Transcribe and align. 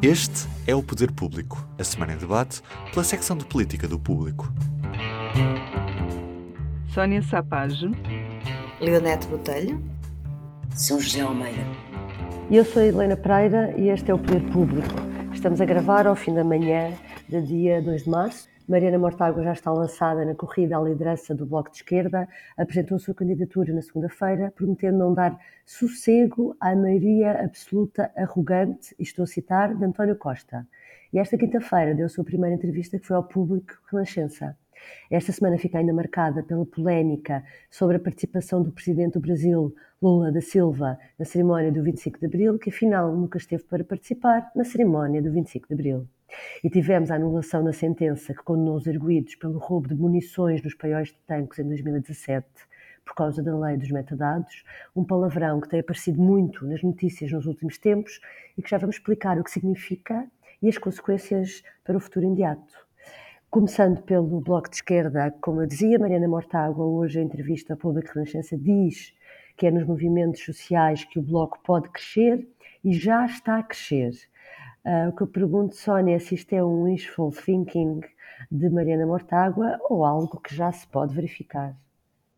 Este 0.00 0.46
é 0.64 0.76
o 0.76 0.80
Poder 0.80 1.10
Público, 1.10 1.68
a 1.76 1.82
semana 1.82 2.12
em 2.12 2.16
debate 2.16 2.62
pela 2.92 3.02
secção 3.02 3.36
de 3.36 3.44
política 3.44 3.88
do 3.88 3.98
Público. 3.98 4.48
Sónia 6.94 7.20
Sapage, 7.20 7.90
Leonete 8.80 9.26
Botelho, 9.26 9.82
São 10.72 11.00
José 11.00 11.22
Almeida. 11.22 11.66
Eu 12.48 12.64
sou 12.64 12.80
a 12.80 12.86
Helena 12.86 13.16
Pereira 13.16 13.74
e 13.76 13.88
este 13.88 14.12
é 14.12 14.14
o 14.14 14.18
Poder 14.20 14.42
Público. 14.52 14.94
Estamos 15.34 15.60
a 15.60 15.64
gravar 15.64 16.06
ao 16.06 16.14
fim 16.14 16.32
da 16.32 16.44
manhã 16.44 16.92
do 17.28 17.42
dia 17.42 17.82
2 17.82 18.04
de 18.04 18.08
março. 18.08 18.48
Mariana 18.68 18.98
Mortágua 18.98 19.42
já 19.42 19.54
está 19.54 19.72
lançada 19.72 20.26
na 20.26 20.34
corrida 20.34 20.76
à 20.76 20.82
liderança 20.82 21.34
do 21.34 21.46
Bloco 21.46 21.70
de 21.70 21.78
Esquerda, 21.78 22.28
apresentou 22.54 22.98
sua 22.98 23.14
candidatura 23.14 23.72
na 23.72 23.80
segunda-feira, 23.80 24.52
prometendo 24.54 24.98
não 24.98 25.14
dar 25.14 25.40
sossego 25.64 26.54
à 26.60 26.76
maioria 26.76 27.42
absoluta 27.42 28.12
arrogante, 28.14 28.94
estou 28.98 29.22
a 29.22 29.26
citar, 29.26 29.74
de 29.74 29.82
António 29.82 30.16
Costa. 30.16 30.68
E 31.10 31.18
esta 31.18 31.38
quinta-feira 31.38 31.94
deu 31.94 32.04
a 32.04 32.08
sua 32.10 32.24
primeira 32.24 32.54
entrevista 32.54 32.98
que 32.98 33.06
foi 33.06 33.16
ao 33.16 33.24
público 33.24 33.72
Renascença. 33.90 34.54
Esta 35.10 35.32
semana 35.32 35.58
fica 35.58 35.78
ainda 35.78 35.92
marcada 35.92 36.42
pela 36.42 36.66
polémica 36.66 37.44
sobre 37.70 37.96
a 37.96 38.00
participação 38.00 38.62
do 38.62 38.72
presidente 38.72 39.14
do 39.14 39.20
Brasil, 39.20 39.74
Lula 40.00 40.30
da 40.30 40.40
Silva, 40.40 40.98
na 41.18 41.24
cerimónia 41.24 41.72
do 41.72 41.82
25 41.82 42.18
de 42.18 42.26
Abril, 42.26 42.58
que 42.58 42.70
afinal 42.70 43.14
nunca 43.14 43.38
esteve 43.38 43.64
para 43.64 43.82
participar 43.82 44.50
na 44.54 44.64
cerimónia 44.64 45.22
do 45.22 45.32
25 45.32 45.68
de 45.68 45.74
Abril. 45.74 46.08
E 46.62 46.68
tivemos 46.68 47.10
a 47.10 47.14
anulação 47.14 47.62
na 47.62 47.72
sentença 47.72 48.34
que 48.34 48.42
condenou 48.42 48.76
os 48.76 48.86
arguídos 48.86 49.34
pelo 49.34 49.58
roubo 49.58 49.88
de 49.88 49.94
munições 49.94 50.62
nos 50.62 50.74
paióis 50.74 51.08
de 51.08 51.18
tanques 51.26 51.58
em 51.58 51.66
2017, 51.66 52.46
por 53.04 53.14
causa 53.14 53.42
da 53.42 53.58
lei 53.58 53.76
dos 53.76 53.90
metadados, 53.90 54.64
um 54.94 55.02
palavrão 55.02 55.60
que 55.60 55.68
tem 55.68 55.80
aparecido 55.80 56.20
muito 56.20 56.66
nas 56.66 56.82
notícias 56.82 57.32
nos 57.32 57.46
últimos 57.46 57.78
tempos 57.78 58.20
e 58.56 58.62
que 58.62 58.68
já 58.68 58.76
vamos 58.76 58.96
explicar 58.96 59.38
o 59.38 59.44
que 59.44 59.50
significa 59.50 60.26
e 60.60 60.68
as 60.68 60.76
consequências 60.76 61.62
para 61.84 61.96
o 61.96 62.00
futuro 62.00 62.26
imediato. 62.26 62.87
Começando 63.50 64.02
pelo 64.02 64.42
Bloco 64.42 64.68
de 64.68 64.76
Esquerda, 64.76 65.34
como 65.40 65.62
eu 65.62 65.66
dizia, 65.66 65.98
Mariana 65.98 66.28
Mortágua, 66.28 66.84
hoje 66.84 67.18
em 67.18 67.24
entrevista 67.24 67.72
ao 67.72 67.78
Público 67.78 68.10
Renascença, 68.14 68.58
diz 68.58 69.14
que 69.56 69.66
é 69.66 69.70
nos 69.70 69.86
movimentos 69.86 70.44
sociais 70.44 71.02
que 71.04 71.18
o 71.18 71.22
Bloco 71.22 71.58
pode 71.64 71.88
crescer 71.88 72.46
e 72.84 72.92
já 72.92 73.24
está 73.24 73.58
a 73.58 73.62
crescer. 73.62 74.12
Uh, 74.84 75.08
o 75.08 75.16
que 75.16 75.22
eu 75.22 75.26
pergunto, 75.26 75.74
Sónia, 75.76 76.16
é 76.16 76.18
se 76.18 76.34
isto 76.34 76.52
é 76.52 76.62
um 76.62 76.82
wishful 76.82 77.30
thinking 77.32 78.02
de 78.50 78.68
Mariana 78.68 79.06
Mortágua 79.06 79.78
ou 79.88 80.04
algo 80.04 80.38
que 80.42 80.54
já 80.54 80.70
se 80.70 80.86
pode 80.86 81.14
verificar. 81.14 81.74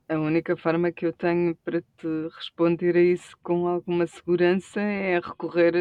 A 0.08 0.16
única 0.16 0.56
forma 0.56 0.92
que 0.92 1.06
eu 1.06 1.12
tenho 1.12 1.56
para 1.64 1.80
te 1.80 2.28
responder 2.36 2.96
a 2.96 3.00
isso 3.00 3.36
com 3.42 3.66
alguma 3.66 4.06
segurança 4.06 4.80
é 4.80 5.18
recorrer, 5.18 5.72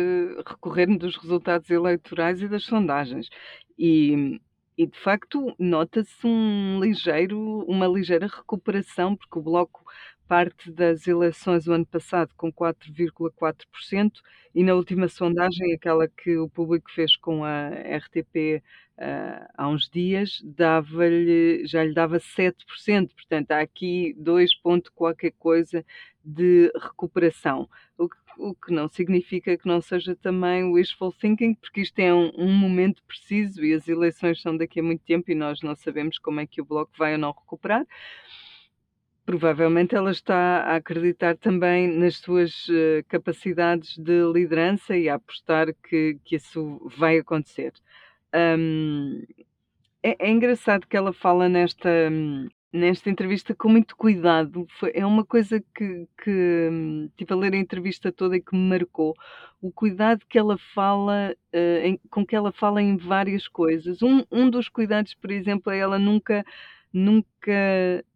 recorrer 0.43 0.87
dos 0.97 1.15
resultados 1.17 1.69
eleitorais 1.69 2.41
e 2.41 2.47
das 2.47 2.63
sondagens. 2.63 3.29
E, 3.77 4.39
e 4.79 4.87
de 4.87 4.97
facto 4.97 5.53
nota-se 5.59 6.25
um 6.25 6.79
ligeiro, 6.79 7.37
uma 7.67 7.85
ligeira 7.85 8.27
recuperação, 8.27 9.13
porque 9.13 9.37
o 9.37 9.41
Bloco 9.41 9.83
parte 10.25 10.71
das 10.71 11.05
eleições 11.05 11.65
do 11.65 11.73
ano 11.73 11.85
passado 11.85 12.33
com 12.37 12.49
4,4% 12.49 14.21
e 14.55 14.63
na 14.63 14.73
última 14.75 15.09
sondagem, 15.09 15.73
aquela 15.73 16.07
que 16.07 16.37
o 16.37 16.47
público 16.47 16.89
fez 16.91 17.17
com 17.17 17.43
a 17.43 17.67
RTP 17.67 18.61
uh, 18.97 18.99
ah, 18.99 19.49
há 19.57 19.67
uns 19.67 19.89
dias, 19.89 20.39
dava-lhe, 20.45 21.65
já 21.67 21.83
lhe 21.83 21.93
dava 21.93 22.17
7%. 22.17 22.55
Portanto, 23.13 23.51
há 23.51 23.59
aqui 23.59 24.15
2 24.17 24.55
pontos 24.61 24.89
qualquer 24.95 25.33
coisa 25.37 25.85
de 26.23 26.71
recuperação. 26.79 27.67
O 27.97 28.07
que, 28.07 28.15
o 28.39 28.55
que, 28.55 28.71
não 28.73 28.87
significa 28.87 29.57
que 29.57 29.67
não 29.67 29.81
seja 29.81 30.15
também 30.15 30.63
wishful 30.71 31.11
thinking, 31.11 31.53
porque 31.55 31.81
isto 31.81 31.99
é 31.99 32.13
um, 32.13 32.31
um, 32.37 32.51
momento 32.53 33.03
preciso 33.03 33.63
e 33.63 33.73
as 33.73 33.87
eleições 33.87 34.41
são 34.41 34.55
daqui 34.55 34.79
a 34.79 34.83
muito 34.83 35.03
tempo 35.03 35.29
e 35.29 35.35
nós 35.35 35.61
não 35.61 35.75
sabemos 35.75 36.17
como 36.17 36.39
é 36.39 36.47
que 36.47 36.61
o 36.61 36.65
Bloco 36.65 36.91
vai 36.97 37.13
ou 37.13 37.19
não 37.19 37.31
recuperar 37.31 37.85
provavelmente 39.29 39.93
ela 39.93 40.09
está 40.09 40.63
a 40.63 40.77
acreditar 40.77 41.37
também 41.37 41.87
nas 41.87 42.17
suas 42.17 42.67
uh, 42.67 43.05
capacidades 43.07 43.95
de 43.95 44.23
liderança 44.33 44.97
e 44.97 45.07
a 45.07 45.13
apostar 45.13 45.67
que, 45.87 46.17
que 46.25 46.35
isso 46.37 46.81
vai 46.97 47.19
acontecer. 47.19 47.71
Um, 48.33 49.21
é, 50.01 50.15
é, 50.27 50.31
engraçado 50.31 50.87
que 50.87 50.97
ela 50.97 51.13
fala 51.13 51.47
nesta, 51.47 51.89
nesta 52.71 53.09
entrevista 53.09 53.53
com 53.55 53.69
muito 53.69 53.95
cuidado. 53.95 54.67
Foi, 54.79 54.91
é 54.93 55.05
uma 55.05 55.25
coisa 55.25 55.63
que, 55.75 56.07
que 56.23 57.09
tive 57.17 57.33
a 57.33 57.35
ler 57.35 57.53
a 57.53 57.57
entrevista 57.57 58.11
toda 58.11 58.37
e 58.37 58.41
que 58.41 58.55
me 58.55 58.69
marcou. 58.69 59.15
O 59.61 59.71
cuidado 59.71 60.25
que 60.27 60.37
ela 60.37 60.57
fala, 60.73 61.35
uh, 61.53 61.85
em, 61.85 61.99
com 62.09 62.25
que 62.25 62.35
ela 62.35 62.51
fala 62.51 62.81
em 62.81 62.95
várias 62.95 63.47
coisas. 63.47 64.01
Um, 64.01 64.23
um 64.31 64.49
dos 64.49 64.69
cuidados, 64.69 65.13
por 65.13 65.31
exemplo, 65.31 65.71
é 65.71 65.79
ela 65.79 65.99
nunca 65.99 66.45
nunca. 66.93 67.51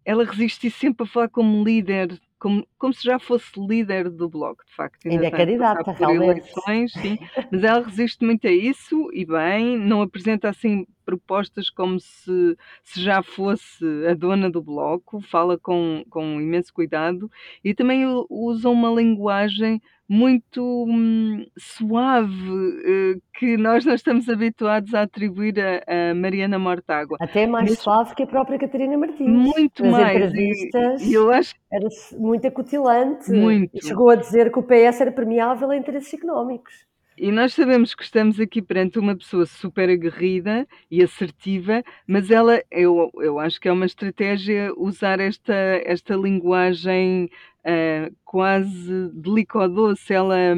Ela 0.05 0.25
resiste 0.25 0.69
sempre 0.69 1.03
a 1.03 1.09
falar 1.09 1.29
como 1.29 1.63
líder, 1.63 2.19
como, 2.39 2.67
como 2.77 2.93
se 2.93 3.03
já 3.03 3.19
fosse 3.19 3.51
líder 3.57 4.09
do 4.09 4.27
Bloco, 4.27 4.63
de 4.65 4.75
facto. 4.75 5.05
Ainda, 5.05 5.25
ainda 5.25 5.35
é 5.35 5.39
candidata, 5.39 5.91
realmente. 5.91 6.41
Eleições, 6.41 6.93
sim, 6.93 7.17
mas 7.51 7.63
ela 7.63 7.85
resiste 7.85 8.25
muito 8.25 8.47
a 8.47 8.51
isso 8.51 9.09
e 9.13 9.25
bem, 9.25 9.77
não 9.77 10.01
apresenta 10.01 10.49
assim 10.49 10.85
propostas 11.03 11.69
como 11.69 11.99
se, 11.99 12.57
se 12.83 13.01
já 13.01 13.21
fosse 13.21 13.85
a 14.07 14.13
dona 14.13 14.49
do 14.49 14.61
Bloco, 14.61 15.21
fala 15.21 15.57
com, 15.57 16.03
com 16.09 16.39
imenso 16.39 16.73
cuidado 16.73 17.29
e 17.63 17.73
também 17.73 18.05
usa 18.29 18.69
uma 18.69 18.89
linguagem 18.89 19.81
muito 20.07 20.85
hum, 20.87 21.45
suave 21.57 22.33
uh, 22.33 23.21
que 23.33 23.57
nós 23.57 23.85
não 23.85 23.95
estamos 23.95 24.27
habituados 24.29 24.93
a 24.93 25.03
atribuir 25.03 25.55
a, 25.59 26.11
a 26.11 26.13
Mariana 26.13 26.59
Mortágua. 26.59 27.17
Até 27.19 27.47
mais 27.47 27.69
Mas, 27.69 27.79
suave 27.79 28.13
que 28.13 28.23
a 28.23 28.27
própria 28.27 28.59
Catarina 28.59 28.97
Martins. 28.97 29.27
Muito 29.27 29.83
Nas 29.83 29.91
mais. 29.91 30.15
entrevistas 30.17 31.01
e, 31.01 31.13
eu 31.13 31.31
acho 31.31 31.55
era 31.71 31.87
muito 32.17 32.47
acutilante. 32.47 33.31
Muito. 33.31 33.75
E 33.75 33.83
chegou 33.83 34.09
a 34.09 34.15
dizer 34.15 34.51
que 34.51 34.59
o 34.59 34.63
PS 34.63 35.01
era 35.01 35.11
permeável 35.11 35.71
a 35.71 35.77
interesses 35.77 36.13
económicos. 36.13 36.85
E 37.17 37.31
nós 37.31 37.53
sabemos 37.53 37.93
que 37.93 38.03
estamos 38.03 38.39
aqui 38.39 38.59
perante 38.59 38.97
uma 38.97 39.15
pessoa 39.15 39.45
super 39.45 39.87
aguerrida 39.87 40.67
e 40.89 41.03
assertiva, 41.03 41.83
mas 42.07 42.31
ela, 42.31 42.59
eu, 42.71 43.11
eu 43.15 43.39
acho 43.39 43.61
que 43.61 43.67
é 43.67 43.71
uma 43.71 43.85
estratégia 43.85 44.73
usar 44.75 45.19
esta, 45.19 45.53
esta 45.85 46.15
linguagem 46.15 47.29
uh, 47.59 48.15
quase 48.25 49.11
delicadoce. 49.13 50.11
Ela, 50.11 50.55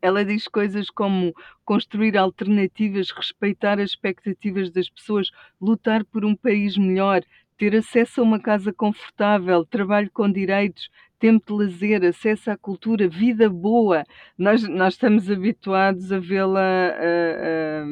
ela 0.00 0.24
diz 0.24 0.46
coisas 0.46 0.88
como 0.90 1.34
construir 1.64 2.16
alternativas, 2.16 3.10
respeitar 3.10 3.80
as 3.80 3.90
expectativas 3.90 4.70
das 4.70 4.88
pessoas, 4.88 5.28
lutar 5.60 6.04
por 6.04 6.24
um 6.24 6.36
país 6.36 6.78
melhor, 6.78 7.20
ter 7.58 7.74
acesso 7.74 8.20
a 8.20 8.24
uma 8.24 8.38
casa 8.38 8.72
confortável, 8.72 9.64
trabalho 9.64 10.10
com 10.12 10.30
direitos, 10.30 10.88
tempo 11.24 11.56
de 11.56 11.64
lazer, 11.64 12.04
acesso 12.04 12.50
à 12.50 12.56
cultura, 12.56 13.08
vida 13.08 13.48
boa. 13.48 14.04
Nós, 14.36 14.68
nós 14.68 14.92
estamos 14.92 15.30
habituados 15.30 16.12
a 16.12 16.18
vê-la 16.18 16.60
a, 16.60 17.84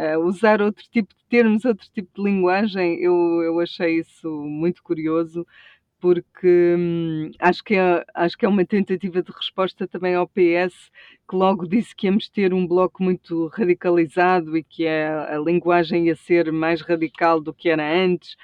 a, 0.00 0.12
a, 0.12 0.18
usar 0.20 0.62
outro 0.62 0.84
tipo 0.92 1.12
de 1.12 1.24
termos, 1.28 1.64
outro 1.64 1.88
tipo 1.92 2.08
de 2.14 2.22
linguagem. 2.22 3.00
Eu, 3.02 3.14
eu 3.42 3.58
achei 3.58 3.98
isso 3.98 4.28
muito 4.44 4.80
curioso 4.80 5.44
porque 5.98 6.76
hum, 6.78 7.32
acho, 7.40 7.64
que 7.64 7.74
é, 7.74 8.04
acho 8.14 8.38
que 8.38 8.46
é 8.46 8.48
uma 8.48 8.64
tentativa 8.64 9.20
de 9.20 9.32
resposta 9.32 9.88
também 9.88 10.14
ao 10.14 10.28
PS, 10.28 10.88
que 11.28 11.34
logo 11.34 11.66
disse 11.66 11.96
que 11.96 12.06
íamos 12.06 12.28
ter 12.28 12.54
um 12.54 12.64
bloco 12.64 13.02
muito 13.02 13.48
radicalizado 13.48 14.56
e 14.56 14.62
que 14.62 14.86
a, 14.86 15.34
a 15.34 15.38
linguagem 15.40 16.06
ia 16.06 16.14
ser 16.14 16.52
mais 16.52 16.80
radical 16.80 17.40
do 17.40 17.52
que 17.52 17.68
era 17.68 17.82
antes. 17.92 18.36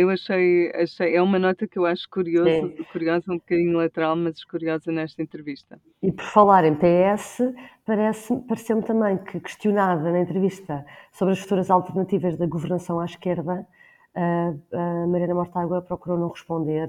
Eu 0.00 0.08
achei, 0.08 0.72
achei, 0.74 1.14
é 1.14 1.20
uma 1.20 1.38
nota 1.38 1.68
que 1.68 1.78
eu 1.78 1.84
acho 1.84 2.08
curiosa, 2.08 2.72
curiosa, 2.90 3.30
um 3.30 3.36
bocadinho 3.36 3.76
lateral, 3.76 4.16
mas 4.16 4.42
curiosa 4.44 4.90
nesta 4.90 5.20
entrevista. 5.20 5.78
E 6.02 6.10
por 6.10 6.24
falar 6.24 6.64
em 6.64 6.74
PS, 6.74 7.52
parece, 7.84 8.34
pareceu-me 8.48 8.82
também 8.82 9.18
que 9.18 9.38
questionada 9.38 10.10
na 10.10 10.20
entrevista 10.20 10.86
sobre 11.12 11.34
as 11.34 11.40
futuras 11.40 11.70
alternativas 11.70 12.34
da 12.38 12.46
governação 12.46 12.98
à 12.98 13.04
esquerda, 13.04 13.66
a 14.14 15.06
Mariana 15.06 15.34
Mortágua 15.34 15.82
procurou 15.82 16.18
não 16.18 16.28
responder. 16.28 16.88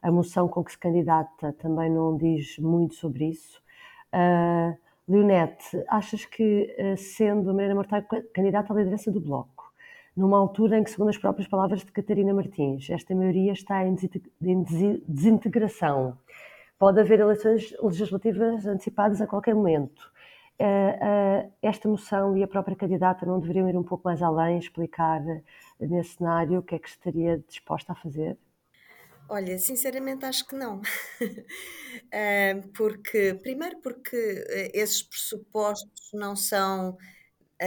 A 0.00 0.12
moção 0.12 0.46
com 0.46 0.62
que 0.62 0.70
se 0.70 0.78
candidata 0.78 1.52
também 1.54 1.90
não 1.90 2.16
diz 2.16 2.58
muito 2.58 2.94
sobre 2.94 3.30
isso. 3.30 3.60
Uh, 4.14 4.76
Leonete, 5.08 5.82
achas 5.88 6.24
que, 6.24 6.96
sendo 6.96 7.50
a 7.50 7.52
Mariana 7.52 7.74
Mortágua 7.74 8.22
candidata 8.32 8.72
à 8.72 8.76
liderança 8.76 9.10
do 9.10 9.20
Bloco, 9.20 9.61
numa 10.16 10.38
altura 10.38 10.78
em 10.78 10.84
que, 10.84 10.90
segundo 10.90 11.08
as 11.08 11.18
próprias 11.18 11.48
palavras 11.48 11.80
de 11.80 11.92
Catarina 11.92 12.34
Martins, 12.34 12.88
esta 12.90 13.14
maioria 13.14 13.52
está 13.52 13.84
em 13.84 13.96
desintegração. 15.08 16.18
Pode 16.78 17.00
haver 17.00 17.20
eleições 17.20 17.74
legislativas 17.82 18.66
antecipadas 18.66 19.20
a 19.20 19.26
qualquer 19.26 19.54
momento. 19.54 20.12
Eh, 20.58 20.98
eh, 21.00 21.50
esta 21.62 21.88
moção 21.88 22.36
e 22.36 22.42
a 22.42 22.48
própria 22.48 22.76
candidata 22.76 23.24
não 23.24 23.40
deveriam 23.40 23.68
ir 23.68 23.76
um 23.76 23.82
pouco 23.82 24.04
mais 24.04 24.22
além, 24.22 24.58
explicar 24.58 25.20
nesse 25.80 26.16
cenário 26.16 26.60
o 26.60 26.62
que 26.62 26.74
é 26.74 26.78
que 26.78 26.88
estaria 26.88 27.38
disposta 27.48 27.92
a 27.92 27.96
fazer? 27.96 28.36
Olha, 29.28 29.58
sinceramente 29.58 30.24
acho 30.24 30.46
que 30.46 30.54
não. 30.54 30.82
Porque, 32.76 33.34
primeiro 33.42 33.80
porque 33.80 34.16
eh, 34.16 34.70
esses 34.74 35.02
pressupostos 35.02 36.10
não 36.12 36.36
são 36.36 36.96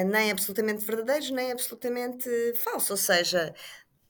nem 0.04 0.32
absolutamente 0.32 0.86
verdadeiros, 0.86 1.32
nem 1.32 1.52
absolutamente 1.52 2.30
falsos. 2.56 2.90
Ou 2.92 2.98
seja, 2.98 3.54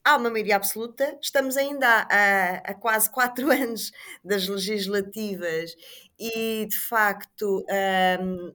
há 0.04 0.16
uma 0.16 0.30
maioria 0.30 0.56
absoluta, 0.56 1.18
estamos 1.20 1.56
ainda 1.56 1.86
a, 2.10 2.70
a 2.70 2.74
quase 2.74 3.10
quatro 3.10 3.50
anos 3.52 3.92
das 4.24 4.46
legislativas 4.48 5.74
e, 6.18 6.66
de 6.66 6.78
facto, 6.78 7.64
um, 8.20 8.54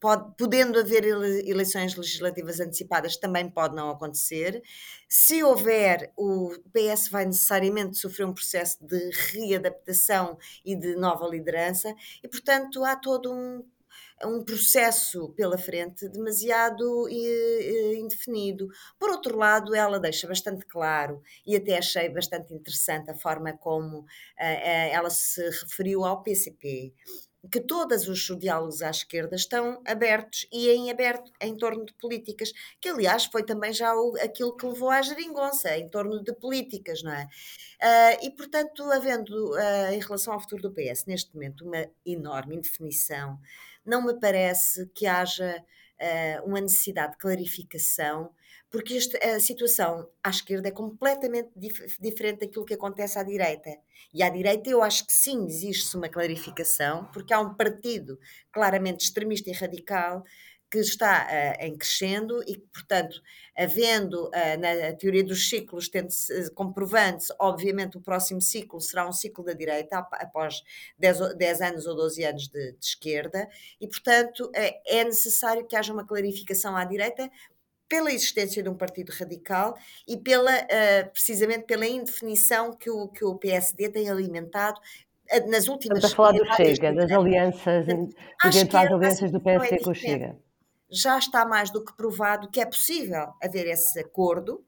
pode, 0.00 0.34
podendo 0.36 0.78
haver 0.78 1.04
eleições 1.04 1.94
legislativas 1.94 2.60
antecipadas, 2.60 3.16
também 3.16 3.48
pode 3.48 3.74
não 3.74 3.90
acontecer. 3.90 4.62
Se 5.08 5.42
houver, 5.42 6.12
o 6.16 6.50
PS 6.72 7.08
vai 7.08 7.26
necessariamente 7.26 7.96
sofrer 7.98 8.26
um 8.26 8.34
processo 8.34 8.78
de 8.84 9.10
readaptação 9.32 10.38
e 10.64 10.76
de 10.76 10.96
nova 10.96 11.26
liderança, 11.26 11.94
e, 12.22 12.28
portanto, 12.28 12.84
há 12.84 12.96
todo 12.96 13.32
um 13.32 13.64
um 14.24 14.44
processo 14.44 15.30
pela 15.30 15.56
frente 15.56 16.08
demasiado 16.08 17.08
indefinido. 17.96 18.68
Por 18.98 19.10
outro 19.10 19.36
lado, 19.36 19.74
ela 19.74 19.98
deixa 19.98 20.26
bastante 20.26 20.66
claro, 20.66 21.22
e 21.46 21.56
até 21.56 21.78
achei 21.78 22.08
bastante 22.08 22.52
interessante 22.52 23.10
a 23.10 23.14
forma 23.14 23.52
como 23.52 24.00
uh, 24.00 24.06
ela 24.38 25.10
se 25.10 25.42
referiu 25.42 26.04
ao 26.04 26.22
PCP, 26.22 26.92
que 27.50 27.60
todos 27.60 28.06
os 28.06 28.20
diálogos 28.38 28.82
à 28.82 28.90
esquerda 28.90 29.34
estão 29.34 29.80
abertos 29.86 30.46
e 30.52 30.68
em 30.68 30.90
aberto 30.90 31.32
em 31.40 31.56
torno 31.56 31.86
de 31.86 31.94
políticas, 31.94 32.52
que 32.78 32.90
aliás 32.90 33.24
foi 33.24 33.42
também 33.42 33.72
já 33.72 33.94
o, 33.94 34.14
aquilo 34.20 34.54
que 34.54 34.66
levou 34.66 34.90
à 34.90 35.00
geringonça, 35.00 35.74
em 35.78 35.88
torno 35.88 36.22
de 36.22 36.34
políticas, 36.34 37.02
não 37.02 37.12
é? 37.12 37.26
E 38.22 38.30
portanto, 38.32 38.82
havendo 38.92 39.58
em 39.90 40.00
relação 40.00 40.34
ao 40.34 40.40
futuro 40.40 40.60
do 40.60 40.70
PS, 40.70 41.06
neste 41.06 41.32
momento, 41.34 41.64
uma 41.64 41.86
enorme 42.04 42.56
indefinição, 42.56 43.38
não 43.90 44.06
me 44.06 44.14
parece 44.20 44.86
que 44.94 45.04
haja 45.04 45.56
uh, 46.00 46.46
uma 46.46 46.60
necessidade 46.60 47.12
de 47.12 47.18
clarificação, 47.18 48.30
porque 48.70 48.94
este, 48.94 49.16
a 49.16 49.40
situação 49.40 50.08
à 50.22 50.30
esquerda 50.30 50.68
é 50.68 50.70
completamente 50.70 51.50
dif 51.56 51.84
diferente 52.00 52.46
daquilo 52.46 52.64
que 52.64 52.74
acontece 52.74 53.18
à 53.18 53.24
direita. 53.24 53.70
E 54.14 54.22
à 54.22 54.28
direita 54.28 54.70
eu 54.70 54.80
acho 54.80 55.04
que 55.04 55.12
sim, 55.12 55.44
existe 55.44 55.96
uma 55.96 56.08
clarificação, 56.08 57.06
porque 57.12 57.34
há 57.34 57.40
um 57.40 57.54
partido 57.54 58.16
claramente 58.52 59.04
extremista 59.04 59.50
e 59.50 59.52
radical 59.52 60.22
que 60.70 60.78
está 60.78 61.26
uh, 61.26 61.64
em 61.64 61.76
crescendo 61.76 62.40
e 62.46 62.54
que, 62.54 62.66
portanto, 62.72 63.20
havendo 63.58 64.28
uh, 64.28 64.60
na 64.60 64.92
teoria 64.92 65.24
dos 65.24 65.48
ciclos, 65.48 65.88
uh, 65.88 66.54
comprovando-se, 66.54 67.34
obviamente 67.40 67.98
o 67.98 68.00
próximo 68.00 68.40
ciclo 68.40 68.80
será 68.80 69.08
um 69.08 69.12
ciclo 69.12 69.44
da 69.44 69.52
direita 69.52 69.98
após 69.98 70.62
10, 70.96 71.34
10 71.36 71.60
anos 71.60 71.86
ou 71.86 71.96
12 71.96 72.24
anos 72.24 72.48
de, 72.48 72.72
de 72.72 72.84
esquerda 72.84 73.48
e, 73.80 73.88
portanto, 73.88 74.50
é 74.54 75.02
necessário 75.02 75.66
que 75.66 75.74
haja 75.74 75.92
uma 75.92 76.06
clarificação 76.06 76.76
à 76.76 76.84
direita 76.84 77.28
pela 77.88 78.12
existência 78.12 78.62
de 78.62 78.68
um 78.68 78.76
partido 78.76 79.10
radical 79.10 79.76
e 80.06 80.16
pela, 80.16 80.52
precisamente 81.12 81.64
pela 81.64 81.86
indefinição 81.86 82.72
que 82.72 82.88
o, 82.88 83.08
que 83.08 83.24
o 83.24 83.34
PSD 83.34 83.88
tem 83.88 84.08
alimentado 84.08 84.80
nas 85.48 85.66
últimas... 85.66 85.98
Estamos 85.98 86.12
a 86.12 86.16
falar 86.16 86.32
do 86.32 86.54
Chega, 86.54 86.92
das 86.92 87.10
alianças, 87.10 87.86
eventuais 88.44 88.92
alianças 88.92 89.32
do 89.32 89.40
PSD 89.40 89.76
é 89.76 89.78
com 89.80 89.90
o 89.90 89.94
Chega 89.94 90.38
já 90.90 91.18
está 91.18 91.44
mais 91.44 91.70
do 91.70 91.84
que 91.84 91.96
provado 91.96 92.50
que 92.50 92.60
é 92.60 92.66
possível 92.66 93.34
haver 93.42 93.66
esse 93.66 93.98
acordo, 93.98 94.64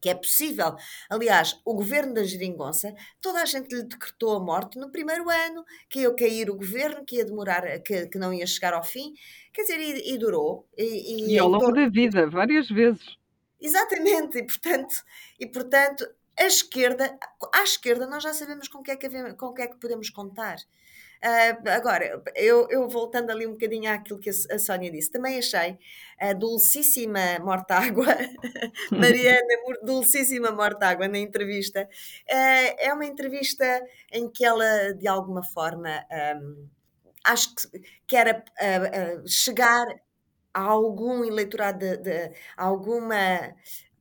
que 0.00 0.08
é 0.08 0.14
possível. 0.14 0.74
Aliás, 1.08 1.60
o 1.64 1.74
governo 1.74 2.14
da 2.14 2.24
Geringonça, 2.24 2.94
toda 3.20 3.42
a 3.42 3.44
gente 3.44 3.74
lhe 3.74 3.82
decretou 3.82 4.34
a 4.36 4.40
morte 4.40 4.78
no 4.78 4.90
primeiro 4.90 5.28
ano, 5.28 5.64
que 5.88 6.00
ia 6.00 6.14
cair 6.14 6.50
o 6.50 6.56
governo, 6.56 7.04
que 7.04 7.16
ia 7.16 7.24
demorar, 7.24 7.62
que, 7.80 8.06
que 8.06 8.18
não 8.18 8.32
ia 8.32 8.46
chegar 8.46 8.72
ao 8.72 8.82
fim. 8.82 9.12
Quer 9.52 9.62
dizer, 9.62 9.78
e, 9.78 10.14
e 10.14 10.18
durou. 10.18 10.66
E, 10.76 10.84
e, 10.84 11.34
e 11.34 11.38
ao 11.38 11.48
longo 11.48 11.72
da 11.72 11.88
vida, 11.88 12.28
várias 12.28 12.68
vezes. 12.68 13.18
Exatamente, 13.60 14.38
e 14.38 14.46
portanto, 14.46 14.94
e 15.38 15.46
portanto 15.46 16.08
a 16.38 16.46
esquerda, 16.46 17.18
à 17.54 17.62
esquerda 17.62 18.06
nós 18.06 18.22
já 18.22 18.32
sabemos 18.32 18.66
com 18.68 18.78
o 18.78 18.82
que 18.82 18.92
é 18.92 18.96
que, 18.96 19.34
com 19.34 19.52
que, 19.52 19.60
é 19.60 19.66
que 19.66 19.76
podemos 19.76 20.08
contar. 20.08 20.56
Uh, 21.22 21.68
agora, 21.68 22.22
eu, 22.34 22.66
eu, 22.70 22.88
voltando 22.88 23.30
ali 23.30 23.46
um 23.46 23.52
bocadinho 23.52 23.92
àquilo 23.92 24.18
que 24.18 24.30
a, 24.30 24.32
a 24.54 24.58
Sónia 24.58 24.90
disse, 24.90 25.10
também 25.10 25.38
achei 25.38 25.78
a 26.18 26.32
dulcíssima 26.32 27.38
Mortágua, 27.40 28.06
Mariana 28.90 29.54
Dulcíssima 29.82 30.50
Mortágua, 30.50 31.08
na 31.08 31.18
entrevista. 31.18 31.86
Uh, 32.26 32.74
é 32.78 32.92
uma 32.94 33.04
entrevista 33.04 33.64
em 34.10 34.30
que 34.30 34.44
ela, 34.44 34.94
de 34.94 35.06
alguma 35.06 35.42
forma, 35.42 35.90
um, 36.42 36.68
acho 37.24 37.54
que 37.54 37.82
quer 38.06 38.42
uh, 38.58 39.28
chegar 39.28 39.86
a 40.54 40.62
algum 40.62 41.22
eleitorado, 41.22 41.78
de, 41.78 41.96
de 41.98 42.32
alguma 42.56 43.54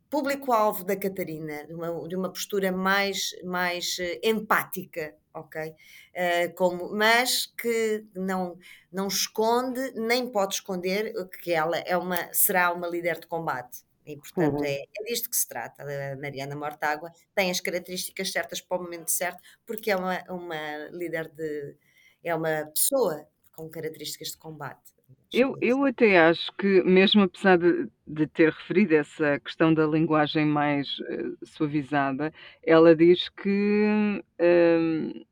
público-alvo 0.10 0.84
da 0.84 0.96
Catarina, 0.96 1.66
de 1.66 1.74
uma, 1.74 2.08
de 2.08 2.16
uma 2.16 2.30
postura 2.30 2.72
mais, 2.72 3.32
mais 3.44 3.98
empática 4.24 5.16
ok? 5.34 5.70
Uh, 5.70 6.54
como, 6.56 6.92
mas 6.92 7.46
que 7.46 8.06
não, 8.16 8.58
não 8.92 9.08
esconde, 9.08 9.92
nem 9.94 10.30
pode 10.32 10.56
esconder 10.56 11.14
que 11.42 11.54
ela 11.54 11.78
é 11.78 11.96
uma, 11.98 12.32
será 12.34 12.72
uma 12.74 12.88
líder 12.88 13.20
de 13.20 13.28
combate. 13.28 13.84
E, 14.06 14.18
portanto, 14.18 14.60
uhum. 14.60 14.66
é, 14.66 14.82
é 14.82 15.04
disto 15.06 15.30
que 15.30 15.36
se 15.36 15.48
trata. 15.48 15.84
A 15.84 16.16
Mariana 16.16 16.56
Mortágua 16.56 17.12
tem 17.36 17.52
as 17.52 17.60
características 17.60 18.32
certas 18.32 18.60
para 18.60 18.78
o 18.78 18.84
momento 18.84 19.10
certo, 19.10 19.40
porque 19.66 19.92
é 19.92 19.96
uma, 19.96 20.24
uma 20.30 20.90
líder 20.92 21.30
de. 21.30 21.76
é 22.24 22.34
uma 22.34 22.66
pessoa 22.74 23.28
com 23.56 23.70
características 23.70 24.30
de 24.30 24.38
combate. 24.38 24.99
Eu, 25.32 25.56
eu 25.62 25.86
até 25.86 26.18
acho 26.20 26.52
que, 26.58 26.82
mesmo 26.84 27.22
apesar 27.22 27.58
de, 27.58 27.88
de 28.08 28.26
ter 28.28 28.52
referido 28.52 28.96
essa 28.96 29.40
questão 29.40 29.74
da 29.74 29.86
linguagem 29.86 30.46
mais 30.46 30.88
uh, 31.00 31.38
suavizada, 31.46 32.34
ela 32.64 32.96
diz 32.96 33.30
que 33.30 34.24
uh, 34.42 35.26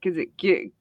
quer 0.00 0.10
dizer, 0.10 0.30
que, 0.36 0.72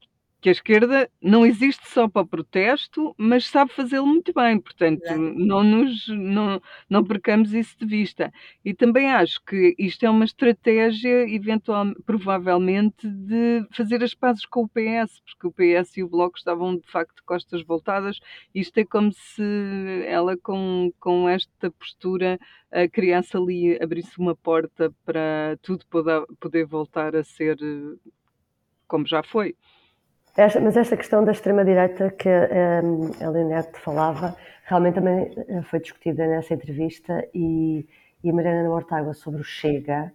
que 0.41 0.49
a 0.49 0.51
esquerda 0.51 1.09
não 1.21 1.45
existe 1.45 1.87
só 1.89 2.07
para 2.07 2.25
protesto, 2.25 3.13
mas 3.17 3.45
sabe 3.45 3.73
fazê-lo 3.73 4.07
muito 4.07 4.33
bem, 4.33 4.59
portanto, 4.59 5.03
não 5.17 5.63
nos 5.63 6.07
não, 6.07 6.61
não 6.89 7.03
percamos 7.03 7.53
isso 7.53 7.77
de 7.77 7.85
vista. 7.85 8.31
E 8.63 8.73
também 8.73 9.11
acho 9.11 9.41
que 9.43 9.75
isto 9.77 10.05
é 10.05 10.09
uma 10.09 10.23
estratégia, 10.23 11.27
eventual, 11.29 11.93
provavelmente, 12.05 13.07
de 13.07 13.65
fazer 13.71 14.01
as 14.03 14.13
pazes 14.13 14.45
com 14.45 14.63
o 14.63 14.69
PS, 14.69 15.21
porque 15.25 15.47
o 15.47 15.51
PS 15.51 15.97
e 15.97 16.03
o 16.03 16.09
Bloco 16.09 16.37
estavam 16.37 16.77
de 16.77 16.87
facto 16.89 17.17
de 17.17 17.23
costas 17.23 17.61
voltadas. 17.63 18.19
Isto 18.55 18.77
é 18.79 18.85
como 18.85 19.11
se 19.11 19.43
ela, 20.07 20.37
com, 20.37 20.91
com 20.99 21.27
esta 21.27 21.69
postura, 21.71 22.39
a 22.71 22.87
criança 22.87 23.37
ali 23.37 23.77
abrisse 23.81 24.17
uma 24.17 24.35
porta 24.35 24.93
para 25.03 25.57
tudo 25.61 25.85
poder, 25.87 26.25
poder 26.39 26.65
voltar 26.65 27.15
a 27.15 27.23
ser 27.23 27.57
como 28.87 29.05
já 29.05 29.21
foi. 29.21 29.55
Esta, 30.37 30.59
mas 30.61 30.77
esta 30.77 30.95
questão 30.95 31.23
da 31.23 31.31
extrema-direita 31.31 32.11
que 32.11 32.29
um, 32.29 33.25
a 33.25 33.29
Leonete 33.29 33.79
falava, 33.79 34.35
realmente 34.65 34.95
também 34.95 35.33
eh, 35.35 35.61
foi 35.63 35.79
discutida 35.79 36.25
nessa 36.27 36.53
entrevista 36.53 37.27
e, 37.33 37.85
e 38.23 38.29
a 38.29 38.33
Mariana 38.33 38.69
Mortágua 38.69 39.13
sobre 39.13 39.41
o 39.41 39.43
Chega 39.43 40.13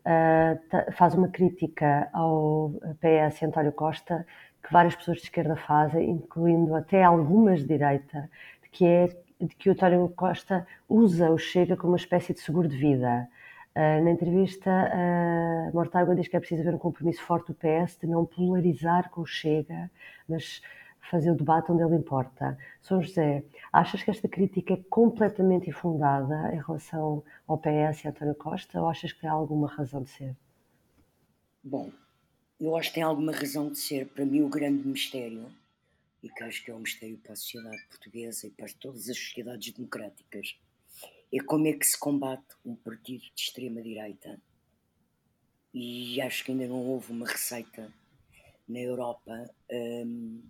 uh, 0.00 0.92
faz 0.92 1.14
uma 1.14 1.28
crítica 1.28 2.08
ao 2.12 2.72
PS 3.00 3.42
António 3.42 3.72
Costa 3.72 4.26
que 4.62 4.72
várias 4.72 4.94
pessoas 4.94 5.18
de 5.18 5.24
esquerda 5.24 5.56
fazem, 5.56 6.10
incluindo 6.10 6.74
até 6.74 7.02
algumas 7.02 7.60
de 7.60 7.66
direita, 7.66 8.30
que 8.70 8.86
é 8.86 9.08
de 9.40 9.54
que 9.56 9.68
o 9.68 9.72
António 9.72 10.08
Costa 10.10 10.66
usa 10.88 11.30
o 11.30 11.38
Chega 11.38 11.76
como 11.76 11.92
uma 11.92 11.98
espécie 11.98 12.32
de 12.32 12.40
seguro 12.40 12.68
de 12.68 12.76
vida. 12.76 13.26
Uh, 13.74 14.02
na 14.04 14.10
entrevista, 14.10 14.70
uh, 14.70 15.74
Mortágua 15.74 16.14
diz 16.14 16.26
que 16.26 16.36
é 16.36 16.40
preciso 16.40 16.62
haver 16.62 16.74
um 16.74 16.78
compromisso 16.78 17.22
forte 17.22 17.52
do 17.52 17.54
PS 17.54 17.96
de 18.00 18.06
não 18.06 18.26
polarizar 18.26 19.08
com 19.10 19.20
o 19.20 19.26
Chega, 19.26 19.90
mas 20.28 20.60
fazer 21.08 21.30
o 21.30 21.36
debate 21.36 21.70
onde 21.70 21.82
ele 21.82 21.96
importa. 21.96 22.58
São 22.82 23.02
José, 23.02 23.44
achas 23.72 24.02
que 24.02 24.10
esta 24.10 24.28
crítica 24.28 24.74
é 24.74 24.84
completamente 24.88 25.70
infundada 25.70 26.54
em 26.54 26.60
relação 26.60 27.22
ao 27.46 27.58
PS 27.58 28.04
e 28.04 28.08
António 28.08 28.34
Costa 28.34 28.80
ou 28.80 28.88
achas 28.88 29.12
que 29.12 29.20
tem 29.20 29.30
alguma 29.30 29.68
razão 29.68 30.02
de 30.02 30.10
ser? 30.10 30.36
Bom, 31.62 31.90
eu 32.60 32.76
acho 32.76 32.88
que 32.88 32.94
tem 32.96 33.02
alguma 33.02 33.32
razão 33.32 33.70
de 33.70 33.78
ser. 33.78 34.06
Para 34.08 34.24
mim, 34.24 34.42
o 34.42 34.48
grande 34.48 34.86
mistério, 34.86 35.46
e 36.22 36.28
que 36.28 36.42
acho 36.44 36.64
que 36.64 36.70
é 36.70 36.74
um 36.74 36.80
mistério 36.80 37.18
para 37.18 37.32
a 37.32 37.36
sociedade 37.36 37.82
portuguesa 37.88 38.46
e 38.46 38.50
para 38.50 38.66
todas 38.78 39.08
as 39.08 39.16
sociedades 39.16 39.72
democráticas, 39.72 40.58
é 41.32 41.40
como 41.40 41.66
é 41.66 41.72
que 41.72 41.86
se 41.86 41.98
combate 41.98 42.56
um 42.64 42.74
partido 42.74 43.22
de 43.22 43.42
extrema-direita. 43.42 44.40
E 45.72 46.20
acho 46.20 46.44
que 46.44 46.50
ainda 46.50 46.66
não 46.66 46.84
houve 46.84 47.12
uma 47.12 47.26
receita 47.26 47.92
na 48.68 48.80
Europa 48.80 49.48
um, 49.70 50.42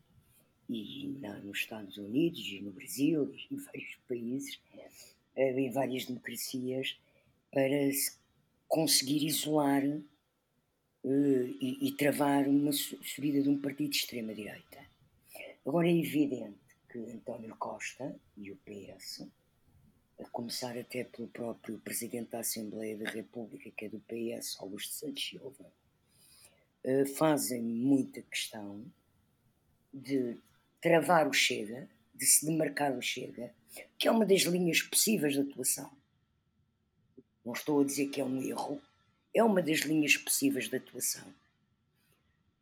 e 0.68 1.08
na, 1.20 1.38
nos 1.40 1.58
Estados 1.58 1.96
Unidos 1.96 2.40
e 2.46 2.60
no 2.60 2.70
Brasil 2.70 3.34
e 3.34 3.54
em 3.54 3.56
vários 3.58 3.98
países, 4.08 4.60
eh, 5.36 5.60
em 5.60 5.70
várias 5.70 6.06
democracias, 6.06 6.98
para 7.50 7.90
conseguir 8.68 9.26
isolar 9.26 9.84
uh, 9.84 11.56
e, 11.60 11.88
e, 11.88 11.92
travar 11.92 12.46
uma 12.46 12.72
subida 12.72 13.42
de 13.42 13.48
um 13.48 13.60
partido 13.60 13.90
de 13.90 13.96
extrema-direita. 13.96 14.78
Agora 15.66 15.88
é 15.88 15.96
evidente 15.96 16.58
que 16.88 16.98
António 16.98 17.54
Costa 17.56 18.16
e 18.36 18.52
o 18.52 18.56
PS, 18.56 19.26
a 20.20 20.28
começar 20.28 20.76
até 20.76 21.04
pelo 21.04 21.28
próprio 21.28 21.78
Presidente 21.78 22.30
da 22.30 22.40
Assembleia 22.40 22.96
da 22.96 23.08
República, 23.08 23.70
que 23.70 23.86
é 23.86 23.88
do 23.88 24.00
PS, 24.00 24.56
Augusto 24.60 24.92
Santos 24.92 25.22
Silva, 25.22 25.72
uh, 26.84 27.06
fazem 27.16 27.62
muita 27.62 28.22
questão 28.22 28.84
de 29.92 30.36
travar 30.80 31.26
o 31.26 31.32
Chega, 31.32 31.88
de 32.14 32.26
se 32.26 32.46
demarcar 32.46 32.96
o 32.96 33.02
Chega, 33.02 33.52
que 33.98 34.08
é 34.08 34.10
uma 34.10 34.26
das 34.26 34.42
linhas 34.42 34.82
possíveis 34.82 35.34
de 35.34 35.40
atuação. 35.40 35.90
Não 37.44 37.52
estou 37.52 37.80
a 37.80 37.84
dizer 37.84 38.08
que 38.08 38.20
é 38.20 38.24
um 38.24 38.42
erro, 38.42 38.80
é 39.34 39.42
uma 39.42 39.62
das 39.62 39.80
linhas 39.80 40.16
possíveis 40.16 40.68
de 40.68 40.76
atuação. 40.76 41.34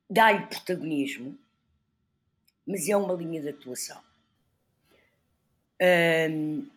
Dá-lhe 0.09 0.47
protagonismo, 0.47 1.39
mas 2.67 2.89
é 2.89 2.97
uma 2.97 3.15
linha 3.15 3.41
de 3.41 3.49
atuação. 3.49 4.08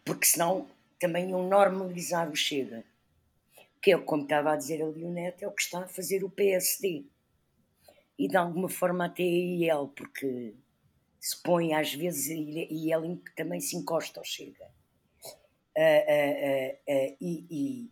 Porque 0.05 0.25
senão 0.25 0.67
também 0.99 1.29
iam 1.31 1.47
normalizar 1.47 2.29
o 2.29 2.35
Chega, 2.35 2.83
que 3.81 3.91
é 3.91 3.97
como 3.97 4.23
estava 4.23 4.53
a 4.53 4.55
dizer 4.55 4.81
a 4.81 4.85
Leonete, 4.85 5.43
é 5.43 5.47
o 5.47 5.51
que 5.51 5.63
está 5.63 5.79
a 5.79 5.87
fazer 5.87 6.23
o 6.23 6.29
PSD. 6.29 7.03
E 8.19 8.27
de 8.27 8.37
alguma 8.37 8.69
forma 8.69 9.05
até 9.05 9.23
a 9.23 9.25
IEL, 9.25 9.87
porque 9.95 10.53
se 11.19 11.41
põe 11.41 11.73
às 11.73 11.93
vezes 11.93 12.27
e 12.27 12.91
ele 12.91 13.19
também 13.35 13.59
se 13.59 13.75
encosta 13.75 14.19
ao 14.19 14.23
Chega. 14.23 14.69
Uh, 15.75 15.79
uh, 15.79 16.93
uh, 16.93 17.17
e, 17.21 17.45
e, 17.49 17.91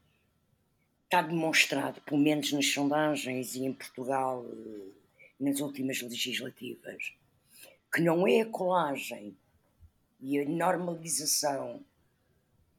está 1.06 1.24
demonstrado, 1.24 2.01
pelo 2.01 2.20
menos 2.20 2.51
nas 2.51 2.68
sondagens 2.68 3.56
e 3.56 3.66
em 3.66 3.74
Portugal 3.74 4.46
eh, 4.48 4.92
nas 5.39 5.60
últimas 5.60 6.00
legislativas, 6.04 7.16
que 7.92 8.00
não 8.00 8.28
é 8.28 8.42
a 8.42 8.46
colagem 8.46 9.36
e 10.20 10.40
a 10.40 10.46
normalização 10.46 11.84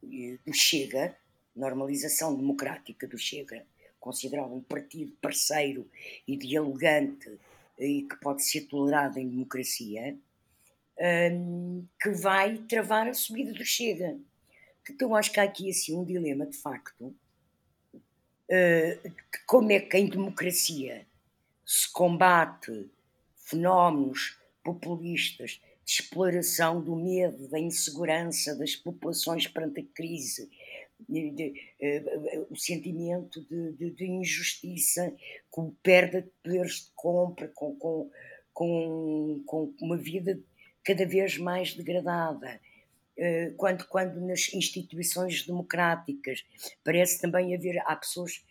eh, 0.02 0.38
do 0.44 0.52
Chega, 0.52 1.16
normalização 1.54 2.36
democrática 2.36 3.06
do 3.06 3.18
Chega, 3.18 3.66
considerado 3.98 4.52
um 4.54 4.62
partido 4.62 5.12
parceiro 5.20 5.88
e 6.26 6.36
dialogante 6.36 7.38
e 7.78 8.02
que 8.02 8.16
pode 8.16 8.42
ser 8.44 8.62
tolerado 8.62 9.18
em 9.18 9.28
democracia, 9.28 10.16
um, 11.32 11.86
que 12.00 12.10
vai 12.10 12.58
travar 12.58 13.08
a 13.08 13.14
subida 13.14 13.52
do 13.52 13.64
Chega. 13.64 14.18
Então 14.88 15.14
acho 15.14 15.32
que 15.32 15.40
há 15.40 15.44
aqui 15.44 15.70
assim 15.70 15.96
um 15.96 16.04
dilema 16.04 16.46
de 16.46 16.56
facto, 16.56 17.14
uh, 17.94 19.12
como 19.46 19.72
é 19.72 19.80
que 19.80 19.96
em 19.96 20.08
democracia 20.08 21.06
se 21.64 21.90
combate 21.92 22.90
fenómenos 23.36 24.38
populistas 24.62 25.60
exploração 25.92 26.80
do 26.80 26.94
medo, 26.96 27.48
da 27.48 27.58
insegurança 27.58 28.54
das 28.54 28.76
populações 28.76 29.46
perante 29.46 29.80
a 29.80 29.94
crise, 29.94 30.48
de, 31.08 31.30
de, 31.30 31.48
uh, 31.80 32.46
o 32.50 32.56
sentimento 32.56 33.40
de, 33.42 33.90
de, 33.90 34.04
injustiça, 34.04 35.12
com 35.50 35.70
perda 35.82 36.22
de 36.22 36.28
poderes 36.42 36.84
de 36.84 36.90
compra, 36.94 37.48
com, 37.48 37.74
com, 37.76 38.10
com, 38.52 39.42
com 39.46 39.74
uma 39.80 39.96
vida 39.96 40.38
cada 40.84 41.06
vez 41.06 41.38
mais 41.38 41.74
degradada. 41.74 42.60
Eh, 43.22 43.52
quando, 43.58 43.86
quando 43.86 44.18
nas 44.18 44.52
instituições 44.54 45.46
democráticas 45.46 46.42
parece 46.82 47.20
também 47.20 47.54
haver, 47.54 47.78
há 47.84 47.94
pessoas 47.94 48.42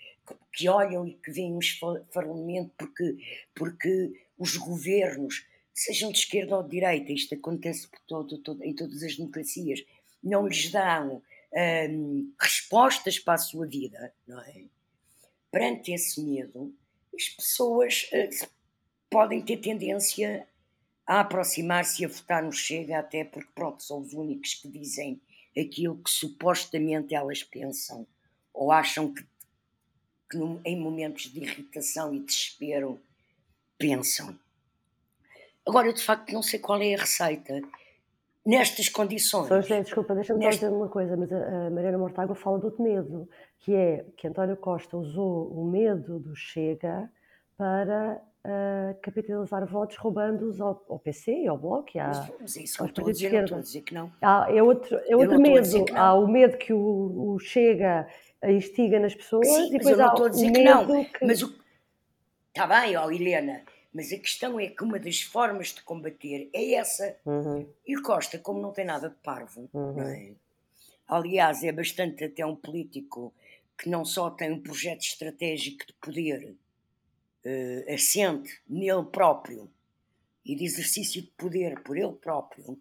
que 0.53 0.69
olham 0.69 1.07
e 1.07 1.15
que 1.15 1.31
veem 1.31 1.55
um 1.55 1.59
parlamento 2.13 2.71
porque, 2.77 3.17
porque 3.55 4.11
os 4.37 4.55
governos, 4.57 5.47
sejam 5.79 6.11
de 6.11 6.19
esquerda 6.19 6.57
ou 6.57 6.63
de 6.63 6.71
direita, 6.71 7.11
isto 7.11 7.35
acontece 7.35 7.87
todo, 8.07 8.37
todo, 8.39 8.63
em 8.63 8.73
todas 8.73 9.01
as 9.01 9.15
democracias, 9.15 9.83
não 10.21 10.47
lhes 10.47 10.69
dão 10.69 11.21
hum, 11.89 12.33
respostas 12.39 13.17
para 13.17 13.35
a 13.35 13.37
sua 13.37 13.65
vida, 13.65 14.13
não 14.27 14.39
é? 14.41 14.65
Perante 15.51 15.91
esse 15.93 16.21
medo, 16.21 16.75
as 17.15 17.29
pessoas 17.29 18.09
uh, 18.13 18.47
podem 19.09 19.41
ter 19.41 19.57
tendência 19.57 20.47
a 21.07 21.21
aproximar-se 21.21 22.03
e 22.03 22.05
a 22.05 22.09
votar 22.09 22.43
no 22.43 22.51
Chega, 22.51 22.99
até 22.99 23.23
porque, 23.23 23.49
pronto, 23.55 23.81
são 23.81 24.01
os 24.01 24.13
únicos 24.13 24.55
que 24.55 24.67
dizem 24.67 25.19
aquilo 25.57 25.97
que 25.97 26.09
supostamente 26.09 27.15
elas 27.15 27.41
pensam 27.41 28.05
ou 28.53 28.71
acham 28.71 29.11
que, 29.13 29.23
que 30.29 30.37
em 30.65 30.79
momentos 30.79 31.31
de 31.31 31.39
irritação 31.39 32.13
e 32.13 32.19
desespero 32.19 33.01
pensam. 33.77 34.37
Agora, 35.69 35.87
eu 35.87 35.93
de 35.93 36.03
facto 36.03 36.31
não 36.33 36.41
sei 36.41 36.59
qual 36.59 36.81
é 36.81 36.93
a 36.93 36.97
receita 36.97 37.61
nestas 38.45 38.89
condições. 38.89 39.47
Só 39.47 39.61
José, 39.61 39.81
desculpa, 39.81 40.15
deixa-me 40.15 40.39
Nesta... 40.39 40.65
dizer 40.65 40.75
uma 40.75 40.87
coisa, 40.89 41.15
mas 41.15 41.31
a 41.31 41.69
Mariana 41.69 41.97
Mortágua 41.97 42.35
fala 42.35 42.57
do 42.57 42.65
outro 42.65 42.81
medo, 42.81 43.29
que 43.59 43.75
é 43.75 44.05
que 44.17 44.27
António 44.27 44.57
Costa 44.57 44.97
usou 44.97 45.51
o 45.51 45.65
medo 45.65 46.19
do 46.19 46.35
Chega 46.35 47.09
para 47.57 48.21
uh, 48.45 48.99
capitalizar 49.01 49.65
votos 49.67 49.97
roubando-os 49.97 50.59
ao, 50.61 50.83
ao, 50.89 50.97
PC 50.97 51.43
e 51.43 51.47
ao 51.47 51.57
Bloco 51.57 51.89
e 51.93 51.99
à, 51.99 52.07
mas, 52.39 52.57
é 52.57 52.61
isso 52.61 52.81
eu 52.81 52.87
estou 52.87 53.07
a 53.07 53.11
dizer, 53.11 53.31
não 53.33 53.43
estou 53.43 53.57
a 53.57 53.61
dizer 53.61 53.81
que 53.81 53.93
não. 53.93 54.11
Há, 54.21 54.47
é 54.49 54.63
outro, 54.63 54.97
é 55.05 55.15
outro 55.15 55.39
medo. 55.39 55.85
Há 55.93 56.13
o 56.15 56.27
medo 56.27 56.57
que 56.57 56.73
o, 56.73 57.35
o 57.35 57.39
Chega 57.39 58.07
instiga 58.43 58.99
nas 58.99 59.13
pessoas 59.13 59.47
Sim, 59.47 59.67
e 59.67 59.77
depois 59.77 59.99
há 59.99 60.13
o 60.13 60.21
medo 60.23 60.53
que 60.53 60.63
não. 60.63 61.03
Que... 61.05 61.25
Mas 61.25 61.43
o... 61.43 61.53
Está 62.47 62.65
bem, 62.65 62.95
ó 62.97 63.11
Helena, 63.11 63.61
mas 63.93 64.11
a 64.13 64.17
questão 64.17 64.59
é 64.59 64.67
que 64.67 64.83
uma 64.83 64.99
das 64.99 65.21
formas 65.21 65.69
de 65.69 65.81
combater 65.81 66.49
é 66.53 66.73
essa. 66.73 67.17
Uhum. 67.25 67.67
E 67.85 67.95
Costa, 68.01 68.37
como 68.37 68.61
não 68.61 68.71
tem 68.71 68.85
nada 68.85 69.09
de 69.09 69.15
parvo, 69.15 69.69
uhum. 69.73 69.99
é? 70.01 70.31
aliás, 71.07 71.63
é 71.63 71.71
bastante 71.71 72.23
até 72.23 72.45
um 72.45 72.55
político 72.55 73.33
que 73.77 73.89
não 73.89 74.05
só 74.05 74.29
tem 74.29 74.51
um 74.51 74.61
projeto 74.61 75.01
estratégico 75.01 75.87
de 75.87 75.93
poder, 75.93 76.55
uh, 77.45 77.93
assente 77.93 78.59
nele 78.67 79.05
próprio 79.05 79.69
e 80.45 80.55
de 80.55 80.65
exercício 80.65 81.21
de 81.21 81.29
poder 81.29 81.79
por 81.81 81.97
ele 81.97 82.13
próprio, 82.13 82.73
uh, 82.73 82.79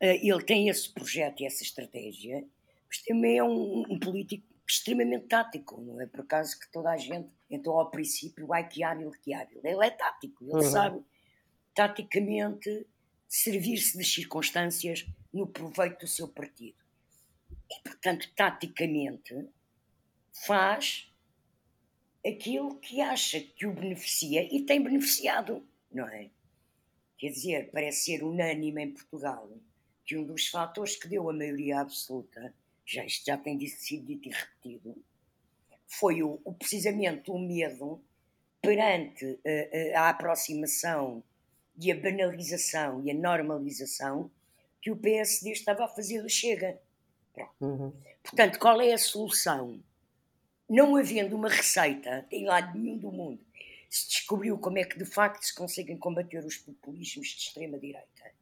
ele 0.00 0.42
tem 0.42 0.68
esse 0.68 0.92
projeto 0.92 1.40
e 1.40 1.46
essa 1.46 1.62
estratégia, 1.62 2.44
mas 2.88 3.02
também 3.02 3.38
é 3.38 3.44
um, 3.44 3.86
um, 3.88 3.98
político 3.98 4.44
extremamente 4.70 5.26
tático, 5.26 5.80
não 5.80 6.00
é 6.00 6.06
por 6.06 6.20
acaso 6.20 6.58
que 6.58 6.70
toda 6.70 6.90
a 6.90 6.96
gente, 6.96 7.28
então 7.50 7.76
ao 7.76 7.90
princípio, 7.90 8.52
ai 8.52 8.68
que 8.68 8.82
hábil, 8.82 9.10
que 9.22 9.34
hábil. 9.34 9.60
Ele 9.64 9.84
é 9.84 9.90
tático, 9.90 10.44
ele 10.44 10.64
uhum. 10.64 10.70
sabe 10.70 11.04
taticamente 11.74 12.86
servir-se 13.28 13.96
das 13.96 14.12
circunstâncias 14.12 15.06
no 15.32 15.46
proveito 15.46 16.00
do 16.00 16.06
seu 16.06 16.28
partido. 16.28 16.78
E, 17.70 17.82
portanto, 17.82 18.28
taticamente, 18.34 19.48
faz 20.46 21.12
aquilo 22.26 22.78
que 22.80 23.00
acha 23.00 23.40
que 23.40 23.66
o 23.66 23.72
beneficia 23.72 24.42
e 24.54 24.64
tem 24.64 24.82
beneficiado, 24.82 25.66
não 25.90 26.08
é? 26.08 26.30
Quer 27.16 27.30
dizer, 27.30 27.70
parece 27.70 28.04
ser 28.04 28.24
unânime 28.24 28.82
em 28.82 28.92
Portugal 28.92 29.50
que 30.04 30.16
um 30.16 30.24
dos 30.24 30.48
fatores 30.48 30.96
que 30.96 31.08
deu 31.08 31.28
a 31.28 31.32
maioria 31.32 31.80
absoluta, 31.80 32.54
já 32.92 33.04
isto 33.04 33.26
já 33.26 33.36
tem 33.36 33.58
sido 33.66 34.06
dito 34.06 34.28
e 34.28 34.32
repetido, 34.32 35.04
foi 35.86 36.22
o, 36.22 36.40
o 36.44 36.52
precisamente 36.52 37.30
o 37.30 37.38
medo 37.38 38.02
perante 38.60 39.24
uh, 39.24 39.38
uh, 39.38 39.96
a 39.96 40.08
aproximação 40.10 41.22
e 41.78 41.90
a 41.90 41.94
banalização 41.94 43.02
e 43.04 43.10
a 43.10 43.14
normalização 43.14 44.30
que 44.82 44.90
o 44.90 44.96
PSD 44.96 45.52
estava 45.52 45.84
a 45.84 45.88
fazer 45.88 46.22
do 46.22 46.28
Chega. 46.28 46.80
Uhum. 47.60 47.92
Portanto, 48.22 48.58
qual 48.58 48.80
é 48.80 48.92
a 48.92 48.98
solução? 48.98 49.82
não 50.70 50.94
havendo 50.94 51.34
uma 51.34 51.48
receita 51.48 52.24
em 52.30 52.44
lado 52.44 52.78
nenhum 52.78 52.96
do 52.96 53.10
mundo, 53.10 53.44
se 53.90 54.08
descobriu 54.08 54.56
como 54.56 54.78
é 54.78 54.84
que 54.84 54.96
de 54.96 55.04
facto 55.04 55.42
se 55.42 55.52
conseguem 55.52 55.98
combater 55.98 56.44
os 56.46 56.56
populismos 56.56 57.26
de 57.26 57.42
extrema-direita. 57.42 58.32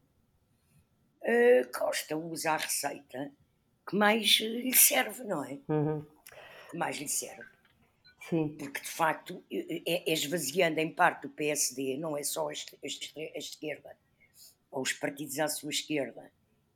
Uh, 1.23 1.67
Costa 1.75 2.15
usa 2.15 2.51
a 2.51 2.57
receita 2.57 3.31
que 3.89 3.95
mais 3.95 4.39
lhe 4.39 4.73
serve, 4.75 5.23
não 5.23 5.43
é? 5.43 5.57
Uhum. 5.67 6.05
Que 6.69 6.77
mais 6.77 6.97
lhe 6.97 7.07
serve. 7.07 7.49
Sim. 8.29 8.55
Porque 8.59 8.81
de 8.81 8.87
facto 8.87 9.43
é, 9.51 10.11
é 10.11 10.13
esvaziando 10.13 10.79
em 10.79 10.93
parte 10.93 11.25
o 11.25 11.29
PSD, 11.31 11.97
não 11.97 12.15
é 12.15 12.21
só 12.21 12.49
a, 12.49 12.51
a, 12.51 13.35
a 13.35 13.37
esquerda, 13.37 13.97
ou 14.69 14.83
os 14.83 14.93
partidos 14.93 15.39
à 15.39 15.47
sua 15.47 15.71
esquerda, 15.71 16.31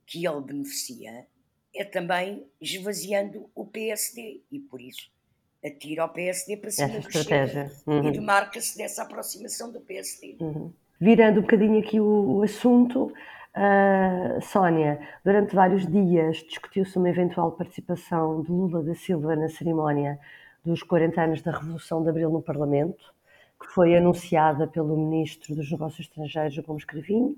que 0.08 0.26
ele 0.26 0.42
beneficia, 0.42 1.28
é 1.76 1.84
também 1.84 2.48
esvaziando 2.60 3.48
o 3.54 3.64
PSD. 3.68 4.42
E 4.52 4.60
por 4.60 4.82
isso 4.82 5.12
atira 5.64 6.02
ao 6.02 6.10
PSD 6.10 6.58
para 6.58 6.72
cima 6.72 6.98
Essa 6.98 7.08
estratégia. 7.08 7.72
Uhum. 7.86 8.08
e 8.08 8.12
demarca-se 8.12 8.76
dessa 8.76 9.04
aproximação 9.04 9.72
do 9.72 9.80
PSD. 9.80 10.38
Uhum. 10.40 10.74
Virando 11.00 11.40
um 11.40 11.44
bocadinho 11.44 11.80
aqui 11.80 12.00
o, 12.00 12.38
o 12.38 12.44
assunto, 12.44 13.14
uh, 13.56 14.42
Sónia, 14.42 15.00
durante 15.24 15.56
vários 15.56 15.88
dias 15.88 16.38
discutiu-se 16.38 16.98
uma 16.98 17.10
eventual 17.10 17.52
participação 17.52 18.42
de 18.42 18.52
Lula 18.52 18.84
da 18.84 18.96
Silva 18.96 19.36
na 19.36 19.50
cerimónia 19.50 20.20
dos 20.64 20.82
40 20.84 21.22
anos 21.22 21.42
da 21.42 21.52
Revolução 21.52 22.02
de 22.04 22.10
Abril 22.10 22.30
no 22.30 22.42
Parlamento. 22.42 23.14
que 23.60 23.68
foi 23.70 23.96
anunciada 23.96 24.68
pelo 24.68 24.98
Ministro 24.98 25.56
dos 25.56 25.72
Negócios 25.72 26.08
Estrangeiros, 26.08 26.58
Gomes 26.60 26.84
Cravinho. 26.84 27.38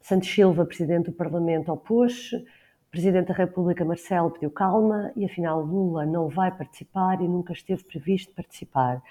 Santos 0.00 0.28
Silva, 0.28 0.66
Presidente 0.66 1.06
do 1.06 1.12
Parlamento, 1.12 1.72
opôs-se. 1.72 2.36
O 2.36 2.90
Presidente 2.90 3.28
da 3.28 3.34
República, 3.34 3.84
Marcelo, 3.84 4.30
pediu 4.30 4.50
calma 4.50 5.12
e, 5.16 5.24
afinal, 5.24 5.62
Lula 5.62 6.04
não 6.04 6.28
vai 6.28 6.50
participar 6.50 7.20
e 7.22 7.28
nunca 7.28 7.52
esteve 7.52 7.82
previsto 7.84 8.32
participar. 8.34 9.02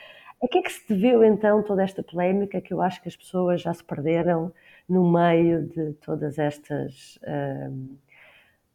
A 0.42 0.48
que 0.48 0.60
é 0.60 0.62
que 0.62 0.72
se 0.72 0.88
deveu, 0.88 1.24
então, 1.24 1.63
toda 1.63 1.84
esta 1.84 2.04
polémica 2.04 2.62
que 2.62 2.74
eu 2.74 2.82
acho 2.82 3.01
que 3.01 3.10
as 3.10 3.15
pessoas 3.15 3.62
já 3.62 3.74
se 3.74 3.84
perderam 3.84 4.54
no 4.88 5.12
meio 5.12 5.68
de 5.68 5.94
todas 5.94 6.38
estas, 6.38 7.18
uh, 7.18 7.98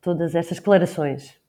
todas 0.00 0.34
estas 0.34 0.58
declarações? 0.58 1.40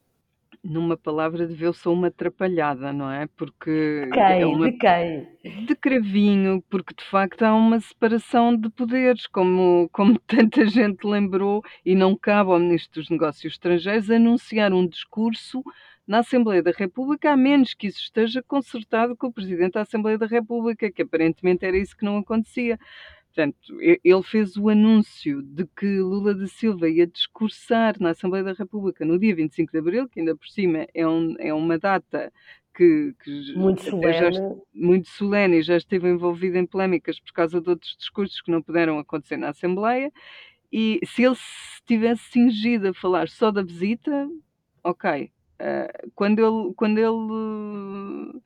numa 0.63 0.95
palavra, 0.95 1.47
deveu-se 1.47 1.87
uma 1.87 2.07
atrapalhada, 2.07 2.93
não 2.93 3.09
é? 3.09 3.27
Porque. 3.35 4.05
De 4.05 4.11
quem? 4.11 4.41
É 4.41 4.45
uma... 4.45 4.71
De 4.71 4.77
quem? 4.77 5.65
De 5.65 5.75
cravinho, 5.75 6.63
porque 6.69 6.93
de 6.93 7.03
facto 7.03 7.43
há 7.43 7.53
uma 7.53 7.79
separação 7.79 8.55
de 8.55 8.69
poderes, 8.69 9.25
como, 9.27 9.89
como 9.91 10.19
tanta 10.27 10.65
gente 10.67 11.05
lembrou, 11.05 11.63
e 11.85 11.95
não 11.95 12.15
cabe 12.15 12.51
ao 12.51 12.59
Ministro 12.59 13.01
dos 13.01 13.09
Negócios 13.09 13.53
Estrangeiros 13.53 14.09
anunciar 14.09 14.71
um 14.73 14.87
discurso 14.87 15.63
na 16.07 16.19
Assembleia 16.19 16.61
da 16.61 16.71
República, 16.71 17.31
a 17.31 17.37
menos 17.37 17.73
que 17.73 17.87
isso 17.87 17.99
esteja 17.99 18.43
consertado 18.43 19.15
com 19.15 19.27
o 19.27 19.33
Presidente 19.33 19.73
da 19.73 19.81
Assembleia 19.81 20.17
da 20.17 20.25
República, 20.25 20.91
que 20.91 21.01
aparentemente 21.01 21.65
era 21.65 21.77
isso 21.77 21.95
que 21.95 22.05
não 22.05 22.17
acontecia. 22.17 22.77
Portanto, 23.33 23.57
ele 23.79 24.23
fez 24.23 24.57
o 24.57 24.67
anúncio 24.67 25.41
de 25.41 25.65
que 25.65 25.99
Lula 25.99 26.35
da 26.35 26.47
Silva 26.47 26.89
ia 26.89 27.07
discursar 27.07 27.95
na 27.97 28.09
Assembleia 28.09 28.43
da 28.43 28.51
República 28.51 29.05
no 29.05 29.17
dia 29.17 29.33
25 29.33 29.71
de 29.71 29.77
Abril, 29.77 30.09
que 30.09 30.19
ainda 30.19 30.35
por 30.35 30.47
cima 30.49 30.85
é, 30.93 31.07
um, 31.07 31.33
é 31.39 31.53
uma 31.53 31.79
data 31.79 32.31
que, 32.75 33.15
que 33.23 33.53
muito, 33.55 33.83
solene. 33.83 34.33
Já, 34.33 34.55
muito 34.73 35.07
solene 35.07 35.57
e 35.59 35.61
já 35.61 35.77
esteve 35.77 36.09
envolvida 36.09 36.59
em 36.59 36.65
polémicas 36.65 37.21
por 37.21 37.31
causa 37.31 37.61
de 37.61 37.69
outros 37.69 37.95
discursos 37.97 38.41
que 38.41 38.51
não 38.51 38.61
puderam 38.61 38.99
acontecer 38.99 39.37
na 39.37 39.49
Assembleia. 39.49 40.11
E 40.69 40.99
se 41.05 41.23
ele 41.23 41.35
se 41.35 41.81
tivesse 41.85 42.23
cingido 42.31 42.89
a 42.89 42.93
falar 42.93 43.29
só 43.29 43.49
da 43.49 43.63
visita, 43.63 44.29
ok. 44.83 45.31
Uh, 45.61 46.11
quando 46.15 46.39
ele, 46.39 46.73
quando 46.75 46.97
ele 46.97 48.41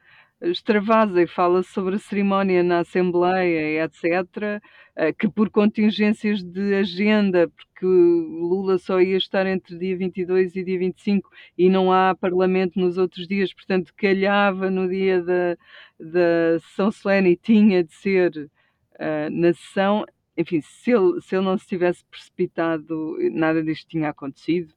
extravasa 0.51 1.21
e 1.21 1.27
fala 1.27 1.63
sobre 1.63 1.95
a 1.95 1.99
cerimónia 1.99 2.63
na 2.63 2.79
Assembleia, 2.79 3.83
etc., 3.83 4.61
eh, 4.95 5.11
que 5.13 5.27
por 5.27 5.49
contingências 5.49 6.41
de 6.41 6.75
agenda, 6.75 7.49
porque 7.49 7.85
Lula 7.85 8.77
só 8.77 9.01
ia 9.01 9.17
estar 9.17 9.45
entre 9.45 9.77
dia 9.77 9.97
22 9.97 10.55
e 10.55 10.63
dia 10.63 10.79
25 10.79 11.29
e 11.57 11.69
não 11.69 11.91
há 11.91 12.15
Parlamento 12.15 12.79
nos 12.79 12.97
outros 12.97 13.27
dias, 13.27 13.53
portanto, 13.53 13.93
calhava 13.97 14.69
no 14.69 14.87
dia 14.87 15.21
da, 15.21 15.57
da 15.99 16.59
sessão 16.61 16.91
solene 16.91 17.31
e 17.31 17.35
tinha 17.35 17.83
de 17.83 17.93
ser 17.93 18.49
uh, 18.93 19.29
na 19.31 19.53
sessão. 19.53 20.05
Enfim, 20.37 20.61
se 20.61 20.91
ele, 20.91 21.21
se 21.21 21.35
ele 21.35 21.45
não 21.45 21.57
se 21.57 21.67
tivesse 21.67 22.03
precipitado, 22.05 23.17
nada 23.31 23.63
disto 23.63 23.87
tinha 23.89 24.09
acontecido. 24.09 24.73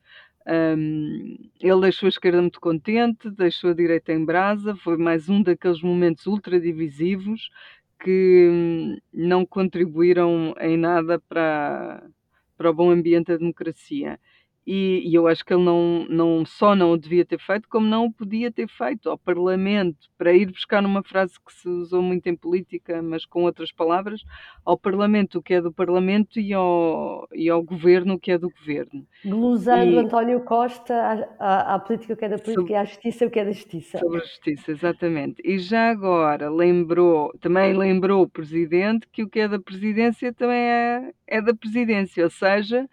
Um, 0.49 1.37
ele 1.61 1.81
deixou 1.83 2.07
a 2.07 2.09
esquerda 2.11 2.41
muito 2.41 2.61
contente, 2.61 3.31
deixou 3.31 3.71
a 3.71 3.75
direita 3.75 4.13
em 4.13 4.25
brasa, 4.25 4.75
foi 4.77 4.97
mais 4.97 5.29
um 5.29 5.43
daqueles 5.43 5.83
momentos 5.83 6.27
ultra 6.27 6.59
divisivos 6.59 7.51
que 8.03 8.49
hum, 8.51 8.97
não 9.13 9.45
contribuíram 9.45 10.55
em 10.61 10.77
nada 10.79 11.21
para, 11.29 12.03
para 12.57 12.71
o 12.71 12.75
bom 12.75 12.91
ambiente 12.91 13.27
da 13.29 13.37
democracia 13.37 14.19
e, 14.71 15.03
e, 15.09 15.15
eu 15.15 15.27
acho 15.27 15.43
que 15.43 15.55
ele 15.55 15.65
não, 15.65 16.05
não 16.11 16.45
só 16.45 16.77
não 16.77 16.93
o 16.93 16.99
devia 16.99 17.25
ter 17.25 17.41
feito, 17.41 17.67
como 17.71 17.87
não 17.87 18.05
o 18.05 18.13
podia 18.13 18.53
ter 18.53 18.69
feito 18.69 19.09
ao 19.09 19.17
Parlamento, 19.17 20.11
para 20.19 20.35
ir 20.35 20.45
buscar 20.53 20.83
numa 20.83 21.03
frase 21.03 21.41
que 21.41 21.55
se 21.55 21.67
usou 21.67 22.03
muito 22.03 22.27
em 22.27 22.37
política, 22.37 23.01
mas 23.01 23.25
com 23.25 23.45
outras 23.45 23.73
palavras, 23.73 24.23
ao 24.67 24.77
Parlamento 24.77 25.39
o 25.39 25.43
que 25.43 25.55
é 25.55 25.63
do 25.63 25.73
Parlamento 25.73 26.39
e 26.39 26.53
ao, 26.53 27.27
e 27.33 27.49
ao 27.49 27.63
Governo 27.63 28.17
o 28.17 28.19
que 28.19 28.31
é 28.31 28.37
do 28.37 28.51
Governo. 28.51 29.07
Glosando 29.25 29.93
e, 29.93 29.97
António 29.97 30.41
Costa 30.41 30.95
à, 31.39 31.77
à, 31.77 31.79
política 31.79 32.13
o 32.13 32.17
que 32.19 32.27
é 32.27 32.29
da 32.29 32.37
política 32.37 32.61
sobre, 32.61 32.73
e 32.75 32.77
à 32.77 32.85
justiça 32.85 33.25
o 33.25 33.31
que 33.31 33.41
é 33.41 33.45
da 33.47 33.53
justiça. 33.53 33.99
Sobre 34.01 34.19
a 34.19 34.21
justiça, 34.21 34.71
exatamente. 34.71 35.41
E 35.47 35.59
já 35.59 35.89
agora 35.89 36.51
lembrou, 36.51 37.33
também 37.41 37.73
lembrou 37.73 38.23
o 38.23 38.29
Presidente 38.29 39.09
que 39.11 39.23
o 39.23 39.31
que 39.31 39.41
é 39.41 39.49
da 39.49 39.59
Presidência 39.59 40.31
também 40.35 40.61
é, 40.61 41.11
é 41.27 41.41
da 41.41 41.55
Presidência, 41.55 42.23
ou 42.23 42.31
seja 42.31 42.87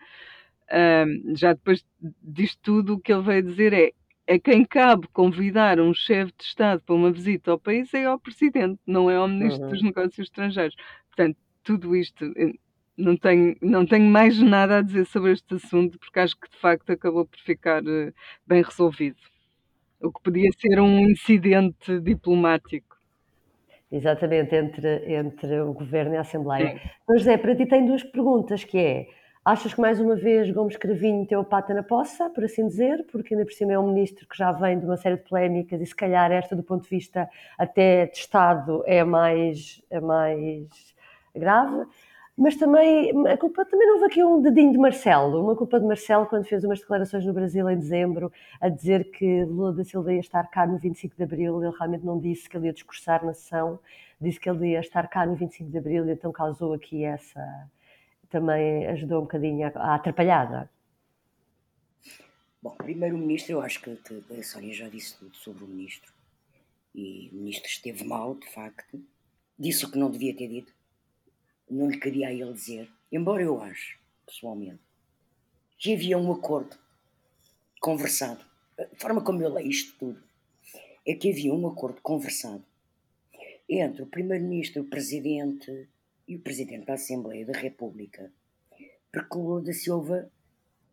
um, 0.71 1.35
já 1.35 1.53
depois 1.53 1.85
disto 2.21 2.59
tudo, 2.61 2.93
o 2.95 2.99
que 2.99 3.13
ele 3.13 3.21
veio 3.21 3.43
dizer 3.43 3.73
é 3.73 3.91
a 4.27 4.39
quem 4.39 4.65
cabe 4.65 5.07
convidar 5.09 5.79
um 5.79 5.93
chefe 5.93 6.33
de 6.37 6.43
Estado 6.43 6.81
para 6.83 6.95
uma 6.95 7.11
visita 7.11 7.51
ao 7.51 7.59
país 7.59 7.93
é 7.93 8.05
ao 8.05 8.19
Presidente, 8.19 8.79
não 8.85 9.09
é 9.09 9.15
ao 9.15 9.27
Ministro 9.27 9.65
uhum. 9.65 9.71
dos 9.71 9.83
Negócios 9.83 10.19
Estrangeiros. 10.27 10.75
Portanto, 11.07 11.37
tudo 11.63 11.95
isto, 11.95 12.25
não 12.97 13.15
tenho, 13.17 13.55
não 13.61 13.85
tenho 13.85 14.05
mais 14.05 14.39
nada 14.41 14.79
a 14.79 14.81
dizer 14.81 15.05
sobre 15.05 15.31
este 15.31 15.55
assunto, 15.55 15.99
porque 15.99 16.19
acho 16.19 16.35
que 16.39 16.49
de 16.49 16.57
facto 16.57 16.89
acabou 16.91 17.25
por 17.25 17.39
ficar 17.39 17.83
uh, 17.83 18.13
bem 18.47 18.63
resolvido. 18.63 19.17
O 20.01 20.11
que 20.11 20.21
podia 20.23 20.49
ser 20.57 20.79
um 20.79 20.99
incidente 21.09 21.99
diplomático. 21.99 22.95
Exatamente, 23.91 24.55
entre, 24.55 25.13
entre 25.13 25.61
o 25.61 25.73
Governo 25.73 26.15
e 26.15 26.17
a 26.17 26.21
Assembleia. 26.21 26.81
Mas 27.07 27.19
José, 27.19 27.37
para 27.37 27.55
ti 27.55 27.65
tem 27.65 27.85
duas 27.85 28.03
perguntas, 28.03 28.63
que 28.63 28.77
é 28.77 29.07
Achas 29.45 29.75
que 29.75 29.79
mais 29.79 29.99
uma 29.99 30.15
vez 30.15 30.49
Gomes 30.49 30.75
Cravinho 30.75 31.23
teu 31.27 31.43
pata 31.43 31.71
na 31.71 31.83
poça, 31.83 32.31
por 32.31 32.43
assim 32.43 32.67
dizer, 32.67 33.05
porque 33.11 33.35
ainda 33.35 33.45
por 33.45 33.53
cima 33.53 33.73
é 33.73 33.77
um 33.77 33.93
ministro 33.93 34.27
que 34.27 34.35
já 34.35 34.51
vem 34.51 34.79
de 34.79 34.87
uma 34.87 34.97
série 34.97 35.17
de 35.17 35.21
polémicas 35.21 35.79
e 35.79 35.85
se 35.85 35.95
calhar 35.95 36.31
esta 36.31 36.55
do 36.55 36.63
ponto 36.63 36.81
de 36.81 36.89
vista 36.89 37.29
até 37.55 38.07
de 38.07 38.17
Estado 38.17 38.81
é 38.87 39.03
mais, 39.03 39.83
é 39.91 39.99
mais 39.99 40.67
grave. 41.35 41.85
Mas 42.35 42.55
também, 42.55 43.11
a 43.27 43.37
culpa 43.37 43.63
também 43.65 43.87
não 43.87 43.93
houve 43.97 44.05
aqui 44.07 44.23
um 44.23 44.41
dedinho 44.41 44.71
de 44.71 44.79
Marcelo, 44.79 45.39
uma 45.39 45.55
culpa 45.55 45.79
de 45.79 45.85
Marcelo 45.85 46.25
quando 46.25 46.45
fez 46.45 46.63
umas 46.63 46.79
declarações 46.79 47.23
no 47.23 47.31
Brasil 47.31 47.69
em 47.69 47.77
dezembro 47.77 48.31
a 48.59 48.67
dizer 48.67 49.11
que 49.11 49.43
Lula 49.43 49.73
da 49.73 49.83
Silva 49.83 50.11
ia 50.11 50.21
estar 50.21 50.49
cá 50.49 50.65
no 50.65 50.79
25 50.79 51.15
de 51.15 51.21
Abril, 51.21 51.63
ele 51.63 51.71
realmente 51.77 52.03
não 52.03 52.19
disse 52.19 52.49
que 52.49 52.57
ele 52.57 52.65
ia 52.65 52.73
discursar 52.73 53.23
na 53.23 53.35
sessão, 53.35 53.77
disse 54.19 54.39
que 54.39 54.49
ele 54.49 54.69
ia 54.71 54.79
estar 54.79 55.07
cá 55.07 55.23
no 55.23 55.35
25 55.35 55.69
de 55.69 55.77
Abril, 55.77 56.09
então 56.09 56.31
causou 56.31 56.73
aqui 56.73 57.03
essa, 57.03 57.39
também 58.35 58.85
ajudou 58.87 59.19
um 59.19 59.21
bocadinho 59.21 59.65
à 59.65 59.95
atrapalhada? 59.95 60.69
Bom, 62.61 62.75
primeiro-ministro, 62.75 63.53
eu 63.53 63.61
acho 63.61 63.79
que, 63.81 63.91
a 63.91 64.43
Sónia 64.43 64.73
já 64.73 64.89
disse 64.89 65.17
tudo 65.17 65.33
sobre 65.37 65.63
o 65.63 65.67
ministro. 65.67 66.11
E 66.93 67.29
o 67.31 67.35
ministro 67.35 67.69
esteve 67.69 68.03
mal, 68.03 68.35
de 68.35 68.45
facto. 68.51 69.01
Disse 69.57 69.85
o 69.85 69.91
que 69.91 69.97
não 69.97 70.11
devia 70.11 70.35
ter 70.35 70.49
dito. 70.49 70.73
Não 71.69 71.89
lhe 71.89 71.97
cabia 71.97 72.27
a 72.27 72.33
ele 72.33 72.51
dizer. 72.51 72.91
Embora 73.09 73.41
eu 73.41 73.61
acho, 73.61 73.97
pessoalmente, 74.25 74.81
que 75.77 75.93
havia 75.93 76.17
um 76.17 76.29
acordo 76.33 76.77
conversado. 77.79 78.43
A 78.77 78.95
forma 78.97 79.23
como 79.23 79.41
eu 79.41 79.53
leio 79.53 79.69
isto 79.69 79.97
tudo 79.97 80.21
é 81.07 81.13
que 81.13 81.31
havia 81.31 81.53
um 81.53 81.65
acordo 81.67 82.01
conversado 82.01 82.65
entre 83.69 84.01
o 84.01 84.07
primeiro-ministro, 84.07 84.81
o 84.81 84.89
presidente 84.89 85.87
e 86.27 86.35
o 86.35 86.39
Presidente 86.39 86.85
da 86.85 86.93
Assembleia 86.93 87.45
da 87.45 87.57
República 87.57 88.31
Lula 89.33 89.61
da 89.61 89.73
Silva 89.73 90.29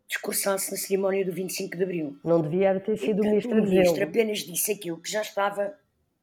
discursasse 0.07 0.71
na 0.71 0.77
cerimónia 0.77 1.25
do 1.25 1.33
25 1.33 1.75
de 1.75 1.83
Abril. 1.83 2.19
Não 2.23 2.41
devia 2.41 2.79
ter 2.79 2.97
sido 2.97 3.21
o 3.21 3.25
ministro 3.25 3.51
O 3.51 3.63
ministro 3.63 4.03
apenas 4.03 4.39
disse 4.39 4.71
aquilo 4.71 5.01
que 5.01 5.11
já 5.11 5.21
estava 5.21 5.77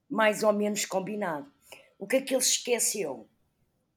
mais 0.08 0.42
ou 0.42 0.52
menos 0.52 0.84
combinado. 0.84 1.50
O 1.98 2.06
que 2.06 2.16
é 2.16 2.20
que 2.20 2.34
ele 2.34 2.42
se 2.42 2.52
esqueceu? 2.52 3.28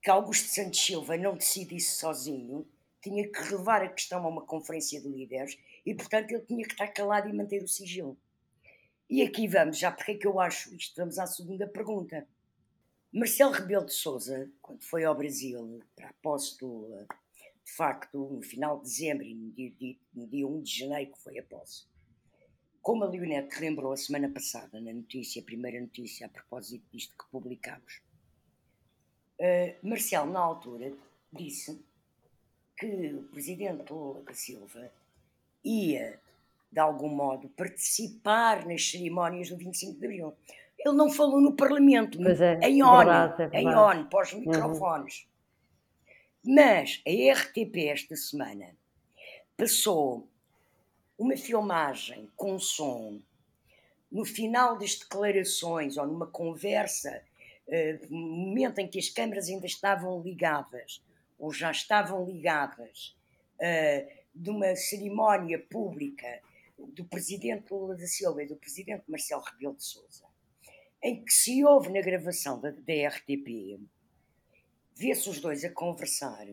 Que 0.01 0.09
Augusto 0.09 0.49
Santos 0.49 0.83
Silva 0.83 1.15
não 1.15 1.35
decidisse 1.35 1.97
sozinho, 1.97 2.67
tinha 3.01 3.27
que 3.27 3.41
levar 3.53 3.81
a 3.81 3.89
questão 3.89 4.25
a 4.25 4.29
uma 4.29 4.45
conferência 4.45 4.99
de 5.01 5.07
líderes 5.07 5.57
e, 5.85 5.93
portanto, 5.93 6.31
ele 6.31 6.43
tinha 6.45 6.65
que 6.65 6.73
estar 6.73 6.87
calado 6.87 7.29
e 7.29 7.33
manter 7.33 7.63
o 7.63 7.67
sigilo. 7.67 8.17
E 9.09 9.21
aqui 9.21 9.47
vamos, 9.47 9.77
já 9.77 9.91
porque 9.91 10.13
é 10.13 10.15
que 10.15 10.27
eu 10.27 10.39
acho 10.39 10.73
isto? 10.75 10.95
Vamos 10.97 11.19
à 11.19 11.25
segunda 11.25 11.67
pergunta. 11.67 12.27
Marcelo 13.13 13.51
Rebelo 13.51 13.85
de 13.85 13.93
Souza, 13.93 14.49
quando 14.59 14.83
foi 14.83 15.03
ao 15.03 15.15
Brasil 15.15 15.83
para 15.95 16.09
a 16.09 16.13
posse 16.13 16.57
do 16.57 17.05
de 17.63 17.71
facto, 17.71 18.17
no 18.17 18.41
final 18.41 18.77
de 18.77 18.83
dezembro 18.83 19.25
e 19.25 19.33
no 19.33 19.51
dia, 19.51 19.97
no 20.13 20.27
dia 20.27 20.47
1 20.47 20.61
de 20.61 20.79
janeiro, 20.79 21.11
que 21.13 21.19
foi 21.19 21.39
a 21.39 21.43
posse, 21.43 21.85
como 22.81 23.03
a 23.03 23.07
Leonete 23.07 23.59
lembrou 23.59 23.93
a 23.93 23.97
semana 23.97 24.29
passada, 24.29 24.81
na 24.81 24.91
notícia, 24.91 25.41
a 25.41 25.45
primeira 25.45 25.79
notícia 25.79 26.27
a 26.27 26.29
propósito 26.29 26.83
disto 26.91 27.15
que 27.17 27.31
publicámos, 27.31 28.01
uh, 29.39 29.87
Marcelo, 29.87 30.31
na 30.31 30.39
altura, 30.39 30.91
disse 31.31 31.79
que 32.75 33.13
o 33.13 33.23
presidente 33.29 33.91
Lula 33.91 34.21
da 34.23 34.33
Silva 34.33 34.91
ia, 35.63 36.19
de 36.69 36.79
algum 36.79 37.09
modo, 37.09 37.47
participar 37.49 38.65
nas 38.65 38.89
cerimónias 38.89 39.49
do 39.49 39.55
25 39.55 39.99
de 39.99 40.05
Abril. 40.05 40.33
Ele 40.85 40.95
não 40.95 41.09
falou 41.09 41.39
no 41.39 41.55
Parlamento, 41.55 42.19
é, 42.27 42.67
em 42.67 42.83
ONU, 42.83 42.97
verdade, 42.97 43.55
é 43.55 43.61
em 43.61 43.73
ONU, 43.73 44.05
para 44.09 44.23
os 44.23 44.33
microfones. 44.33 45.27
Uhum. 46.45 46.55
Mas 46.55 47.01
a 47.07 47.33
RTP 47.33 47.87
esta 47.87 48.15
semana 48.15 48.75
passou 49.55 50.27
uma 51.17 51.37
filmagem 51.37 52.29
com 52.35 52.59
som 52.59 53.21
no 54.11 54.25
final 54.25 54.77
das 54.77 54.95
declarações 54.95 55.97
ou 55.97 56.05
numa 56.05 56.27
conversa 56.27 57.23
uh, 57.67 58.13
momento 58.13 58.79
em 58.79 58.87
que 58.87 58.99
as 58.99 59.09
câmaras 59.09 59.47
ainda 59.47 59.65
estavam 59.65 60.21
ligadas, 60.21 61.01
ou 61.39 61.51
já 61.51 61.71
estavam 61.71 62.25
ligadas, 62.25 63.15
uh, 63.55 64.23
de 64.35 64.49
uma 64.49 64.75
cerimónia 64.75 65.59
pública 65.59 66.41
do 66.77 67.05
presidente 67.05 67.71
Lula 67.71 67.95
da 67.95 68.05
Silva 68.05 68.43
e 68.43 68.47
do 68.47 68.55
presidente 68.55 69.03
Marcelo 69.07 69.43
Rebelo 69.43 69.75
de 69.75 69.83
Sousa, 69.83 70.25
em 71.03 71.23
que 71.23 71.33
se 71.33 71.63
ouve 71.65 71.91
na 71.91 72.01
gravação 72.01 72.59
da, 72.59 72.71
da 72.71 73.07
RTP, 73.09 73.77
vê-se 74.95 75.29
os 75.29 75.41
dois 75.41 75.65
a 75.65 75.69
conversar 75.69 76.47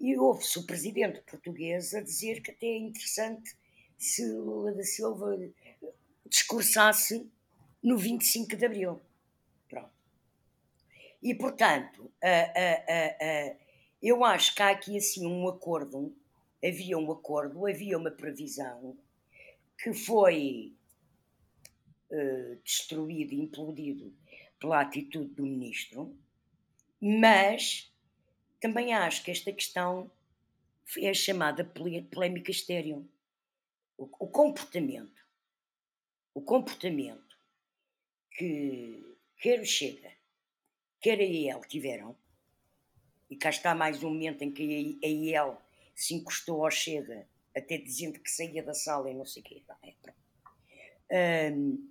e 0.00 0.18
ouve-se 0.18 0.58
o 0.58 0.66
presidente 0.66 1.20
português 1.20 1.94
a 1.94 2.00
dizer 2.00 2.42
que 2.42 2.50
até 2.50 2.66
é 2.66 2.78
interessante 2.78 3.54
se 3.96 4.26
Lula 4.32 4.72
da 4.72 4.82
Silva 4.82 5.38
discursasse 6.26 7.30
no 7.82 7.96
25 7.96 8.56
de 8.56 8.64
Abril. 8.64 9.00
Pronto. 9.68 9.92
E, 11.22 11.34
portanto, 11.34 12.00
uh, 12.02 12.06
uh, 12.06 13.52
uh, 13.52 13.56
eu 14.02 14.24
acho 14.24 14.54
que 14.54 14.62
há 14.62 14.70
aqui 14.70 14.96
assim 14.96 15.26
um 15.26 15.46
acordo, 15.46 16.16
havia 16.64 16.96
um 16.96 17.12
acordo, 17.12 17.66
havia 17.66 17.98
uma 17.98 18.10
previsão 18.10 18.96
que 19.76 19.92
foi 19.92 20.74
destruído, 22.64 23.34
implodido 23.34 24.14
pela 24.58 24.80
atitude 24.80 25.34
do 25.34 25.44
ministro, 25.44 26.16
mas 27.00 27.90
também 28.60 28.92
acho 28.92 29.24
que 29.24 29.30
esta 29.30 29.52
questão 29.52 30.10
é 30.98 31.08
a 31.08 31.14
chamada 31.14 31.64
polémica 32.10 32.50
estéreo. 32.50 33.08
O, 33.96 34.04
o 34.04 34.28
comportamento, 34.28 35.24
o 36.34 36.40
comportamento 36.40 37.38
que 38.32 39.02
quer 39.38 39.60
o 39.60 39.64
Chega, 39.64 40.12
quer 41.00 41.18
a 41.18 41.22
IEL 41.22 41.60
tiveram, 41.62 42.16
e 43.28 43.36
cá 43.36 43.50
está 43.50 43.74
mais 43.74 44.02
um 44.02 44.10
momento 44.10 44.42
em 44.42 44.50
que 44.50 44.98
a 45.02 45.06
IEL 45.06 45.62
se 45.94 46.14
encostou 46.14 46.64
ao 46.64 46.70
Chega 46.70 47.26
até 47.56 47.78
dizendo 47.78 48.18
que 48.20 48.30
saía 48.30 48.62
da 48.62 48.74
sala 48.74 49.10
e 49.10 49.14
não 49.14 49.24
sei 49.24 49.42
o 49.42 49.44
quê. 49.44 49.62
É, 51.08 51.50
um, 51.50 51.89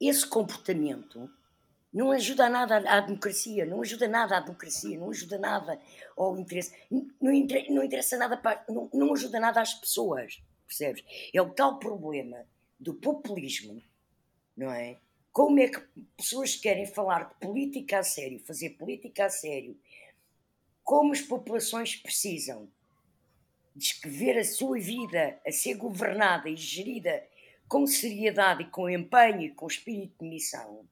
esse 0.00 0.26
comportamento 0.26 1.30
não 1.92 2.10
ajuda 2.10 2.48
nada 2.48 2.76
à, 2.76 3.00
democracia, 3.00 3.64
não 3.64 3.80
ajuda 3.80 4.06
nada 4.06 4.36
à 4.36 4.40
democracia, 4.40 4.98
não 4.98 5.10
ajuda 5.10 5.38
nada 5.38 5.80
ao 6.16 6.38
interesse, 6.38 6.74
não, 6.90 7.08
não 7.70 7.82
interessa 7.82 8.18
nada 8.18 8.36
para, 8.36 8.64
não, 8.68 8.90
não 8.92 9.12
ajuda 9.14 9.40
nada 9.40 9.60
às 9.60 9.72
pessoas, 9.72 10.42
percebes? 10.66 11.02
É 11.32 11.40
o 11.40 11.50
tal 11.50 11.78
problema 11.78 12.46
do 12.78 12.92
populismo, 12.92 13.82
não 14.56 14.70
é? 14.70 14.98
Como 15.32 15.58
é 15.58 15.68
que 15.68 15.80
pessoas 16.16 16.56
querem 16.56 16.86
falar 16.86 17.28
de 17.28 17.34
política 17.36 17.98
a 17.98 18.02
sério, 18.02 18.40
fazer 18.40 18.70
política 18.70 19.26
a 19.26 19.30
sério, 19.30 19.78
como 20.82 21.12
as 21.12 21.20
populações 21.20 21.96
precisam 21.96 22.68
diz 23.76 23.92
que 23.92 24.08
ver 24.08 24.38
a 24.38 24.44
sua 24.44 24.78
vida 24.78 25.38
a 25.46 25.52
ser 25.52 25.74
governada 25.74 26.48
e 26.48 26.56
gerida 26.56 27.22
com 27.68 27.86
seriedade 27.86 28.62
e 28.62 28.66
com 28.66 28.88
empenho 28.88 29.42
e 29.42 29.50
com 29.50 29.66
espírito 29.66 30.14
de 30.20 30.28
missão, 30.28 30.86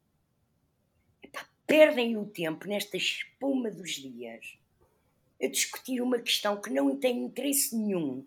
epá, 1.23 1.47
perdem 1.67 2.17
o 2.17 2.27
tempo 2.27 2.67
nesta 2.67 2.97
espuma 2.97 3.71
dos 3.71 3.93
dias 3.93 4.59
a 5.43 5.47
discutir 5.47 6.01
uma 6.01 6.19
questão 6.19 6.61
que 6.61 6.71
não 6.71 6.97
tem 6.97 7.25
interesse 7.25 7.77
nenhum. 7.77 8.27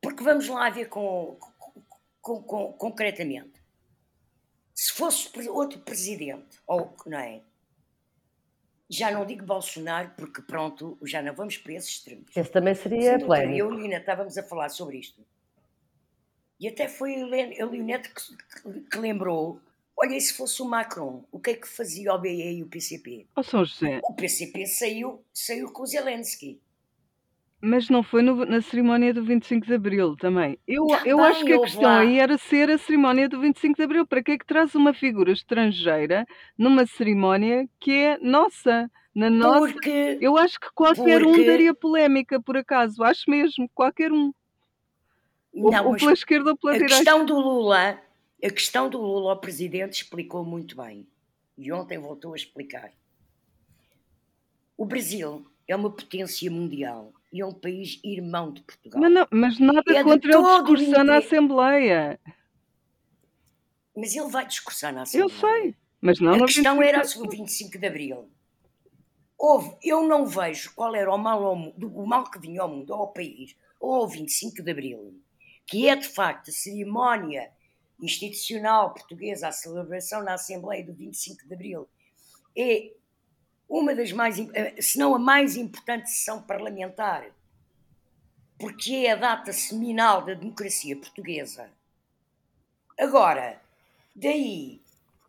Porque 0.00 0.22
vamos 0.22 0.48
lá 0.48 0.70
ver 0.70 0.88
com, 0.88 1.38
com, 2.20 2.42
com, 2.42 2.72
concretamente. 2.74 3.60
Se 4.74 4.92
fosse 4.92 5.30
outro 5.48 5.80
presidente, 5.80 6.60
ou 6.66 6.94
não 7.06 7.18
é? 7.18 7.40
Já 8.88 9.10
não 9.10 9.26
digo 9.26 9.44
Bolsonaro, 9.44 10.12
porque 10.16 10.42
pronto, 10.42 10.96
já 11.02 11.20
não 11.20 11.34
vamos 11.34 11.56
para 11.56 11.72
esses 11.72 11.90
extremos. 11.90 12.36
Esse 12.36 12.50
também 12.50 12.74
seria 12.74 13.18
polémico. 13.18 13.58
Eu 13.58 13.72
e 13.72 13.82
Lina 13.82 13.96
estávamos 13.96 14.38
a 14.38 14.42
falar 14.42 14.68
sobre 14.68 14.98
isto. 14.98 15.24
E 16.58 16.68
até 16.68 16.88
foi 16.88 17.20
a 17.22 17.66
Leonete 17.66 18.10
que, 18.10 18.82
que, 18.90 18.98
lembrou: 18.98 19.60
olha, 19.96 20.16
e 20.16 20.20
se 20.20 20.34
fosse 20.34 20.62
o 20.62 20.64
Macron, 20.64 21.24
o 21.30 21.38
que 21.38 21.50
é 21.50 21.54
que 21.54 21.68
fazia 21.68 22.14
o 22.14 22.18
BE 22.18 22.58
e 22.58 22.62
o 22.62 22.66
PCP? 22.66 23.26
Oh, 23.36 23.42
São 23.42 23.64
José. 23.64 24.00
O 24.04 24.14
PCP 24.14 24.66
saiu, 24.66 25.22
saiu 25.32 25.70
com 25.70 25.82
o 25.82 25.86
Zelensky. 25.86 26.60
Mas 27.60 27.88
não 27.88 28.02
foi 28.02 28.22
no, 28.22 28.44
na 28.44 28.60
cerimónia 28.60 29.14
do 29.14 29.24
25 29.24 29.66
de 29.66 29.74
Abril 29.74 30.14
também. 30.16 30.58
Eu, 30.68 30.86
eu 31.04 31.22
acho 31.22 31.44
que 31.44 31.52
a 31.52 31.60
questão 31.60 31.82
lá. 31.82 32.00
aí 32.00 32.20
era 32.20 32.36
ser 32.36 32.70
a 32.70 32.76
cerimónia 32.76 33.28
do 33.28 33.40
25 33.40 33.76
de 33.76 33.82
Abril. 33.82 34.06
Para 34.06 34.22
que 34.22 34.32
é 34.32 34.38
que 34.38 34.46
traz 34.46 34.74
uma 34.74 34.92
figura 34.92 35.32
estrangeira 35.32 36.26
numa 36.56 36.86
cerimónia 36.86 37.66
que 37.80 37.92
é 37.92 38.18
nossa? 38.18 38.90
Na 39.14 39.30
nossa... 39.30 39.72
Porque, 39.72 40.18
eu 40.20 40.36
acho 40.36 40.60
que 40.60 40.68
qualquer 40.74 41.22
porque... 41.22 41.40
um 41.40 41.46
daria 41.46 41.74
polémica, 41.74 42.40
por 42.40 42.58
acaso. 42.58 43.02
Acho 43.02 43.30
mesmo, 43.30 43.68
qualquer 43.74 44.12
um. 44.12 44.32
Não, 45.56 45.88
ou, 45.88 45.96
pela 45.96 46.12
esquerda 46.12 46.50
ou 46.50 46.56
pela 46.56 46.72
a 46.72 46.74
direita. 46.74 46.96
Questão 46.96 47.24
do 47.24 47.38
Lula, 47.38 47.98
a 48.44 48.50
questão 48.50 48.90
do 48.90 49.00
Lula 49.00 49.32
ao 49.32 49.40
presidente 49.40 50.02
explicou 50.02 50.44
muito 50.44 50.76
bem. 50.76 51.06
E 51.56 51.72
ontem 51.72 51.98
voltou 51.98 52.34
a 52.34 52.36
explicar. 52.36 52.92
O 54.76 54.84
Brasil 54.84 55.46
é 55.66 55.74
uma 55.74 55.90
potência 55.90 56.50
mundial 56.50 57.12
e 57.32 57.40
é 57.40 57.46
um 57.46 57.52
país 57.52 57.98
irmão 58.04 58.52
de 58.52 58.60
Portugal. 58.60 59.00
Mas, 59.00 59.12
não, 59.12 59.26
mas 59.30 59.58
nada 59.58 59.82
é 59.88 60.04
contra 60.04 60.32
ele 60.36 60.42
discursar 60.42 61.04
na 61.04 61.16
Assembleia. 61.16 62.20
Mas 63.96 64.14
ele 64.14 64.28
vai 64.28 64.46
discursar 64.46 64.92
na 64.92 65.02
Assembleia. 65.02 65.24
Eu 65.24 65.40
sei, 65.40 65.74
mas 66.00 66.20
não 66.20 66.34
A 66.34 66.46
questão 66.46 66.82
era 66.82 67.02
o 67.02 67.28
25 67.28 67.78
de 67.78 67.86
Abril. 67.86 68.30
Houve, 69.38 69.76
eu 69.82 70.06
não 70.06 70.26
vejo 70.26 70.74
qual 70.74 70.94
era 70.94 71.12
o 71.12 71.16
mal, 71.16 71.42
ao, 71.42 71.56
o 71.56 72.06
mal 72.06 72.30
que 72.30 72.38
vinha 72.38 72.60
ao 72.60 72.68
mundo, 72.68 72.92
ao 72.92 73.08
país, 73.08 73.56
ou 73.80 73.94
ao 73.94 74.08
25 74.08 74.62
de 74.62 74.70
Abril, 74.70 75.20
que 75.66 75.88
é 75.88 75.96
de 75.96 76.08
facto 76.08 76.50
a 76.50 76.52
cerimónia 76.52 77.50
institucional 78.00 78.92
portuguesa, 78.92 79.48
a 79.48 79.52
celebração 79.52 80.22
na 80.22 80.34
Assembleia 80.34 80.84
do 80.84 80.92
25 80.92 81.46
de 81.46 81.54
Abril, 81.54 81.88
é 82.56 82.92
uma 83.68 83.94
das 83.94 84.12
mais, 84.12 84.38
eh, 84.38 84.80
se 84.80 84.98
não 84.98 85.14
a 85.14 85.18
mais 85.18 85.56
importante 85.56 86.10
sessão 86.10 86.42
parlamentar, 86.42 87.26
porque 88.58 88.94
é 89.06 89.12
a 89.12 89.16
data 89.16 89.52
seminal 89.52 90.24
da 90.24 90.34
democracia 90.34 90.96
portuguesa. 90.96 91.70
Agora, 92.98 93.60
daí 94.14 94.80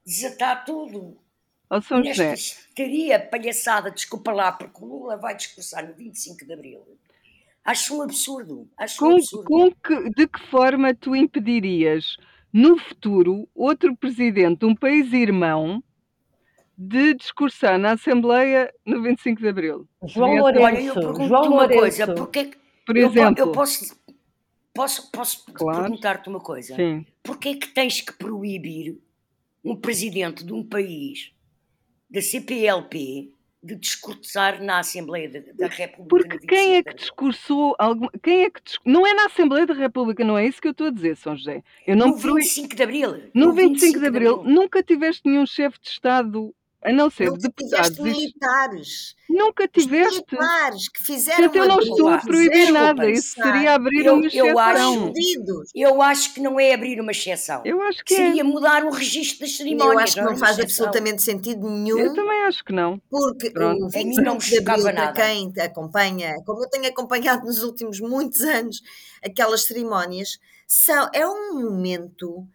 desatar 0.05 0.63
tudo 0.63 1.17
oh, 1.69 1.81
São 1.81 2.01
estaria 2.01 3.19
palhaçada, 3.19 3.91
desculpa 3.91 4.31
lá, 4.31 4.51
porque 4.51 4.83
o 4.83 4.87
Lula 4.87 5.17
vai 5.17 5.35
discursar 5.35 5.85
no 5.85 5.93
25 5.93 6.45
de 6.45 6.53
Abril. 6.53 6.97
Acho 7.67 7.97
um 7.97 8.01
absurdo. 8.01 8.69
Acho 8.77 8.97
com, 8.97 9.09
um 9.09 9.15
absurdo. 9.17 9.43
Com 9.43 9.71
que, 9.71 10.09
de 10.11 10.25
que 10.25 10.39
forma 10.49 10.95
tu 10.95 11.13
impedirias 11.13 12.15
no 12.53 12.77
futuro 12.77 13.45
outro 13.53 13.93
presidente 13.93 14.59
de 14.59 14.65
um 14.65 14.73
país 14.73 15.11
irmão 15.11 15.83
de 16.77 17.13
discursar 17.15 17.77
na 17.77 17.91
Assembleia 17.91 18.73
no 18.85 19.03
25 19.03 19.41
de 19.41 19.47
Abril. 19.49 19.85
João 20.05 20.37
Lourenço. 20.37 20.63
Olha, 20.63 20.81
eu 20.81 20.93
pergunto 20.93 21.27
João 21.27 21.41
uma 21.41 21.49
Lourenço. 21.63 21.79
coisa, 21.79 22.13
porque 22.13 22.51
Por 22.85 22.95
exemplo, 22.95 23.43
eu, 23.43 23.51
posso, 23.51 23.99
posso, 24.73 25.11
posso 25.11 25.43
claro. 25.51 25.81
perguntar-te 25.81 26.29
uma 26.29 26.39
coisa? 26.39 26.73
Sim. 26.73 27.05
Porquê 27.21 27.49
é 27.49 27.55
que 27.55 27.67
tens 27.67 27.99
que 27.99 28.13
proibir 28.13 28.97
um 29.61 29.75
presidente 29.75 30.45
de 30.45 30.53
um 30.53 30.63
país 30.63 31.33
da 32.09 32.21
CPLP 32.21 33.33
de 33.67 33.75
discursar 33.75 34.63
na 34.63 34.79
Assembleia 34.79 35.29
da, 35.29 35.67
República. 35.67 36.07
Porque 36.07 36.47
quem 36.47 36.77
é 36.77 36.83
que 36.83 36.95
discursou 36.95 37.75
algum, 37.77 38.07
quem 38.23 38.45
é 38.45 38.49
que 38.49 38.61
não 38.85 39.05
é 39.05 39.13
na 39.13 39.25
Assembleia 39.25 39.65
da 39.65 39.73
República, 39.73 40.23
não 40.23 40.37
é 40.37 40.47
isso 40.47 40.61
que 40.61 40.67
eu 40.67 40.71
estou 40.71 40.87
a 40.87 40.91
dizer, 40.91 41.17
São 41.17 41.35
José. 41.35 41.61
Eu 41.85 41.95
não 41.97 42.09
no 42.09 42.17
25 42.17 42.75
de 42.75 42.83
Abril. 42.83 43.11
No, 43.33 43.47
no 43.47 43.53
25, 43.53 43.73
25 43.73 43.99
de, 43.99 44.07
Abril, 44.07 44.33
de 44.33 44.39
Abril 44.39 44.55
nunca 44.55 44.81
tiveste 44.81 45.27
nenhum 45.27 45.45
chefe 45.45 45.79
de 45.81 45.89
Estado 45.89 46.55
a 46.83 46.93
não 46.93 47.09
ser 47.09 47.25
Nunca 47.25 47.39
deputados. 47.39 47.99
militares. 47.99 49.15
Nunca 49.29 49.67
tiveste. 49.67 50.19
Os 50.19 50.39
militares 50.39 50.89
que 50.89 51.03
fizeram 51.03 51.45
Então 51.45 51.63
eu 51.63 51.67
não 51.67 51.79
estou 51.79 52.07
a 52.07 52.17
proibir 52.19 52.71
nada. 52.71 53.09
Isso 53.09 53.33
seria 53.33 53.73
abrir 53.73 54.05
eu, 54.05 54.15
uma 54.15 54.27
exceção. 54.27 54.43
Eu 54.45 54.59
acho, 54.59 55.13
eu 55.75 56.01
acho 56.01 56.33
que 56.33 56.39
não 56.39 56.59
é 56.59 56.73
abrir 56.73 57.01
uma 57.01 57.11
exceção. 57.11 57.61
Eu 57.65 57.81
acho 57.81 58.05
que 58.05 58.15
seria 58.15 58.41
é. 58.41 58.43
mudar 58.43 58.85
o 58.85 58.91
registro 58.91 59.41
das 59.41 59.57
cerimónias. 59.57 59.93
Eu 59.93 59.99
acho 59.99 60.13
que 60.13 60.21
não, 60.21 60.31
não 60.31 60.37
faz 60.37 60.59
absolutamente 60.59 61.21
sentido 61.23 61.67
nenhum. 61.67 61.97
Eu 61.97 62.13
também 62.13 62.43
acho 62.43 62.63
que 62.63 62.71
não. 62.71 63.01
Porque 63.09 63.49
Pronto. 63.49 63.85
o 63.85 63.89
25 63.89 64.21
não 64.21 64.37
de 64.37 64.57
Abril, 64.57 64.83
para 64.83 65.11
quem 65.13 65.53
acompanha, 65.59 66.35
como 66.45 66.63
eu 66.63 66.69
tenho 66.69 66.87
acompanhado 66.87 67.45
nos 67.45 67.63
últimos 67.63 67.99
muitos 67.99 68.41
anos, 68.41 68.81
aquelas 69.23 69.63
cerimónias, 69.63 70.39
são, 70.67 71.09
é 71.13 71.25
um 71.25 71.59
momento 71.59 72.47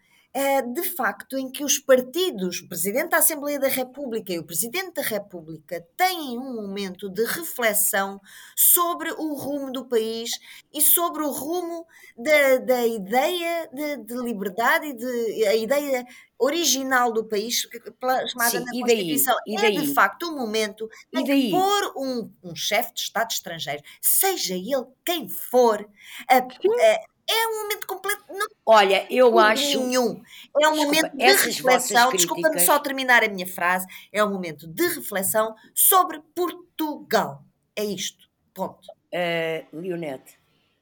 de 0.73 0.81
facto, 0.83 1.37
em 1.37 1.51
que 1.51 1.63
os 1.63 1.77
partidos, 1.77 2.59
o 2.61 2.67
Presidente 2.67 3.09
da 3.09 3.17
Assembleia 3.17 3.59
da 3.59 3.67
República 3.67 4.33
e 4.33 4.39
o 4.39 4.43
Presidente 4.43 4.93
da 4.95 5.01
República 5.03 5.85
têm 5.95 6.39
um 6.39 6.55
momento 6.55 7.07
de 7.07 7.23
reflexão 7.23 8.19
sobre 8.55 9.11
o 9.11 9.33
rumo 9.35 9.71
do 9.71 9.85
país 9.85 10.31
e 10.73 10.81
sobre 10.81 11.21
o 11.23 11.29
rumo 11.29 11.85
da, 12.17 12.57
da 12.57 12.87
ideia 12.87 13.69
de, 13.71 13.97
de 13.97 14.15
liberdade 14.15 14.87
e 14.87 14.93
de, 14.93 15.45
a 15.45 15.55
ideia 15.55 16.03
original 16.39 17.13
do 17.13 17.23
país, 17.23 17.67
plasmada 17.99 18.49
Sim, 18.49 18.65
na 18.65 18.71
e 18.73 18.83
daí? 18.85 18.95
Constituição. 18.95 19.35
E 19.45 19.55
É 19.55 19.61
daí? 19.61 19.77
de 19.77 19.93
facto 19.93 20.27
um 20.29 20.35
momento 20.35 20.89
em 21.13 21.23
que 21.23 21.51
pôr 21.51 21.93
um, 21.95 22.31
um 22.43 22.55
chefe 22.55 22.93
de 22.93 23.01
Estado 23.01 23.31
estrangeiro, 23.31 23.83
seja 24.01 24.55
ele 24.55 24.85
quem 25.05 25.29
for, 25.29 25.87
a- 26.27 26.37
a- 26.37 27.12
é 27.29 27.47
um 27.47 27.61
momento 27.63 27.87
completo. 27.87 28.23
Não 28.29 28.47
Olha, 28.65 29.05
eu 29.13 29.37
acho. 29.39 29.79
nenhum. 29.85 30.21
É 30.61 30.67
um 30.69 30.71
Desculpa, 30.73 30.85
momento 30.85 31.17
de 31.17 31.25
reflexão. 31.25 32.11
Desculpa-me 32.11 32.43
críticas- 32.43 32.65
só 32.65 32.79
terminar 32.79 33.23
a 33.23 33.27
minha 33.29 33.47
frase. 33.47 33.85
É 34.11 34.23
um 34.23 34.31
momento 34.31 34.67
de 34.67 34.87
reflexão 34.87 35.55
sobre 35.73 36.19
Portugal. 36.35 37.43
É 37.75 37.83
isto. 37.83 38.27
Ponto. 38.53 38.79
Uh, 39.13 39.65
Leonete, 39.77 40.37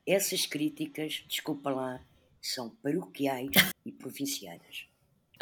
essas 0.07 0.45
críticas, 0.45 1.23
desculpa 1.27 1.69
lá, 1.69 1.99
são 2.41 2.69
paroquiais 2.83 3.49
e 3.85 3.91
provincianas. 3.91 4.85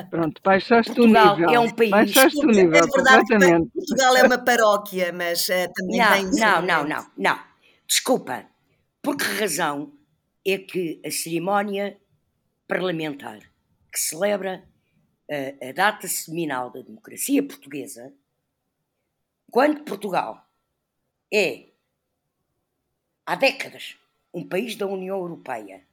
Pronto, 0.10 0.42
baixaste 0.44 0.94
Portugal 0.94 1.34
o 1.34 1.38
nível. 1.40 1.50
é 1.50 1.60
um 1.60 1.70
país- 1.72 1.92
Baixaste 1.92 2.38
o 2.40 2.50
É 2.50 2.54
nível 2.54 2.72
verdade 2.72 2.90
que 3.26 3.34
completamente. 3.34 3.70
Portugal 3.74 4.16
é 4.16 4.24
uma 4.24 4.38
paróquia, 4.38 5.12
mas 5.14 5.50
eh, 5.50 5.68
também 5.76 5.98
Não, 6.00 6.12
tem. 6.14 6.40
não, 6.40 6.62
não, 6.62 6.88
não, 6.88 7.12
não. 7.18 7.40
Desculpa. 7.88 8.46
Por 9.02 9.18
que 9.18 9.24
razão 9.26 9.92
é 10.46 10.58
que 10.58 11.02
a 11.06 11.12
cerimónia 11.12 12.00
parlamentar 12.68 13.40
que 13.92 14.00
celebra 14.00 14.68
a, 15.30 15.70
a 15.70 15.72
data 15.72 16.08
seminal 16.08 16.72
da 16.72 16.82
democracia 16.82 17.42
portuguesa, 17.44 18.14
quando 19.52 19.84
Portugal 19.84 20.48
é, 21.34 21.70
há 23.26 23.36
décadas, 23.36 23.98
um 24.34 24.48
país 24.48 24.76
da 24.76 24.88
União 24.88 25.18
Europeia, 25.18 25.88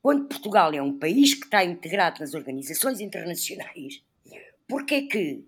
quando 0.00 0.28
Portugal 0.28 0.72
é 0.72 0.82
um 0.82 0.98
país 0.98 1.34
que 1.34 1.44
está 1.44 1.64
integrado 1.64 2.20
nas 2.20 2.34
organizações 2.34 3.00
internacionais, 3.00 4.02
porque 4.68 4.94
é 4.94 5.06
que 5.06 5.46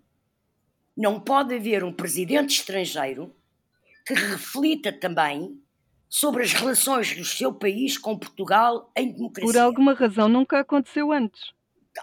não 0.96 1.20
pode 1.20 1.54
haver 1.54 1.82
um 1.82 1.92
presidente 1.92 2.58
estrangeiro 2.58 3.34
que 4.06 4.14
reflita 4.14 4.92
também 4.92 5.60
sobre 6.16 6.44
as 6.44 6.52
relações 6.52 7.12
do 7.16 7.24
seu 7.24 7.52
país 7.52 7.98
com 7.98 8.16
Portugal 8.16 8.88
em 8.96 9.10
democracia. 9.10 9.52
Por 9.52 9.58
alguma 9.60 9.94
razão 9.94 10.28
nunca 10.28 10.60
aconteceu 10.60 11.10
antes. 11.10 11.52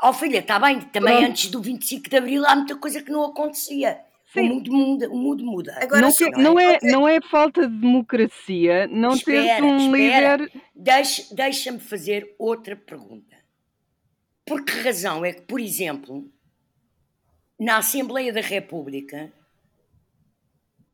Oh 0.03 0.11
filha, 0.11 0.39
está 0.39 0.59
bem, 0.59 0.81
também 0.81 1.15
Pronto. 1.15 1.29
antes 1.29 1.49
do 1.49 1.61
25 1.61 2.09
de 2.09 2.17
Abril 2.17 2.45
há 2.45 2.53
muita 2.57 2.75
coisa 2.75 3.01
que 3.01 3.09
não 3.09 3.23
acontecia. 3.23 4.01
O 4.27 4.33
Sim. 4.33 4.49
mundo 4.49 4.71
muda, 4.73 5.09
o 5.09 5.17
mundo 5.17 5.45
muda. 5.45 5.77
Agora 5.81 6.01
não, 6.01 6.11
sim, 6.11 6.29
não, 6.31 6.59
é, 6.59 6.77
não 6.83 7.07
é 7.07 7.21
falta 7.21 7.65
de 7.69 7.73
democracia 7.79 8.85
não 8.87 9.13
Espera, 9.13 9.63
um 9.65 9.77
espera. 9.95 10.35
líder. 10.43 10.61
Deixa- 10.75 11.33
Deixa-me 11.33 11.79
fazer 11.79 12.35
outra 12.37 12.75
pergunta. 12.75 13.37
Por 14.45 14.65
que 14.65 14.73
razão 14.81 15.23
é 15.23 15.31
que, 15.31 15.41
por 15.43 15.61
exemplo, 15.61 16.29
na 17.57 17.77
Assembleia 17.77 18.33
da 18.33 18.41
República, 18.41 19.31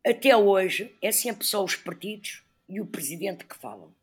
até 0.05 0.37
hoje, 0.37 0.95
é 1.01 1.11
sempre 1.11 1.47
só 1.47 1.63
os 1.63 1.75
partidos 1.75 2.43
e 2.67 2.81
o 2.81 2.85
presidente 2.85 3.45
que 3.45 3.55
falam, 3.55 3.93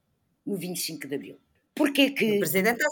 no 0.45 0.57
25 0.57 1.07
de 1.07 1.15
Abril? 1.15 1.41
Porquê 1.75 2.07
O 2.07 2.15
que 2.15 2.41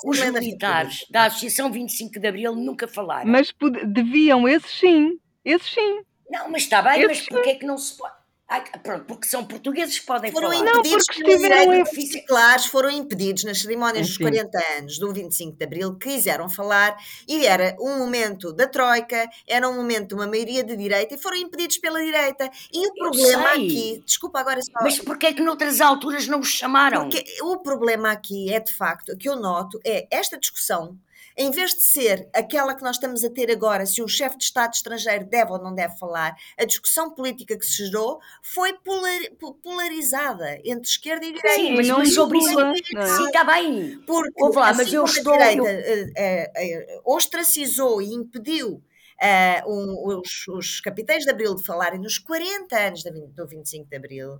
os 0.04 0.20
militares 0.20 1.06
da 1.08 1.26
Associação 1.26 1.70
25 1.70 2.18
de 2.18 2.26
Abril 2.26 2.56
nunca 2.56 2.88
falaram? 2.88 3.30
Mas 3.30 3.54
deviam, 3.86 4.48
esses 4.48 4.70
sim. 4.70 5.20
Esses 5.44 5.72
sim. 5.72 6.02
Não, 6.28 6.50
mas 6.50 6.62
está 6.62 6.82
bem, 6.82 7.06
mas 7.06 7.26
porquê 7.26 7.50
é 7.50 7.54
que 7.54 7.66
não 7.66 7.78
se 7.78 7.96
pode? 7.96 8.14
Ai, 8.52 8.64
pronto, 8.82 9.04
porque 9.06 9.26
são 9.26 9.44
portugueses, 9.46 9.98
podem 9.98 10.30
Foram 10.30 10.50
falar. 10.50 10.62
Não, 10.64 10.80
impedidos 10.80 11.06
porque 11.06 11.36
direitos 11.38 11.74
em- 11.74 11.84
particulares, 11.84 12.66
foram 12.66 12.90
impedidos 12.90 13.44
nas 13.44 13.60
cerimónias 13.62 14.06
dos 14.08 14.14
Enfim. 14.20 14.24
40 14.24 14.58
anos 14.78 14.98
do 14.98 15.10
25 15.12 15.56
de 15.56 15.64
Abril, 15.64 15.94
quiseram 15.96 16.50
falar, 16.50 16.94
e 17.26 17.46
era 17.46 17.74
um 17.80 17.96
momento 17.98 18.52
da 18.52 18.66
Troika, 18.66 19.26
era 19.48 19.66
um 19.66 19.74
momento 19.74 20.08
de 20.08 20.14
uma 20.14 20.26
maioria 20.26 20.62
de 20.62 20.76
direita, 20.76 21.14
e 21.14 21.18
foram 21.18 21.38
impedidos 21.38 21.78
pela 21.78 21.98
direita. 22.02 22.50
E 22.72 22.86
o 22.86 22.92
problema 22.92 23.52
aqui, 23.52 24.02
desculpa 24.04 24.40
agora 24.40 24.60
só, 24.60 24.82
Mas 24.82 24.98
porquê 24.98 25.26
é 25.28 25.32
que 25.32 25.40
noutras 25.42 25.80
alturas 25.80 26.26
não 26.26 26.40
os 26.40 26.48
chamaram? 26.48 27.08
porque 27.08 27.24
o 27.42 27.56
problema 27.58 28.10
aqui 28.12 28.52
é 28.52 28.60
de 28.60 28.72
facto, 28.74 29.12
o 29.12 29.16
que 29.16 29.28
eu 29.30 29.36
noto 29.36 29.80
é 29.84 30.06
esta 30.10 30.38
discussão, 30.38 30.94
em 31.36 31.50
vez 31.50 31.74
de 31.74 31.82
ser 31.84 32.28
aquela 32.34 32.74
que 32.74 32.82
nós 32.82 32.96
estamos 32.96 33.24
a 33.24 33.30
ter 33.30 33.50
agora, 33.50 33.86
se 33.86 34.02
um 34.02 34.08
chefe 34.08 34.36
de 34.38 34.44
Estado 34.44 34.74
estrangeiro 34.74 35.24
deve 35.26 35.52
ou 35.52 35.58
não 35.62 35.74
deve 35.74 35.96
falar, 35.98 36.34
a 36.58 36.64
discussão 36.64 37.10
política 37.10 37.56
que 37.58 37.64
se 37.66 37.86
gerou 37.86 38.20
foi 38.42 38.72
polar- 38.74 39.30
po- 39.38 39.54
polarizada 39.54 40.58
entre 40.64 40.88
esquerda 40.88 41.24
e 41.26 41.32
direita. 41.32 41.54
Sim, 41.60 41.76
mas, 41.76 41.88
não 41.88 42.02
isso. 42.02 42.20
é? 42.60 43.06
Sim, 43.16 43.26
está 43.26 43.44
bem. 43.44 44.02
Porque 44.06 44.42
Ouve 44.42 44.58
lá, 44.58 44.68
assim 44.70 44.78
mas 44.82 44.92
eu 44.92 45.02
como 45.04 45.16
estou- 45.16 45.34
a 45.34 45.38
direita 45.38 45.68
eh, 45.70 46.12
eh, 46.16 46.52
eh, 46.56 47.00
ostracizou 47.04 48.00
e 48.02 48.12
impediu 48.14 48.82
eh, 49.20 49.62
um- 49.66 50.18
os, 50.18 50.48
os 50.48 50.80
capitães 50.80 51.24
de 51.24 51.30
Abril 51.30 51.54
de 51.54 51.64
falarem 51.64 52.00
nos 52.00 52.18
40 52.18 52.76
anos 52.76 53.02
do 53.04 53.46
25 53.46 53.88
de 53.88 53.96
Abril, 53.96 54.38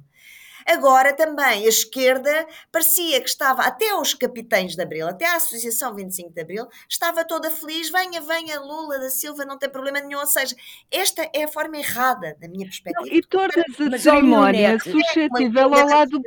agora 0.66 1.12
também 1.12 1.64
a 1.64 1.68
esquerda 1.68 2.46
parecia 2.70 3.20
que 3.20 3.28
estava, 3.28 3.62
até 3.62 3.94
os 3.94 4.14
capitães 4.14 4.74
de 4.76 4.82
Abril, 4.82 5.06
até 5.08 5.26
a 5.26 5.36
Associação 5.36 5.94
25 5.94 6.32
de 6.32 6.40
Abril, 6.40 6.66
estava 6.88 7.24
toda 7.24 7.50
feliz, 7.50 7.90
venha, 7.90 8.20
venha 8.20 8.60
Lula 8.60 8.98
da 8.98 9.10
Silva, 9.10 9.44
não 9.44 9.58
tem 9.58 9.68
problema 9.68 10.00
nenhum, 10.00 10.20
ou 10.20 10.26
seja, 10.26 10.54
esta 10.90 11.28
é 11.34 11.44
a 11.44 11.48
forma 11.48 11.76
errada, 11.78 12.36
da 12.40 12.48
minha 12.48 12.66
perspectiva. 12.66 13.08
E 13.14 13.20
tornas 13.22 13.56
a 13.80 13.90
Mas, 13.90 14.06
ó, 14.06 14.10
cerimónia 14.12 14.60
Leonete, 14.68 14.90
suscetível 14.90 15.74
ao 15.74 15.86
lado. 15.86 16.20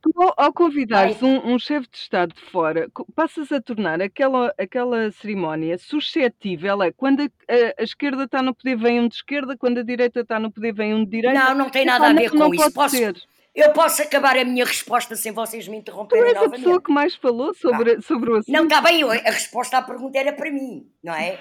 Tu, 0.00 0.12
ao, 0.36 0.52
convidares 0.52 1.20
um, 1.24 1.38
um 1.54 1.58
chefe 1.58 1.88
de 1.90 1.98
Estado 1.98 2.32
de 2.32 2.40
fora, 2.52 2.88
passas 3.16 3.50
a 3.50 3.60
tornar 3.60 4.00
aquela, 4.00 4.54
aquela 4.56 5.10
cerimónia 5.10 5.76
suscetível 5.76 6.80
a 6.82 6.92
quando 6.92 7.22
a, 7.22 7.24
a- 7.24 7.74
a 7.80 7.82
esquerda 7.82 8.22
está 8.22 8.40
no 8.40 8.54
poder 8.54 8.76
vem 8.76 9.00
um 9.00 9.08
de 9.08 9.16
esquerda, 9.16 9.56
quando 9.56 9.78
a 9.78 9.82
direita 9.82 10.20
está 10.20 10.38
no 10.38 10.52
poder 10.52 10.72
vem 10.72 10.94
um 10.94 11.04
de 11.04 11.10
direita. 11.10 11.38
Não, 11.46 11.54
não 11.54 11.68
tem 11.70 11.84
nada 11.84 12.06
a 12.06 12.12
não- 12.12 12.22
ver 12.22 12.30
com 12.30 12.36
não 12.38 12.54
isso. 12.54 12.62
pode 12.62 12.74
Posso- 12.74 12.96
ser. 12.96 13.20
Eu 13.60 13.72
posso 13.72 14.00
acabar 14.02 14.36
a 14.38 14.44
minha 14.44 14.64
resposta 14.64 15.16
sem 15.16 15.32
vocês 15.32 15.66
me 15.66 15.76
Tu 15.78 15.80
interromperem 15.80 16.24
és 16.28 16.36
a 16.36 16.40
novamente. 16.42 16.60
pessoa 16.62 16.82
que 16.82 16.92
mais 16.92 17.14
falou 17.16 17.52
sobre, 17.54 18.00
sobre 18.02 18.30
o 18.30 18.36
assunto. 18.36 18.52
Não, 18.52 18.64
está 18.64 18.80
bem, 18.80 19.00
eu- 19.00 19.10
a 19.10 19.14
resposta 19.16 19.78
à 19.78 19.82
pergunta 19.82 20.16
era 20.16 20.32
para 20.32 20.50
mim, 20.50 20.88
não 21.02 21.12
é? 21.14 21.40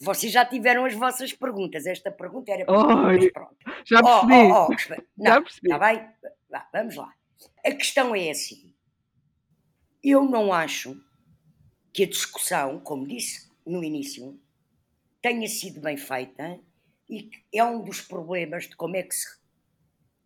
Vocês 0.00 0.32
já 0.32 0.44
tiveram 0.46 0.84
as 0.86 0.94
vossas 0.94 1.32
perguntas. 1.32 1.84
Esta 1.84 2.10
pergunta 2.10 2.52
era 2.52 2.64
para 2.64 3.12
mim. 3.12 3.30
Pronto. 3.32 3.56
Já 3.84 3.98
Oh, 4.00 4.26
percebi. 4.26 4.52
oh, 4.52 4.66
oh. 4.70 4.76
Já 4.78 4.96
Não, 5.34 5.42
percebi. 5.42 5.66
Está 5.72 5.78
bem? 5.78 6.08
Vá, 6.48 6.68
vamos 6.72 6.94
lá. 6.96 7.12
A 7.66 7.70
questão 7.72 8.14
é 8.14 8.30
assim. 8.30 8.72
Eu 10.02 10.24
não 10.24 10.52
acho 10.52 10.96
que 11.92 12.04
a 12.04 12.08
discussão, 12.08 12.78
como 12.80 13.06
disse 13.06 13.50
no 13.66 13.82
início, 13.84 14.40
tenha 15.20 15.48
sido 15.48 15.80
bem 15.80 15.96
feita 15.96 16.58
e 17.10 17.24
que 17.24 17.42
é 17.52 17.64
um 17.64 17.82
dos 17.82 18.00
problemas 18.00 18.68
de 18.68 18.76
como 18.76 18.96
é 18.96 19.02
que 19.02 19.14
se 19.14 19.26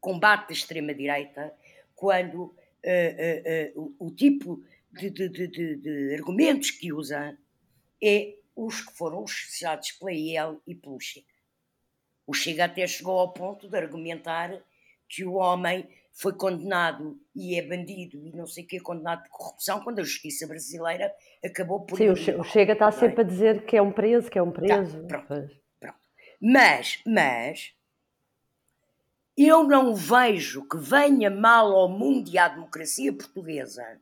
combate 0.03 0.51
a 0.51 0.53
extrema-direita 0.53 1.55
quando 1.95 2.55
eh, 2.83 3.43
eh, 3.47 3.73
o, 3.77 3.95
o 4.07 4.11
tipo 4.11 4.61
de, 4.91 5.09
de- 5.09 5.29
de- 5.29 5.77
de- 5.77 6.15
argumentos 6.15 6.71
que 6.73 6.93
usa 6.93 7.39
é 8.03 8.35
os 8.55 8.83
que 8.83 8.93
foram 8.95 9.23
usados 9.25 9.93
pela 9.93 10.13
IEL 10.13 10.61
e 10.67 10.75
pelo 10.75 10.99
Chega. 11.01 11.27
O 12.27 12.35
Chega 12.35 12.65
até 12.65 12.87
chegou 12.87 13.19
ao 13.19 13.33
ponto 13.33 13.69
de 13.69 13.77
argumentar 13.79 14.61
que 15.09 15.25
o 15.25 15.35
homem 15.35 15.89
foi 16.13 16.35
condenado 16.35 17.19
e 17.35 17.55
é 17.59 17.63
bandido 17.63 18.27
e 18.27 18.33
não 18.37 18.47
sei 18.47 18.65
o 18.65 18.67
que, 18.67 18.81
condenado 18.81 19.23
de 19.23 19.31
corrupção, 19.31 19.81
quando 19.83 20.01
a 20.01 20.03
justiça 20.05 20.47
brasileira 20.47 21.15
acabou 21.45 21.81
por. 21.87 21.97
Sim, 21.97 22.09
o 22.11 22.17
Che- 22.17 22.35
o 22.35 22.43
Chega 22.45 22.73
está 22.75 22.89
é? 22.89 22.93
sempre 22.93 23.21
a 23.23 23.25
dizer 23.25 23.65
que 23.65 23.77
é 23.77 23.81
um 23.83 23.93
preso, 23.93 24.29
que 24.31 24.39
é 24.39 24.43
um 24.43 24.51
preso. 24.51 25.07
pronto. 25.07 25.27
Pois. 25.29 25.51
Mas, 26.41 27.01
mas, 27.07 27.73
eu 29.37 29.65
não 29.65 29.95
vejo 29.95 30.67
que 30.69 30.77
venha 30.77 31.31
mal 31.31 31.73
ao 31.75 31.89
mundo 31.89 32.31
e 32.31 32.39
à 32.39 32.49
democracia 32.49 33.13
portuguesa 33.13 34.01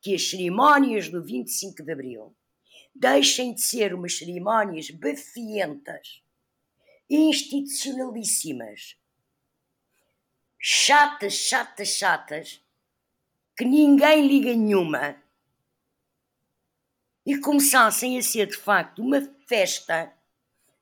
que 0.00 0.14
as 0.14 0.28
cerimónias 0.28 1.08
do 1.08 1.22
25 1.22 1.82
de 1.82 1.92
Abril 1.92 2.36
deixem 2.94 3.54
de 3.54 3.62
ser 3.62 3.94
umas 3.94 4.18
cerimónias 4.18 4.90
bafientas, 4.90 6.22
institucionalíssimas, 7.08 8.96
chatas, 10.58 11.34
chatas, 11.34 11.88
chatas, 11.88 12.62
que 13.56 13.64
ninguém 13.64 14.26
liga 14.26 14.54
nenhuma, 14.54 15.22
e 17.24 17.38
começassem 17.38 18.18
a 18.18 18.22
ser 18.22 18.46
de 18.46 18.56
facto 18.56 19.02
uma 19.02 19.20
festa 19.46 20.12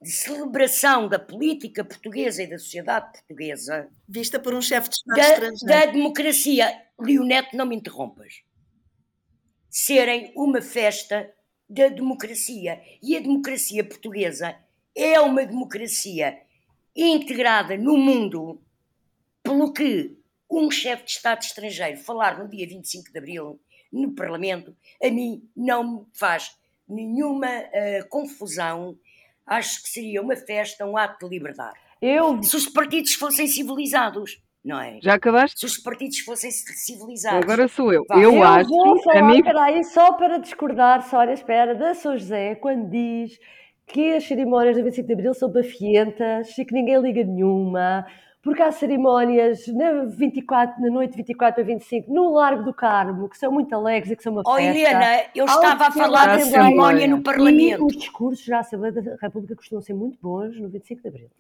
de 0.01 0.13
celebração 0.13 1.09
da 1.09 1.19
política 1.19 1.85
portuguesa 1.85 2.43
e 2.43 2.47
da 2.47 2.59
sociedade 2.59 3.13
portuguesa, 3.13 3.89
Vista 4.09 4.39
por 4.39 4.55
um 4.55 4.63
chefe 4.63 4.89
de 4.91 4.97
Estado 4.97 5.17
da, 5.17 5.29
estrangeiro. 5.29 5.67
da 5.67 5.93
democracia. 5.93 6.83
Leonete, 7.01 7.57
não 7.57 7.67
me 7.67 7.77
interrompas. 7.77 8.43
Serem 9.69 10.33
uma 10.37 10.63
festa 10.63 11.33
da 11.69 11.89
democracia. 11.89 12.81
E 13.03 13.17
a 13.17 13.21
democracia 13.21 13.85
portuguesa 13.85 14.57
é 14.95 15.21
uma 15.21 15.45
democracia 15.45 16.41
integrada 16.97 17.77
no 17.77 17.97
mundo, 17.97 18.61
pelo 19.43 19.73
que 19.73 20.17
um 20.51 20.71
chefe 20.71 21.05
de 21.05 21.11
Estado 21.13 21.43
estrangeiro 21.43 21.99
falar 21.99 22.39
no 22.39 22.49
dia 22.49 22.67
25 22.67 23.13
de 23.13 23.19
Abril 23.19 23.61
no 23.93 24.13
Parlamento, 24.13 24.77
a 25.03 25.11
mim 25.11 25.49
não 25.57 25.99
me 25.99 26.07
faz 26.15 26.57
nenhuma 26.89 27.49
uh, 27.49 28.09
confusão. 28.09 28.99
Acho 29.49 29.83
que 29.83 29.89
seria 29.89 30.21
uma 30.23 30.37
festa, 30.37 30.85
um 30.85 30.97
ato 30.97 31.27
de 31.27 31.35
liberdade. 31.35 31.79
Eu... 32.01 32.43
Se 32.43 32.57
os 32.57 32.67
partidos 32.67 33.15
fossem 33.15 33.47
civilizados, 33.47 34.41
não 34.65 34.81
é? 34.81 34.99
Já 35.03 35.15
acabaste? 35.15 35.59
Se 35.59 35.67
os 35.67 35.79
partidos 35.79 36.19
fossem 36.21 36.51
civilizados. 36.51 37.43
Agora 37.43 37.67
sou 37.69 37.93
eu. 37.93 38.05
Eu, 38.11 38.35
eu 38.35 38.43
acho. 38.43 38.69
Vou 38.69 39.03
falar, 39.03 39.21
a 39.21 39.23
mim... 39.23 39.43
peraí, 39.43 39.83
só 39.85 40.13
para 40.13 40.39
discordar, 40.39 41.09
só 41.09 41.21
à 41.21 41.33
espera, 41.33 41.75
da 41.75 41.95
São 41.95 42.17
José, 42.17 42.55
quando 42.57 42.91
diz 42.91 43.39
que 43.87 44.15
as 44.15 44.25
cerimónias 44.25 44.77
do 44.77 44.85
25 44.85 45.07
de 45.07 45.15
Abril 45.15 45.35
são 45.35 45.51
bafientas 45.51 46.57
e 46.59 46.65
que 46.65 46.75
ninguém 46.75 47.01
liga 47.01 47.25
nenhuma, 47.25 48.07
porque 48.43 48.63
há 48.63 48.71
cerimónias 48.71 49.67
na, 49.69 50.05
24, 50.05 50.81
na 50.81 50.91
noite 50.91 51.17
24 51.17 51.61
a 51.61 51.65
25 51.65 52.13
no 52.13 52.33
Largo 52.35 52.63
do 52.63 52.73
Carmo, 52.73 53.29
que 53.29 53.37
são 53.37 53.51
muito 53.51 53.75
alegres 53.75 54.13
e 54.13 54.17
que 54.17 54.23
são 54.23 54.33
uma 54.33 54.43
oh, 54.47 54.55
festa. 54.55 54.73
Oh 54.73 54.77
Helena, 54.77 55.25
eu 55.35 55.45
estava 55.45 55.87
a 55.87 55.93
falar 55.93 56.27
da 56.27 56.41
cerimónia 56.41 57.07
no 57.09 57.23
Parlamento. 57.23 57.83
E 57.83 57.85
os 57.85 57.97
discursos 57.97 58.47
da 58.47 58.61
Assembleia 58.61 58.93
da 58.93 59.17
República 59.21 59.57
costumam 59.57 59.83
ser 59.83 59.95
muito 59.95 60.19
bons 60.23 60.59
no 60.59 60.69
25 60.69 61.03
de 61.03 61.09
Abril. 61.09 61.31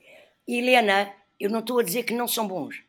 Helena, 0.47 1.13
eu 1.39 1.49
não 1.51 1.61
estou 1.61 1.79
a 1.79 1.83
dizer 1.83 2.03
que 2.03 2.15
não 2.15 2.27
são 2.27 2.49
bons. 2.49 2.83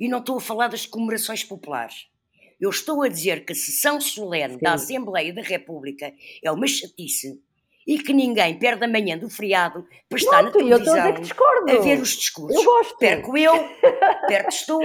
E 0.00 0.08
não 0.08 0.18
estou 0.18 0.38
a 0.38 0.40
falar 0.40 0.68
das 0.68 0.86
comemorações 0.86 1.44
populares. 1.44 2.08
Eu 2.60 2.70
estou 2.70 3.02
a 3.02 3.08
dizer 3.08 3.44
que 3.44 3.52
a 3.52 3.56
sessão 3.56 4.00
solene 4.00 4.54
Sim. 4.54 4.60
da 4.60 4.72
Assembleia 4.72 5.34
da 5.34 5.42
República 5.42 6.12
é 6.42 6.50
uma 6.50 6.66
chatice 6.66 7.40
e 7.86 7.98
que 7.98 8.12
ninguém 8.12 8.58
perde 8.58 8.84
a 8.84 8.88
manhã 8.88 9.18
do 9.18 9.28
feriado 9.28 9.86
para 10.08 10.18
estar 10.18 10.42
Pronto, 10.42 10.58
na 10.58 10.64
televisão 10.64 10.96
eu 10.96 11.02
a, 11.02 11.10
discordo. 11.10 11.70
a 11.70 11.80
ver 11.80 12.00
os 12.00 12.10
discursos. 12.10 12.56
Eu 12.56 12.64
gosto. 12.64 12.96
Perco 12.98 13.36
eu, 13.36 13.52
perdes 14.26 14.66
tu, 14.66 14.78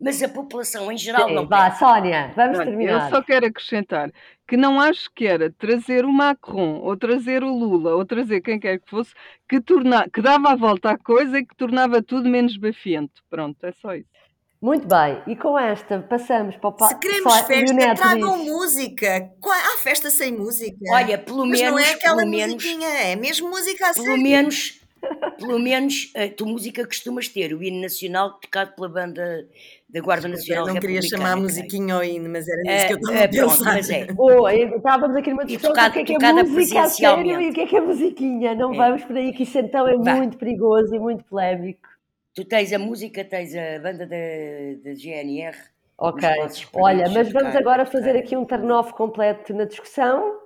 mas 0.00 0.22
a 0.22 0.28
população 0.28 0.90
em 0.90 0.98
geral 0.98 1.28
Sim, 1.28 1.34
não 1.34 1.46
vá, 1.46 1.62
perde. 1.62 1.78
Sónia, 1.78 2.32
vamos 2.36 2.58
terminar. 2.58 3.04
Eu 3.04 3.10
só 3.10 3.22
quero 3.22 3.46
acrescentar 3.46 4.10
que 4.46 4.56
não 4.56 4.78
acho 4.78 5.10
que 5.14 5.26
era 5.26 5.50
trazer 5.50 6.04
o 6.04 6.12
Macron, 6.12 6.80
ou 6.80 6.96
trazer 6.96 7.42
o 7.42 7.48
Lula, 7.48 7.94
ou 7.94 8.04
trazer 8.04 8.40
quem 8.42 8.60
quer 8.60 8.78
que 8.78 8.90
fosse, 8.90 9.14
que, 9.48 9.60
torna, 9.60 10.06
que 10.10 10.20
dava 10.20 10.50
a 10.50 10.56
volta 10.56 10.90
à 10.90 10.98
coisa 10.98 11.38
e 11.38 11.46
que 11.46 11.56
tornava 11.56 12.02
tudo 12.02 12.28
menos 12.28 12.56
bafiento. 12.56 13.22
Pronto, 13.30 13.64
é 13.64 13.72
só 13.80 13.94
isso. 13.94 14.08
Muito 14.64 14.88
bem, 14.88 15.18
e 15.26 15.36
com 15.36 15.58
esta 15.58 15.98
passamos 15.98 16.56
para 16.56 16.70
o 16.70 16.88
Se 16.88 16.98
queremos 16.98 17.30
Só, 17.30 17.44
festa, 17.44 17.94
tragam 17.96 18.38
diz. 18.38 18.46
música. 18.50 19.30
Há 19.44 19.76
festa 19.76 20.08
sem 20.08 20.32
música. 20.32 20.78
Olha, 20.90 21.18
pelo 21.18 21.44
Mas 21.44 21.60
menos. 21.60 21.70
não 21.70 21.78
é 21.78 21.92
aquela 21.92 22.24
musiquinha, 22.24 22.88
é 22.88 23.14
mesmo 23.14 23.50
música 23.50 23.90
a 23.90 23.92
Pelo 23.92 24.16
menos, 24.16 24.80
pelo 25.38 25.58
menos 25.58 26.10
a 26.16 26.34
tua 26.34 26.48
música 26.48 26.86
costumas 26.86 27.28
ter, 27.28 27.52
o 27.52 27.62
hino 27.62 27.82
nacional 27.82 28.40
tocado 28.40 28.74
pela 28.74 28.88
banda 28.88 29.46
da 29.86 30.00
Guarda 30.00 30.28
Nacional 30.28 30.66
Eu 30.66 30.72
não 30.72 30.80
queria 30.80 31.02
chamar 31.02 31.32
a 31.32 31.36
musiquinha 31.36 31.96
ao 31.96 32.02
hino, 32.02 32.30
mas 32.30 32.48
era 32.48 32.62
nisso 32.62 32.74
é, 32.74 32.86
que 32.86 32.92
eu 32.94 32.96
estava 32.96 33.18
é, 33.18 33.24
a 33.24 33.28
pensar. 33.28 33.74
Mas 33.74 33.90
é. 33.90 34.06
Oh, 34.16 34.48
estávamos 34.48 35.16
aqui 35.18 35.28
numa 35.28 35.44
discussão 35.44 35.72
do 35.74 35.92
que 35.92 35.98
é, 35.98 36.04
que 36.04 36.14
é 36.14 36.42
música 36.42 36.80
a 36.80 36.88
sério 36.88 37.38
e 37.38 37.50
o 37.50 37.52
que 37.52 37.60
é 37.60 37.66
que 37.66 37.76
é 37.76 37.80
musiquinha. 37.82 38.54
Não 38.54 38.72
é. 38.72 38.76
vamos 38.78 39.04
por 39.04 39.14
aí, 39.14 39.30
que 39.34 39.42
isso 39.42 39.58
então 39.58 39.86
é 39.86 39.94
Vai. 39.98 40.16
muito 40.16 40.38
perigoso 40.38 40.94
e 40.94 40.98
muito 40.98 41.22
polémico. 41.24 41.93
Tu 42.34 42.44
tens 42.44 42.72
a 42.72 42.78
música, 42.78 43.24
tens 43.24 43.54
a 43.54 43.78
banda 43.78 44.06
da 44.06 44.94
GNR. 44.94 45.56
Ok. 45.96 46.28
Olha, 46.74 47.08
mas 47.10 47.30
vamos 47.30 47.54
agora 47.54 47.86
fazer 47.86 48.16
aqui 48.16 48.36
um 48.36 48.44
turn-off 48.44 48.92
completo 48.94 49.54
na 49.54 49.64
discussão, 49.64 50.40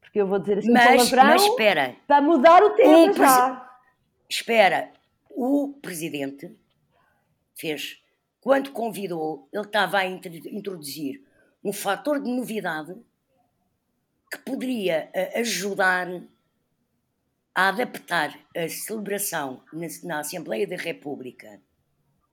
porque 0.00 0.20
eu 0.20 0.26
vou 0.26 0.38
dizer 0.38 0.58
assim 0.58 0.70
mas, 0.70 1.08
palavrão 1.08 1.24
mas 1.24 1.42
espera. 1.42 1.96
para 2.06 2.20
mudar 2.20 2.62
o 2.62 2.70
tema 2.70 3.10
um 3.10 3.12
já. 3.14 3.70
Espera, 4.28 4.92
o 5.30 5.74
presidente 5.80 6.54
fez, 7.58 8.02
quando 8.40 8.70
convidou, 8.72 9.48
ele 9.52 9.64
estava 9.64 9.98
a 9.98 10.06
introduzir 10.06 11.22
um 11.64 11.72
fator 11.72 12.20
de 12.22 12.30
novidade 12.30 12.94
que 14.30 14.38
poderia 14.38 15.10
eh, 15.12 15.40
ajudar 15.40 16.06
a 17.54 17.68
adaptar 17.68 18.38
a 18.56 18.68
celebração 18.68 19.62
na, 19.72 19.86
na 20.04 20.20
Assembleia 20.20 20.66
da 20.66 20.76
República, 20.76 21.60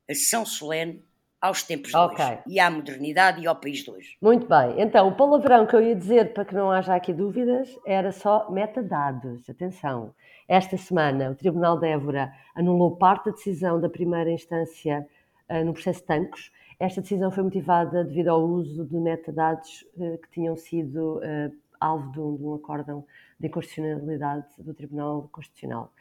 a 0.09 0.13
sessão 0.13 0.45
solene, 0.45 1.03
aos 1.39 1.63
tempos 1.63 1.91
de 1.91 1.97
okay. 1.97 2.25
hoje 2.25 2.39
e 2.47 2.59
à 2.59 2.69
modernidade 2.69 3.41
e 3.41 3.47
ao 3.47 3.55
país 3.55 3.83
de 3.83 3.91
hoje. 3.91 4.17
Muito 4.21 4.47
bem. 4.47 4.81
Então, 4.81 5.07
o 5.07 5.15
palavrão 5.15 5.65
que 5.67 5.75
eu 5.75 5.81
ia 5.81 5.95
dizer, 5.95 6.33
para 6.33 6.45
que 6.45 6.55
não 6.55 6.71
haja 6.71 6.95
aqui 6.95 7.13
dúvidas, 7.13 7.69
era 7.85 8.11
só 8.11 8.49
metadados. 8.49 9.47
Atenção. 9.49 10.13
Esta 10.47 10.77
semana, 10.77 11.31
o 11.31 11.35
Tribunal 11.35 11.79
de 11.79 11.87
Évora 11.87 12.33
anulou 12.55 12.95
parte 12.97 13.25
da 13.25 13.31
decisão 13.31 13.79
da 13.79 13.89
primeira 13.89 14.31
instância 14.31 15.07
uh, 15.49 15.63
no 15.63 15.73
processo 15.73 15.99
de 15.99 16.07
Tancos. 16.07 16.51
Esta 16.79 17.01
decisão 17.01 17.29
foi 17.31 17.43
motivada 17.43 18.03
devido 18.03 18.29
ao 18.29 18.41
uso 18.41 18.85
de 18.85 18.95
metadados 18.95 19.85
uh, 19.95 20.17
que 20.17 20.29
tinham 20.31 20.55
sido 20.55 21.17
uh, 21.17 21.55
alvo 21.79 22.11
de 22.11 22.19
um, 22.19 22.35
de 22.35 22.43
um 22.43 22.55
acórdão 22.55 23.05
de 23.39 23.47
inconstitucionalidade 23.47 24.47
do 24.59 24.73
Tribunal 24.73 25.29
Constitucional. 25.31 25.91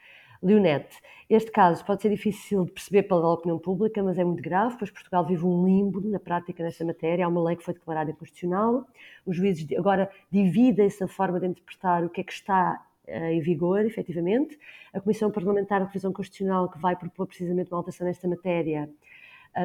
Leonete, 0.41 0.95
este 1.29 1.51
caso 1.51 1.83
pode 1.83 2.01
ser 2.01 2.09
difícil 2.09 2.65
de 2.65 2.71
perceber 2.71 3.03
pela 3.03 3.33
opinião 3.33 3.57
pública, 3.57 4.03
mas 4.03 4.17
é 4.17 4.23
muito 4.23 4.41
grave, 4.41 4.77
pois 4.77 4.91
Portugal 4.91 5.25
vive 5.25 5.43
um 5.45 5.65
limbo 5.65 5.99
na 6.01 6.19
prática 6.19 6.63
nesta 6.63 6.85
matéria. 6.85 7.25
Há 7.25 7.27
uma 7.27 7.43
lei 7.43 7.55
que 7.55 7.63
foi 7.63 7.73
declarada 7.73 8.11
inconstitucional, 8.11 8.85
os 9.25 9.35
juízes 9.35 9.67
agora 9.77 10.09
dividem-se 10.31 11.03
a 11.03 11.07
forma 11.07 11.39
de 11.39 11.47
interpretar 11.47 12.03
o 12.03 12.09
que 12.09 12.21
é 12.21 12.23
que 12.23 12.33
está 12.33 12.85
eh, 13.07 13.33
em 13.33 13.39
vigor, 13.41 13.85
efetivamente. 13.85 14.59
A 14.93 14.99
Comissão 14.99 15.31
Parlamentar 15.31 15.79
de 15.79 15.87
Revisão 15.87 16.13
Constitucional, 16.13 16.69
que 16.69 16.79
vai 16.79 16.95
propor 16.95 17.25
precisamente 17.25 17.71
uma 17.71 17.77
alteração 17.77 18.05
nesta 18.05 18.27
matéria, 18.27 18.89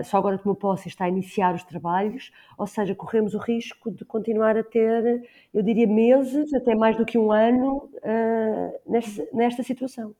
só 0.04 0.18
agora 0.18 0.38
tomou 0.38 0.54
posse 0.54 0.88
e 0.88 0.90
está 0.90 1.04
a 1.04 1.08
iniciar 1.08 1.54
os 1.54 1.64
trabalhos, 1.64 2.32
ou 2.56 2.66
seja, 2.66 2.94
corremos 2.94 3.34
o 3.34 3.38
risco 3.38 3.90
de 3.90 4.04
continuar 4.04 4.56
a 4.56 4.64
ter, 4.64 5.28
eu 5.52 5.62
diria, 5.62 5.86
meses, 5.86 6.52
até 6.54 6.74
mais 6.74 6.96
do 6.96 7.04
que 7.04 7.18
um 7.18 7.30
ano, 7.32 7.90
uh, 7.96 8.90
nesta, 8.90 9.28
nesta 9.32 9.62
situação. 9.62 10.14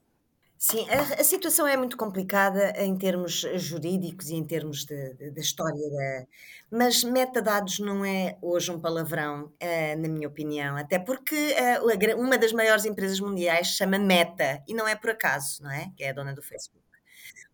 Sim, 0.59 0.87
a, 0.91 1.21
a, 1.21 1.25
situação 1.25 1.67
é 1.67 1.77
muito 1.77 1.97
complicada 1.97 2.73
em 2.77 2.97
termos 2.97 3.45
jurídicos 3.57 4.31
e 4.31 4.37
em 4.37 4.45
termos 4.45 4.85
da 4.85 5.41
história 5.41 5.91
da. 5.91 6.27
Mas 6.71 7.03
metadados 7.03 7.81
não 7.81 8.05
é 8.05 8.39
hoje 8.41 8.71
um 8.71 8.79
palavrão, 8.79 9.47
uh, 9.47 10.01
na 10.01 10.09
minha 10.09 10.29
opinião, 10.29 10.77
até 10.77 11.01
porque 11.01 11.35
uh, 11.35 12.17
uma 12.17 12.39
das 12.39 12.53
maiores 12.53 12.85
empresas 12.85 13.19
mundiais 13.19 13.69
chama 13.69 13.99
Meta, 13.99 14.63
e 14.69 14.73
não 14.73 14.87
é 14.87 14.95
por 14.95 15.11
acaso, 15.11 15.65
não 15.65 15.71
é? 15.71 15.91
Que 15.97 16.05
é 16.05 16.11
a 16.11 16.13
dona 16.13 16.33
do 16.33 16.43
Facebook. 16.43 16.82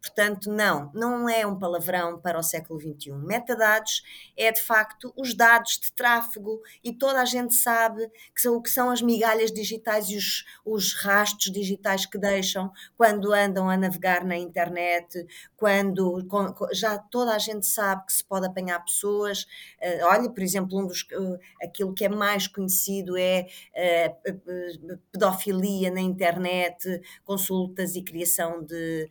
Portanto, 0.00 0.50
não, 0.50 0.90
não 0.94 1.28
é 1.28 1.44
um 1.44 1.58
palavrão 1.58 2.20
para 2.20 2.38
o 2.38 2.42
século 2.42 2.80
XXI. 2.80 3.12
Metadados 3.12 4.02
é 4.36 4.52
de 4.52 4.62
facto 4.62 5.12
os 5.16 5.34
dados 5.34 5.78
de 5.78 5.92
tráfego 5.92 6.60
e 6.84 6.92
toda 6.92 7.20
a 7.20 7.24
gente 7.24 7.54
sabe 7.54 8.08
que 8.34 8.40
são 8.40 8.56
o 8.56 8.62
que 8.62 8.70
são 8.70 8.90
as 8.90 9.02
migalhas 9.02 9.52
digitais 9.52 10.08
e 10.08 10.16
os, 10.16 10.44
os 10.64 10.94
rastros 10.94 11.52
digitais 11.52 12.06
que 12.06 12.16
deixam 12.16 12.70
quando 12.96 13.32
andam 13.32 13.68
a 13.68 13.76
navegar 13.76 14.24
na 14.24 14.36
internet, 14.36 15.26
quando 15.56 16.24
já 16.72 16.96
toda 16.96 17.34
a 17.34 17.38
gente 17.38 17.66
sabe 17.66 18.06
que 18.06 18.12
se 18.12 18.24
pode 18.24 18.46
apanhar 18.46 18.82
pessoas. 18.84 19.42
Uh, 19.82 20.04
olha, 20.04 20.30
por 20.30 20.42
exemplo, 20.42 20.78
um 20.78 20.86
dos, 20.86 21.02
uh, 21.02 21.38
aquilo 21.60 21.92
que 21.92 22.04
é 22.04 22.08
mais 22.08 22.46
conhecido 22.46 23.16
é 23.16 23.46
uh, 23.74 24.98
pedofilia 25.10 25.90
na 25.90 26.00
internet, 26.00 27.00
consultas 27.24 27.96
e 27.96 28.02
criação 28.02 28.62
de 28.64 29.08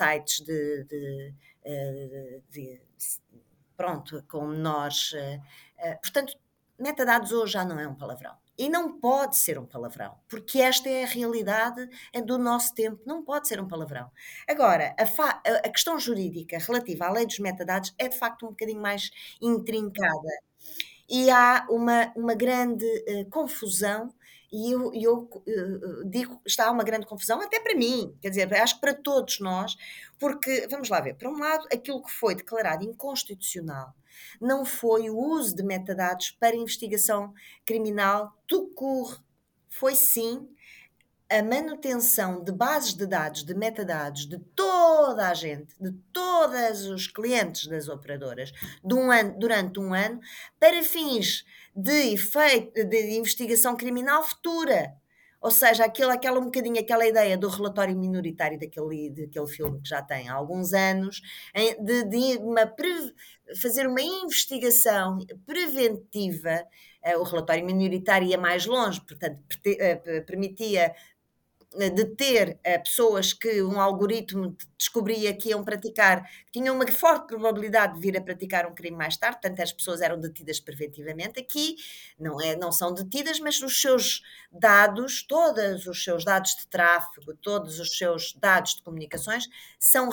sites 0.00 0.40
de, 0.40 0.84
de, 0.84 1.34
de, 1.64 2.42
de 2.50 2.80
pronto, 3.76 4.24
com 4.28 4.46
menores. 4.46 5.12
portanto, 6.02 6.36
metadados 6.78 7.32
hoje 7.32 7.52
já 7.52 7.64
não 7.64 7.78
é 7.78 7.86
um 7.86 7.94
palavrão. 7.94 8.34
E 8.60 8.68
não 8.68 9.00
pode 9.00 9.38
ser 9.38 9.58
um 9.58 9.64
palavrão, 9.64 10.18
porque 10.28 10.60
esta 10.60 10.86
é 10.86 11.04
a 11.04 11.06
realidade 11.06 11.88
do 12.26 12.36
nosso 12.36 12.74
tempo, 12.74 13.00
não 13.06 13.24
pode 13.24 13.48
ser 13.48 13.58
um 13.58 13.66
palavrão. 13.66 14.10
Agora, 14.46 14.94
a, 14.98 15.66
a 15.66 15.70
questão 15.70 15.98
jurídica 15.98 16.58
relativa 16.58 17.06
à 17.06 17.10
lei 17.10 17.24
dos 17.24 17.38
metadados 17.38 17.94
é 17.96 18.06
de 18.06 18.18
facto 18.18 18.44
um 18.44 18.50
bocadinho 18.50 18.82
mais 18.82 19.10
intrincada. 19.40 20.28
E 21.08 21.30
há 21.30 21.66
uma, 21.70 22.12
uma 22.14 22.34
grande 22.34 22.84
uh, 22.84 23.30
confusão 23.30 24.14
e 24.52 24.72
eu, 24.72 24.92
eu 24.94 25.30
uh, 25.32 26.04
digo, 26.08 26.40
está 26.44 26.70
uma 26.70 26.84
grande 26.84 27.06
confusão, 27.06 27.40
até 27.40 27.60
para 27.60 27.74
mim, 27.74 28.16
quer 28.20 28.30
dizer, 28.30 28.52
acho 28.54 28.74
que 28.74 28.80
para 28.80 28.94
todos 28.94 29.38
nós, 29.40 29.76
porque, 30.18 30.66
vamos 30.70 30.88
lá 30.88 31.00
ver, 31.00 31.14
por 31.14 31.28
um 31.28 31.38
lado, 31.38 31.66
aquilo 31.72 32.02
que 32.02 32.10
foi 32.10 32.34
declarado 32.34 32.84
inconstitucional 32.84 33.94
não 34.40 34.64
foi 34.64 35.10
o 35.10 35.16
uso 35.16 35.54
de 35.54 35.62
metadados 35.62 36.30
para 36.30 36.56
investigação 36.56 37.32
criminal 37.64 38.36
do. 38.48 38.70
Foi 39.68 39.94
sim 39.94 40.48
a 41.30 41.42
manutenção 41.44 42.42
de 42.42 42.50
bases 42.50 42.92
de 42.92 43.06
dados, 43.06 43.44
de 43.44 43.54
metadados 43.54 44.26
de 44.26 44.36
toda 44.56 45.28
a 45.28 45.34
gente, 45.34 45.74
de 45.80 45.92
todos 46.12 46.86
os 46.86 47.06
clientes 47.06 47.68
das 47.68 47.88
operadoras, 47.88 48.52
um 48.84 49.12
ano, 49.12 49.38
durante 49.38 49.78
um 49.78 49.94
ano, 49.94 50.20
para 50.58 50.82
fins 50.82 51.44
de 51.74 52.12
efeito 52.12 52.84
de 52.84 53.16
investigação 53.16 53.76
criminal 53.76 54.22
futura. 54.22 54.94
Ou 55.40 55.50
seja, 55.50 55.86
aquele, 55.86 56.12
aquela 56.12 56.38
um 56.38 56.44
bocadinho 56.44 56.78
aquela 56.78 57.06
ideia 57.06 57.36
do 57.38 57.48
relatório 57.48 57.96
minoritário 57.96 58.58
daquele, 58.58 59.10
daquele 59.10 59.46
filme 59.46 59.80
que 59.80 59.88
já 59.88 60.02
tem 60.02 60.28
há 60.28 60.34
alguns 60.34 60.74
anos, 60.74 61.22
de, 61.82 62.04
de 62.04 62.38
uma, 62.42 62.70
fazer 63.60 63.86
uma 63.86 64.02
investigação 64.02 65.18
preventiva. 65.46 66.62
Eh, 67.02 67.16
o 67.16 67.22
relatório 67.22 67.64
minoritário 67.64 68.28
ia 68.28 68.36
mais 68.36 68.66
longe, 68.66 69.00
portanto, 69.00 69.40
eh, 69.66 70.20
permitia 70.20 70.94
de 71.72 72.04
ter 72.04 72.58
uh, 72.66 72.82
pessoas 72.82 73.32
que 73.32 73.62
um 73.62 73.80
algoritmo 73.80 74.56
descobria 74.76 75.32
que 75.32 75.50
iam 75.50 75.62
praticar, 75.62 76.24
que 76.46 76.58
tinham 76.58 76.74
uma 76.74 76.86
forte 76.90 77.28
probabilidade 77.28 77.94
de 77.94 78.00
vir 78.00 78.16
a 78.16 78.20
praticar 78.20 78.66
um 78.66 78.74
crime 78.74 78.96
mais 78.96 79.16
tarde, 79.16 79.38
portanto 79.40 79.60
as 79.60 79.72
pessoas 79.72 80.00
eram 80.00 80.18
detidas 80.18 80.58
preventivamente. 80.58 81.38
Aqui 81.38 81.76
não, 82.18 82.40
é, 82.40 82.56
não 82.56 82.72
são 82.72 82.92
detidas, 82.92 83.38
mas 83.38 83.62
os 83.62 83.80
seus 83.80 84.20
dados, 84.50 85.22
todos 85.22 85.86
os 85.86 86.02
seus 86.02 86.24
dados 86.24 86.56
de 86.56 86.66
tráfego, 86.66 87.34
todos 87.34 87.78
os 87.78 87.96
seus 87.96 88.32
dados 88.34 88.74
de 88.74 88.82
comunicações 88.82 89.48
são, 89.78 90.10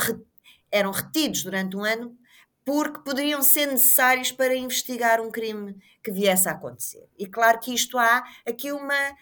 eram 0.71 0.91
retidos 0.91 1.43
durante 1.43 1.75
um 1.75 1.83
ano 1.83 2.15
porque 2.63 2.99
poderiam 2.99 3.41
ser 3.41 3.65
necessários 3.67 4.29
para 4.29 4.53
investigar 4.53 5.21
um 5.21 5.31
crime 5.31 5.73
que 6.03 6.11
viesse 6.11 6.49
a 6.49 6.51
acontecer. 6.51 7.07
E 7.17 7.25
claro 7.25 7.61
que 7.61 7.73
isto 7.73 7.97
há 7.97 8.21
aqui 8.45 8.73
uma 8.73 8.93
eh, 8.93 9.15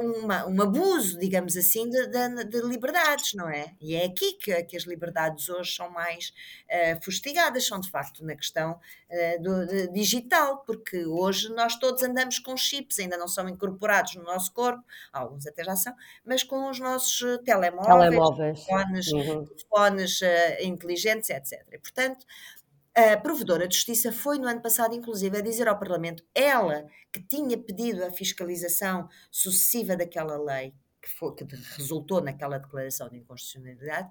uma, 0.00 0.46
um 0.46 0.60
abuso, 0.60 1.18
digamos 1.18 1.56
assim, 1.56 1.88
de, 1.88 2.06
de, 2.06 2.44
de, 2.44 2.60
liberdades, 2.62 3.34
não 3.34 3.48
é? 3.48 3.74
E 3.80 3.94
é 3.94 4.04
aqui 4.04 4.32
que, 4.34 4.62
que 4.64 4.76
as 4.76 4.84
liberdades 4.84 5.48
hoje 5.48 5.74
são 5.74 5.90
mais 5.90 6.32
uh, 6.66 7.04
fustigadas, 7.04 7.66
são 7.66 7.80
de 7.80 7.90
facto 7.90 8.24
na 8.24 8.34
questão 8.34 8.72
uh, 8.72 9.42
do, 9.42 9.92
digital, 9.92 10.64
porque 10.66 11.06
hoje 11.06 11.48
nós 11.50 11.76
todos 11.76 12.02
andamos 12.02 12.38
com 12.38 12.56
chips, 12.56 12.98
ainda 12.98 13.16
não 13.16 13.28
são 13.28 13.48
incorporados 13.48 14.16
no 14.16 14.24
nosso 14.24 14.52
corpo, 14.52 14.82
alguns 15.12 15.46
até 15.46 15.64
já 15.64 15.76
são, 15.76 15.94
mas 16.24 16.42
com 16.42 16.68
os 16.68 16.78
nossos 16.78 17.20
telemóveis, 17.44 17.86
telemóveis. 17.86 18.64
telefones, 18.64 19.12
uhum. 19.12 19.44
telefones 19.46 20.20
uh, 20.20 20.62
inteligentes, 20.62 21.30
etc. 21.30 21.64
E, 21.72 21.78
portanto, 21.78 22.26
a 22.94 23.16
provedora 23.16 23.68
de 23.68 23.74
justiça 23.74 24.10
foi 24.10 24.38
no 24.38 24.46
ano 24.48 24.60
passado, 24.60 24.94
inclusive, 24.94 25.38
a 25.38 25.40
dizer 25.40 25.68
ao 25.68 25.78
Parlamento, 25.78 26.24
ela 26.34 26.86
que 27.12 27.20
tinha 27.20 27.56
pedido 27.56 28.04
a 28.04 28.10
fiscalização 28.10 29.08
sucessiva 29.30 29.96
daquela 29.96 30.36
lei, 30.36 30.74
que, 31.00 31.08
foi, 31.08 31.34
que 31.34 31.44
resultou 31.76 32.20
naquela 32.20 32.58
declaração 32.58 33.08
de 33.08 33.18
inconstitucionalidade, 33.18 34.10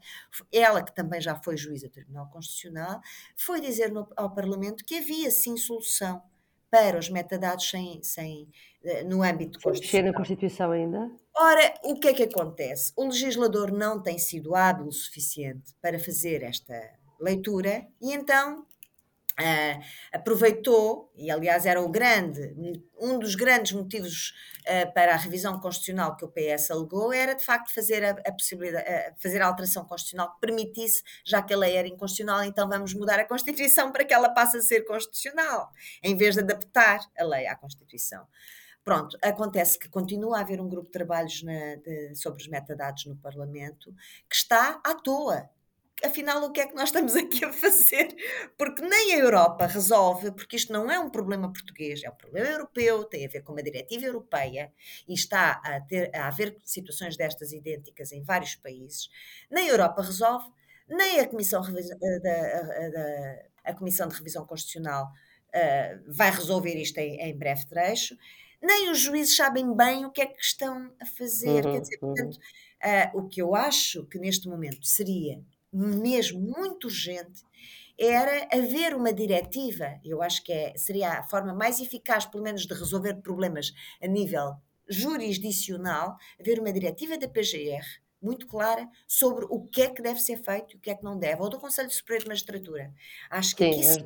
ela 0.51 0.81
que 0.81 0.95
também 0.95 1.19
já 1.19 1.35
foi 1.35 1.57
juíza 1.57 1.87
do 1.87 1.91
Tribunal 1.91 2.29
Constitucional, 2.29 3.01
foi 3.35 3.59
dizer 3.59 3.91
no, 3.91 4.07
ao 4.15 4.33
Parlamento 4.33 4.85
que 4.85 4.97
havia 4.97 5.29
sim 5.31 5.57
solução 5.57 6.21
para 6.69 6.97
os 6.97 7.09
metadados 7.09 7.69
sem, 7.69 8.01
sem, 8.03 8.49
eh, 8.83 9.03
no 9.03 9.23
âmbito 9.23 9.59
constitucional. 9.59 10.11
na 10.11 10.17
Constituição 10.17 10.71
ainda? 10.71 11.11
Ora, 11.35 11.73
o 11.83 11.95
que 11.95 12.09
é 12.09 12.13
que 12.13 12.23
acontece? 12.23 12.91
O 12.95 13.05
legislador 13.05 13.71
não 13.71 14.01
tem 14.01 14.17
sido 14.17 14.55
hábil 14.55 14.87
o 14.87 14.91
suficiente 14.91 15.73
para 15.81 15.99
fazer 15.99 16.43
esta 16.43 16.96
leitura 17.19 17.87
e 18.01 18.13
então 18.13 18.65
Uh, 19.39 19.83
aproveitou, 20.11 21.11
e 21.15 21.29
aliás 21.29 21.67
era 21.67 21.79
o 21.79 21.87
grande, 21.87 22.55
um 22.99 23.19
dos 23.19 23.35
grandes 23.35 23.71
motivos 23.71 24.33
uh, 24.63 24.91
para 24.95 25.13
a 25.13 25.15
revisão 25.15 25.59
constitucional 25.59 26.17
que 26.17 26.25
o 26.25 26.27
PS 26.27 26.71
alegou 26.71 27.13
era 27.13 27.35
de 27.35 27.45
facto 27.45 27.71
fazer 27.71 28.03
a, 28.03 28.09
a 28.25 28.31
possibilidade, 28.31 28.89
uh, 28.89 29.13
fazer 29.21 29.39
a 29.43 29.45
alteração 29.45 29.85
constitucional 29.85 30.33
que 30.33 30.39
permitisse, 30.41 31.03
já 31.23 31.39
que 31.43 31.53
a 31.53 31.57
lei 31.57 31.75
era 31.75 31.87
inconstitucional, 31.87 32.43
então 32.45 32.67
vamos 32.67 32.95
mudar 32.95 33.19
a 33.19 33.25
Constituição 33.25 33.91
para 33.91 34.03
que 34.03 34.11
ela 34.11 34.29
passe 34.29 34.57
a 34.57 34.61
ser 34.61 34.81
constitucional, 34.85 35.69
em 36.01 36.17
vez 36.17 36.33
de 36.33 36.41
adaptar 36.41 36.99
a 37.15 37.23
lei 37.23 37.45
à 37.45 37.55
Constituição. 37.55 38.25
Pronto, 38.83 39.19
acontece 39.21 39.77
que 39.77 39.87
continua 39.87 40.39
a 40.39 40.41
haver 40.41 40.59
um 40.59 40.67
grupo 40.67 40.87
de 40.87 40.93
trabalhos 40.93 41.43
na, 41.43 41.75
de, 41.75 42.15
sobre 42.15 42.41
os 42.41 42.47
metadados 42.47 43.05
no 43.05 43.17
Parlamento 43.17 43.93
que 44.27 44.35
está 44.35 44.81
à 44.83 44.95
toa 44.95 45.47
afinal, 46.03 46.43
o 46.43 46.51
que 46.51 46.59
é 46.59 46.67
que 46.67 46.75
nós 46.75 46.89
estamos 46.89 47.15
aqui 47.15 47.43
a 47.43 47.51
fazer? 47.51 48.15
Porque 48.57 48.81
nem 48.81 49.13
a 49.13 49.17
Europa 49.17 49.65
resolve, 49.65 50.31
porque 50.31 50.55
isto 50.55 50.71
não 50.71 50.89
é 50.89 50.99
um 50.99 51.09
problema 51.09 51.51
português, 51.51 52.03
é 52.03 52.09
um 52.09 52.15
problema 52.15 52.49
europeu, 52.49 53.03
tem 53.03 53.25
a 53.25 53.29
ver 53.29 53.41
com 53.41 53.53
uma 53.53 53.63
diretiva 53.63 54.05
europeia 54.05 54.71
e 55.07 55.13
está 55.13 55.61
a, 55.63 55.81
ter, 55.81 56.15
a 56.15 56.27
haver 56.27 56.57
situações 56.63 57.17
destas 57.17 57.51
idênticas 57.51 58.11
em 58.11 58.23
vários 58.23 58.55
países. 58.55 59.09
Nem 59.49 59.69
a 59.69 59.71
Europa 59.71 60.01
resolve, 60.01 60.47
nem 60.87 61.19
a 61.19 61.27
Comissão, 61.27 61.63
eh, 61.63 62.19
da, 62.19 62.29
eh, 62.29 62.91
da, 62.91 63.71
a 63.71 63.73
Comissão 63.73 64.07
de 64.07 64.15
Revisão 64.15 64.45
Constitucional 64.45 65.05
uh, 65.05 66.13
vai 66.13 66.31
resolver 66.31 66.75
isto 66.75 66.97
em, 66.99 67.19
em 67.19 67.37
breve 67.37 67.65
trecho, 67.67 68.15
nem 68.61 68.89
os 68.89 68.99
juízes 68.99 69.35
sabem 69.35 69.75
bem 69.75 70.05
o 70.05 70.11
que 70.11 70.21
é 70.21 70.25
que 70.25 70.41
estão 70.41 70.91
a 70.99 71.05
fazer. 71.05 71.65
Uhum, 71.65 71.73
Quer 71.73 71.81
dizer, 71.81 71.99
uhum. 72.01 72.13
portanto, 72.13 72.37
uh, 72.37 73.19
o 73.19 73.27
que 73.27 73.41
eu 73.41 73.53
acho 73.53 74.05
que 74.05 74.17
neste 74.17 74.47
momento 74.47 74.85
seria 74.85 75.43
mesmo 75.71 76.39
muito 76.39 76.85
urgente, 76.85 77.43
era 77.99 78.47
haver 78.53 78.95
uma 78.95 79.11
diretiva, 79.11 79.99
eu 80.05 80.21
acho 80.21 80.43
que 80.43 80.53
é, 80.53 80.77
seria 80.77 81.13
a 81.13 81.23
forma 81.23 81.53
mais 81.53 81.79
eficaz, 81.79 82.25
pelo 82.25 82.43
menos, 82.43 82.65
de 82.65 82.73
resolver 82.73 83.15
problemas 83.15 83.73
a 84.01 84.07
nível 84.07 84.55
jurisdicional, 84.87 86.15
haver 86.39 86.59
uma 86.59 86.71
diretiva 86.71 87.17
da 87.17 87.27
PGR 87.27 87.85
muito 88.21 88.47
clara 88.47 88.87
sobre 89.07 89.45
o 89.49 89.61
que 89.67 89.81
é 89.81 89.89
que 89.89 90.01
deve 90.01 90.19
ser 90.19 90.37
feito 90.37 90.73
e 90.73 90.77
o 90.77 90.79
que 90.79 90.89
é 90.89 90.95
que 90.95 91.03
não 91.03 91.17
deve, 91.17 91.41
ou 91.41 91.49
do 91.49 91.59
Conselho 91.59 91.89
Superior 91.89 92.23
de 92.23 92.29
Magistratura. 92.29 92.93
Acho 93.29 93.55
que 93.55 93.63
Sim, 93.63 93.79
aqui 93.79 93.83
sim 93.83 94.03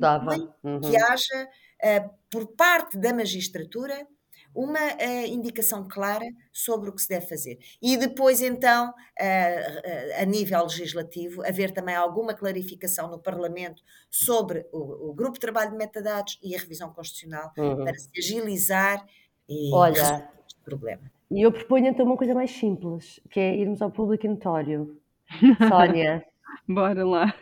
uhum. 0.62 0.80
que 0.80 0.96
haja, 0.96 1.48
uh, 1.84 2.10
por 2.30 2.46
parte 2.48 2.98
da 2.98 3.12
magistratura, 3.12 4.06
uma 4.54 4.78
uh, 4.78 5.26
indicação 5.26 5.86
clara 5.88 6.26
sobre 6.52 6.90
o 6.90 6.92
que 6.92 7.02
se 7.02 7.08
deve 7.08 7.26
fazer. 7.26 7.58
E 7.80 7.96
depois, 7.96 8.40
então, 8.40 8.90
uh, 8.90 10.20
a 10.20 10.24
nível 10.24 10.62
legislativo, 10.64 11.44
haver 11.44 11.72
também 11.72 11.94
alguma 11.94 12.34
clarificação 12.34 13.10
no 13.10 13.18
Parlamento 13.18 13.82
sobre 14.10 14.66
o, 14.72 15.10
o 15.10 15.14
grupo 15.14 15.34
de 15.34 15.40
trabalho 15.40 15.70
de 15.70 15.76
metadados 15.76 16.38
e 16.42 16.54
a 16.54 16.58
revisão 16.58 16.92
constitucional 16.92 17.52
uhum. 17.56 17.84
para 17.84 17.94
se 17.94 18.10
agilizar 18.16 19.04
e 19.48 19.74
Olha, 19.74 19.94
resolver 19.94 20.28
este 20.46 20.60
problema. 20.64 21.12
E 21.30 21.40
eu 21.42 21.50
proponho 21.50 21.86
então 21.86 22.04
uma 22.04 22.16
coisa 22.16 22.34
mais 22.34 22.50
simples, 22.50 23.20
que 23.30 23.40
é 23.40 23.56
irmos 23.56 23.80
ao 23.80 23.90
público 23.90 24.26
notório. 24.28 25.00
Sónia. 25.68 26.24
Bora 26.68 27.04
lá. 27.06 27.34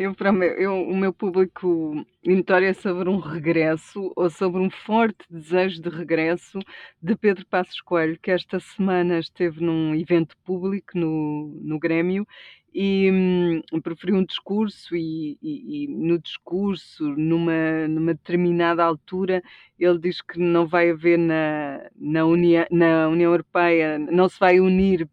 Eu, 0.00 0.14
para 0.14 0.30
o 0.30 0.32
meu, 0.32 0.48
eu, 0.52 0.88
o 0.88 0.96
meu 0.96 1.12
público 1.12 2.06
notório 2.24 2.68
é 2.68 2.72
sobre 2.72 3.10
um 3.10 3.18
regresso 3.18 4.10
ou 4.16 4.30
sobre 4.30 4.58
um 4.58 4.70
forte 4.70 5.26
desejo 5.28 5.82
de 5.82 5.90
regresso 5.90 6.58
de 7.02 7.14
Pedro 7.14 7.44
Passos 7.44 7.82
Coelho, 7.82 8.18
que 8.18 8.30
esta 8.30 8.58
semana 8.60 9.18
esteve 9.18 9.62
num 9.62 9.94
evento 9.94 10.34
público 10.38 10.96
no, 10.98 11.48
no 11.62 11.78
Grêmio 11.78 12.26
e 12.72 13.10
hum, 13.12 13.80
preferiu 13.82 14.16
um 14.16 14.24
discurso 14.24 14.96
e, 14.96 15.36
e, 15.42 15.84
e, 15.84 15.88
no 15.88 16.18
discurso, 16.18 17.04
numa, 17.04 17.86
numa 17.86 18.14
determinada 18.14 18.82
altura, 18.82 19.42
ele 19.78 19.98
diz 19.98 20.22
que 20.22 20.38
não 20.38 20.66
vai 20.66 20.92
haver 20.92 21.18
na, 21.18 21.90
na, 21.94 22.24
União, 22.24 22.64
na 22.70 23.06
União 23.06 23.32
Europeia, 23.32 23.98
não 23.98 24.30
se 24.30 24.40
vai 24.40 24.60
unir 24.60 25.06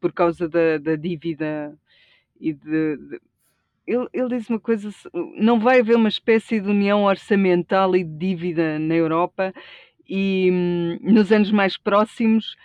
por 0.00 0.12
causa 0.12 0.48
da, 0.48 0.78
da 0.78 0.96
dívida 0.96 1.78
e 2.40 2.52
de, 2.52 2.96
de 2.96 3.20
ele, 3.86 4.06
ele 4.12 4.36
disse 4.36 4.50
uma 4.50 4.60
coisa: 4.60 4.90
não 5.36 5.58
vai 5.60 5.80
haver 5.80 5.96
uma 5.96 6.08
espécie 6.08 6.60
de 6.60 6.68
união 6.68 7.04
orçamental 7.04 7.94
e 7.96 8.04
de 8.04 8.16
dívida 8.16 8.78
na 8.78 8.94
Europa 8.94 9.52
e 10.08 10.50
hum, 10.52 10.98
nos 11.02 11.32
anos 11.32 11.50
mais 11.50 11.76
próximos 11.76 12.56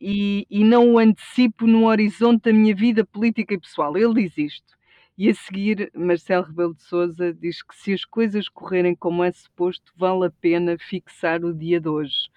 e, 0.00 0.46
e 0.50 0.64
não 0.64 0.94
o 0.94 0.98
antecipo 0.98 1.66
no 1.66 1.86
horizonte 1.86 2.44
da 2.44 2.52
minha 2.52 2.74
vida 2.74 3.04
política 3.04 3.54
e 3.54 3.60
pessoal. 3.60 3.96
Ele 3.96 4.14
diz 4.14 4.36
isto. 4.36 4.74
E 5.16 5.28
a 5.28 5.34
seguir, 5.34 5.92
Marcelo 5.94 6.44
Rebelo 6.44 6.74
de 6.74 6.82
Souza 6.82 7.32
diz 7.32 7.62
que 7.62 7.76
se 7.76 7.92
as 7.92 8.04
coisas 8.04 8.48
correrem 8.48 8.96
como 8.96 9.22
é 9.22 9.30
suposto, 9.30 9.92
vale 9.96 10.26
a 10.26 10.30
pena 10.30 10.76
fixar 10.76 11.44
o 11.44 11.54
dia 11.54 11.80
de 11.80 11.88
hoje 11.88 12.28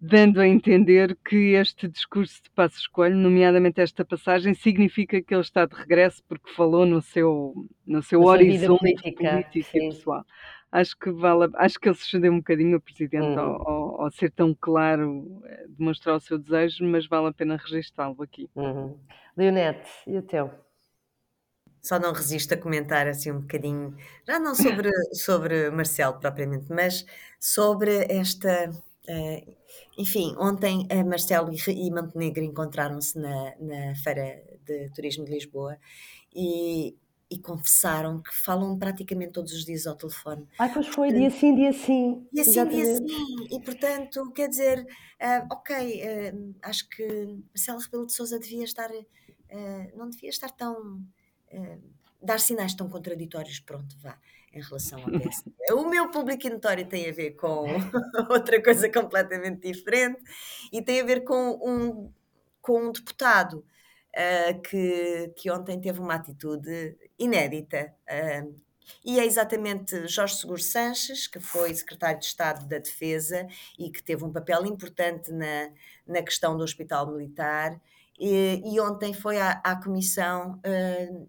dando 0.00 0.40
a 0.40 0.48
entender 0.48 1.16
que 1.22 1.52
este 1.52 1.86
discurso 1.86 2.42
de 2.42 2.50
Passos 2.50 2.86
Coelho, 2.86 3.16
nomeadamente 3.16 3.82
esta 3.82 4.04
passagem, 4.04 4.54
significa 4.54 5.20
que 5.20 5.34
ele 5.34 5.42
está 5.42 5.66
de 5.66 5.74
regresso 5.74 6.22
porque 6.26 6.50
falou 6.52 6.86
no 6.86 7.02
seu, 7.02 7.54
no 7.86 8.02
seu 8.02 8.22
horizonte 8.22 8.78
política, 8.78 9.30
político 9.30 9.76
e 9.76 9.80
pessoal. 9.90 10.24
Acho 10.72 10.96
que, 10.96 11.10
vale, 11.10 11.50
acho 11.54 11.78
que 11.78 11.88
ele 11.88 11.96
se 11.96 12.06
excedeu 12.06 12.32
um 12.32 12.38
bocadinho, 12.38 12.78
o 12.78 12.80
Presidente, 12.80 13.26
uhum. 13.26 13.40
ao, 13.40 13.68
ao, 13.68 14.00
ao, 14.02 14.10
ser 14.10 14.30
tão 14.30 14.56
claro, 14.58 15.42
eh, 15.44 15.66
demonstrar 15.68 16.16
o 16.16 16.20
seu 16.20 16.38
desejo, 16.38 16.84
mas 16.84 17.06
vale 17.06 17.26
a 17.26 17.32
pena 17.32 17.56
registá-lo 17.56 18.22
aqui. 18.22 18.48
Uhum. 18.54 18.96
Leonete, 19.36 19.90
e 20.06 20.16
o 20.16 20.22
teu? 20.22 20.50
Só 21.82 21.98
não 21.98 22.12
resisto 22.12 22.54
a 22.54 22.56
comentar 22.56 23.08
assim 23.08 23.32
um 23.32 23.40
bocadinho, 23.40 23.96
já 24.24 24.38
não 24.38 24.54
sobre, 24.54 24.90
sobre 25.12 25.70
Marcelo 25.70 26.20
propriamente, 26.20 26.66
mas 26.70 27.04
sobre 27.38 28.06
esta 28.08 28.70
Uh, 29.08 29.56
enfim, 29.96 30.34
ontem 30.38 30.86
a 30.90 31.02
Marcelo 31.04 31.50
e 31.52 31.90
Montenegro 31.90 32.44
encontraram-se 32.44 33.18
na, 33.18 33.56
na 33.58 33.94
Feira 33.96 34.42
de 34.64 34.90
Turismo 34.90 35.24
de 35.24 35.32
Lisboa 35.32 35.78
e 36.34 36.94
e 37.30 37.38
confessaram 37.38 38.20
que 38.20 38.34
falam 38.34 38.76
praticamente 38.76 39.32
todos 39.32 39.52
os 39.52 39.64
dias 39.64 39.86
ao 39.86 39.94
telefone. 39.94 40.48
Ai, 40.58 40.72
pois 40.72 40.88
foi, 40.88 41.12
dia 41.12 41.30
sim, 41.30 41.54
dia 41.54 41.72
sim. 41.72 42.26
E 42.32 42.40
assim, 42.40 42.66
dia 42.66 42.96
sim. 42.96 43.06
E 43.52 43.60
portanto, 43.60 44.32
quer 44.32 44.48
dizer, 44.48 44.80
uh, 44.80 45.46
ok, 45.52 46.02
uh, 46.02 46.54
acho 46.60 46.88
que 46.88 47.06
Marcelo 47.54 47.78
Rebelo 47.78 48.06
de 48.06 48.12
Souza 48.14 48.36
devia 48.36 48.64
estar, 48.64 48.90
não 49.94 50.10
devia 50.10 50.28
estar 50.28 50.50
tão. 50.50 51.00
dar 52.20 52.40
sinais 52.40 52.74
tão 52.74 52.88
contraditórios, 52.88 53.60
pronto, 53.60 53.96
vá, 54.00 54.18
em 54.52 54.60
relação 54.60 55.00
ao 55.00 55.10
PSD. 55.10 55.52
o 55.72 55.88
meu 55.88 56.10
público 56.10 56.48
notório 56.48 56.86
tem 56.86 57.08
a 57.08 57.12
ver 57.12 57.32
com 57.32 57.66
outra 58.28 58.62
coisa 58.62 58.90
completamente 58.90 59.72
diferente 59.72 60.20
e 60.72 60.82
tem 60.82 61.00
a 61.00 61.04
ver 61.04 61.22
com 61.22 61.58
um, 61.62 62.12
com 62.60 62.88
um 62.88 62.92
deputado 62.92 63.64
uh, 64.14 64.60
que, 64.62 65.32
que 65.36 65.50
ontem 65.50 65.80
teve 65.80 66.00
uma 66.00 66.14
atitude 66.14 66.96
inédita. 67.18 67.94
Uh, 68.08 68.60
e 69.04 69.20
é 69.20 69.24
exatamente 69.24 70.08
Jorge 70.08 70.34
Seguro 70.34 70.60
Sanches, 70.60 71.28
que 71.28 71.38
foi 71.38 71.72
secretário 71.74 72.18
de 72.18 72.26
Estado 72.26 72.66
da 72.66 72.78
Defesa 72.78 73.46
e 73.78 73.90
que 73.90 74.02
teve 74.02 74.24
um 74.24 74.32
papel 74.32 74.66
importante 74.66 75.30
na, 75.32 75.70
na 76.06 76.22
questão 76.22 76.56
do 76.56 76.64
Hospital 76.64 77.12
Militar. 77.12 77.80
E, 78.18 78.60
e 78.64 78.80
ontem 78.80 79.14
foi 79.14 79.40
à, 79.40 79.52
à 79.64 79.76
comissão. 79.80 80.60
Uh, 80.66 81.28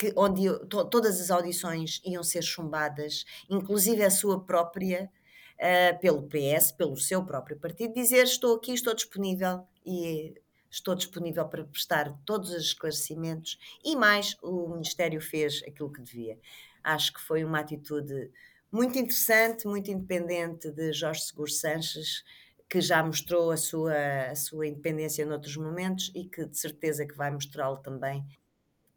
que, 0.00 0.14
onde 0.16 0.48
to, 0.66 0.86
todas 0.86 1.20
as 1.20 1.30
audições 1.30 2.00
iam 2.02 2.22
ser 2.22 2.40
chumbadas, 2.42 3.26
inclusive 3.50 4.02
a 4.02 4.10
sua 4.10 4.42
própria, 4.42 5.10
uh, 5.58 6.00
pelo 6.00 6.22
PS, 6.22 6.72
pelo 6.72 6.96
seu 6.96 7.22
próprio 7.22 7.58
partido, 7.58 7.92
dizer 7.92 8.24
estou 8.24 8.56
aqui, 8.56 8.72
estou 8.72 8.94
disponível 8.94 9.62
e 9.84 10.32
estou 10.70 10.94
disponível 10.94 11.46
para 11.46 11.64
prestar 11.64 12.18
todos 12.24 12.50
os 12.50 12.62
esclarecimentos 12.62 13.58
e 13.84 13.94
mais, 13.94 14.38
o 14.42 14.68
Ministério 14.68 15.20
fez 15.20 15.62
aquilo 15.68 15.92
que 15.92 16.00
devia. 16.00 16.38
Acho 16.82 17.12
que 17.12 17.20
foi 17.20 17.44
uma 17.44 17.60
atitude 17.60 18.30
muito 18.72 18.98
interessante, 18.98 19.66
muito 19.66 19.90
independente 19.90 20.70
de 20.70 20.94
Jorge 20.94 21.20
Seguro 21.20 21.50
Sanches, 21.50 22.24
que 22.70 22.80
já 22.80 23.04
mostrou 23.04 23.50
a 23.50 23.56
sua, 23.58 24.30
a 24.30 24.34
sua 24.34 24.66
independência 24.66 25.26
noutros 25.26 25.56
momentos 25.58 26.10
e 26.14 26.24
que 26.24 26.46
de 26.46 26.56
certeza 26.56 27.04
que 27.04 27.14
vai 27.14 27.30
mostrá-lo 27.30 27.76
também 27.78 28.24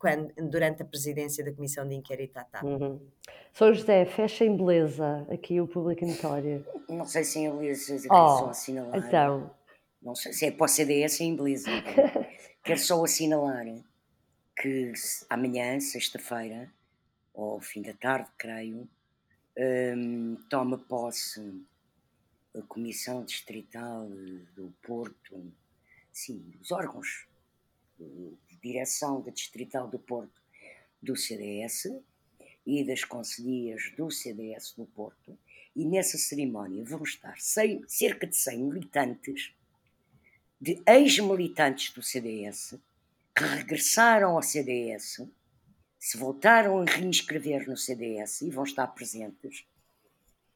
quando, 0.03 0.33
durante 0.49 0.81
a 0.81 0.85
presidência 0.85 1.45
da 1.45 1.53
Comissão 1.53 1.87
de 1.87 1.95
Inquérito 1.95 2.35
à 2.35 2.43
TAP. 2.43 2.65
Uhum. 2.65 2.99
São 3.53 3.73
José, 3.73 4.03
fecha 4.05 4.43
em 4.43 4.57
beleza 4.57 5.25
aqui 5.31 5.61
o 5.61 5.67
público 5.67 6.05
notório. 6.05 6.65
Não 6.89 7.05
sei 7.05 7.23
se 7.23 7.39
em 7.39 7.49
beleza 7.49 7.95
oh, 8.11 8.37
só 8.37 8.49
assinalar. 8.49 8.97
Então, 8.97 9.49
não 10.01 10.13
sei 10.13 10.33
se 10.33 10.45
é 10.47 10.51
para 10.51 10.65
o 10.65 10.67
CDS 10.67 11.21
em 11.21 11.29
inglês. 11.29 11.63
Quero 12.65 12.79
só 12.79 13.01
assinalar 13.01 13.65
que 14.57 14.91
amanhã, 15.29 15.79
sexta-feira, 15.79 16.69
ou 17.33 17.61
fim 17.61 17.81
da 17.81 17.93
tarde, 17.93 18.29
creio, 18.37 18.89
um, 19.57 20.35
toma 20.49 20.77
posse 20.77 21.65
a 22.53 22.61
Comissão 22.63 23.23
Distrital 23.23 24.09
do 24.53 24.73
Porto, 24.83 25.49
sim, 26.11 26.53
os 26.61 26.71
órgãos 26.73 27.25
direção 28.63 29.21
da 29.21 29.31
Distrital 29.31 29.87
do 29.87 29.99
Porto 29.99 30.41
do 31.01 31.15
CDS 31.15 31.87
e 32.65 32.83
das 32.83 33.03
conselhias 33.03 33.91
do 33.97 34.09
CDS 34.09 34.73
do 34.77 34.85
Porto, 34.85 35.37
e 35.75 35.85
nessa 35.85 36.17
cerimónia 36.17 36.83
vão 36.85 37.03
estar 37.03 37.37
100, 37.37 37.83
cerca 37.87 38.25
de 38.25 38.37
100 38.37 38.57
militantes 38.59 39.53
de 40.61 40.81
ex-militantes 40.87 41.91
do 41.91 42.01
CDS 42.01 42.79
que 43.35 43.43
regressaram 43.43 44.37
ao 44.37 44.41
CDS, 44.41 45.27
se 45.99 46.17
voltaram 46.17 46.79
a 46.79 46.85
reinscrever 46.85 47.67
no 47.67 47.75
CDS 47.75 48.41
e 48.41 48.49
vão 48.49 48.63
estar 48.63 48.87
presentes, 48.87 49.65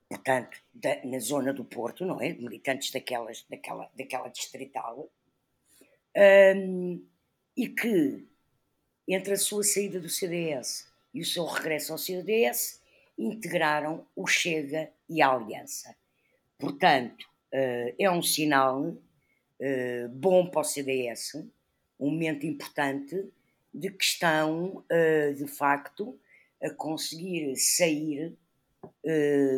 portanto, 0.08 0.58
da, 0.74 1.04
na 1.04 1.20
zona 1.20 1.52
do 1.52 1.66
Porto, 1.66 2.06
não 2.06 2.22
é? 2.22 2.32
Militantes 2.34 2.92
daquelas, 2.92 3.44
daquela, 3.50 3.92
daquela 3.98 4.30
distrital, 4.30 5.12
um, 6.56 7.06
e 7.58 7.68
que, 7.68 8.24
entre 9.08 9.34
a 9.34 9.38
sua 9.38 9.64
saída 9.64 10.00
do 10.00 10.08
CDS 10.08 10.88
e 11.12 11.22
o 11.22 11.26
seu 11.26 11.44
regresso 11.46 11.92
ao 11.92 11.98
CDS, 11.98 12.80
integraram 13.18 14.06
o 14.16 14.28
Chega 14.28 14.92
e 15.10 15.24
a 15.24 15.32
Aliança. 15.32 15.96
Portanto, 16.60 17.24
uh, 17.52 17.96
é 17.98 18.12
um 18.12 18.22
sinal 18.22 18.82
uh, 18.84 20.10
bom 20.10 20.46
para 20.46 20.62
o 20.62 20.64
CDS, 20.64 21.34
um 22.00 22.12
momento 22.12 22.46
importante 22.46 23.26
de 23.74 23.90
que 23.90 24.04
estão, 24.04 24.84
uh, 24.92 25.34
de 25.34 25.48
facto, 25.48 26.18
a 26.62 26.70
conseguir 26.70 27.56
sair 27.56 28.34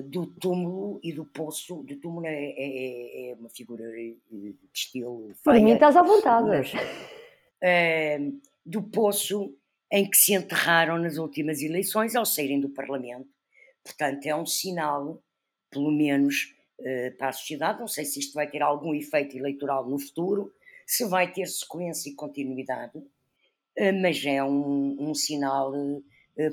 do 0.05 0.27
túmulo 0.27 0.99
e 1.01 1.11
do 1.11 1.25
poço. 1.25 1.81
Do 1.83 1.95
túmulo 1.95 2.25
é, 2.25 2.33
é, 2.33 2.53
é, 2.57 3.31
é 3.31 3.35
uma 3.35 3.49
figura 3.49 3.83
de 3.89 4.55
estilo. 4.73 5.31
Para 5.43 5.59
mim 5.59 5.71
estás 5.71 5.95
à 5.95 6.03
vontade. 6.03 6.47
Mas, 6.47 6.71
do 8.65 8.83
poço 8.83 9.55
em 9.91 10.09
que 10.09 10.17
se 10.17 10.33
enterraram 10.33 10.97
nas 10.97 11.17
últimas 11.17 11.61
eleições 11.61 12.15
ao 12.15 12.25
saírem 12.25 12.59
do 12.59 12.69
Parlamento. 12.69 13.27
Portanto, 13.83 14.25
é 14.25 14.35
um 14.35 14.45
sinal, 14.45 15.21
pelo 15.69 15.91
menos, 15.91 16.55
eh, 16.81 17.11
para 17.11 17.29
a 17.29 17.33
sociedade. 17.33 17.79
Não 17.79 17.87
sei 17.87 18.05
se 18.05 18.19
isto 18.19 18.33
vai 18.33 18.47
ter 18.47 18.61
algum 18.61 18.93
efeito 18.93 19.35
eleitoral 19.37 19.89
no 19.89 19.97
futuro, 19.97 20.53
se 20.85 21.05
vai 21.05 21.31
ter 21.31 21.47
sequência 21.47 22.09
e 22.09 22.15
continuidade, 22.15 22.97
uh, 22.97 24.01
mas 24.01 24.23
é 24.25 24.43
um, 24.43 24.95
um 24.99 25.13
sinal 25.13 25.73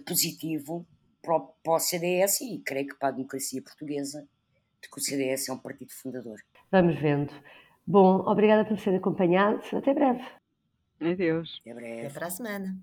positivo 0.04 0.84
para 1.22 1.72
o, 1.72 1.78
CDS 1.78 2.40
e 2.40 2.58
creio 2.58 2.88
que 2.88 2.96
para 2.96 3.08
a 3.08 3.12
democracia 3.12 3.62
portuguesa, 3.62 4.26
de 4.82 4.88
que 4.88 4.98
o 4.98 5.00
CDS 5.00 5.48
é 5.48 5.52
um 5.52 5.58
partido 5.58 5.92
fundador. 5.92 6.38
Vamos 6.70 6.98
vendo. 7.00 7.32
Bom, 7.86 8.20
obrigada 8.26 8.64
por 8.64 8.78
ser 8.78 8.94
acompanhado. 8.94 9.62
Até 9.72 9.94
breve. 9.94 10.24
Adeus. 11.00 11.58
Até 11.60 11.74
breve. 11.74 12.06
Até 12.06 12.10
para 12.10 12.26
a 12.26 12.30
semana. 12.30 12.78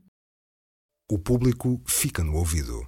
O 1.11 1.19
público 1.19 1.81
fica 1.85 2.23
no 2.23 2.35
ouvido. 2.35 2.87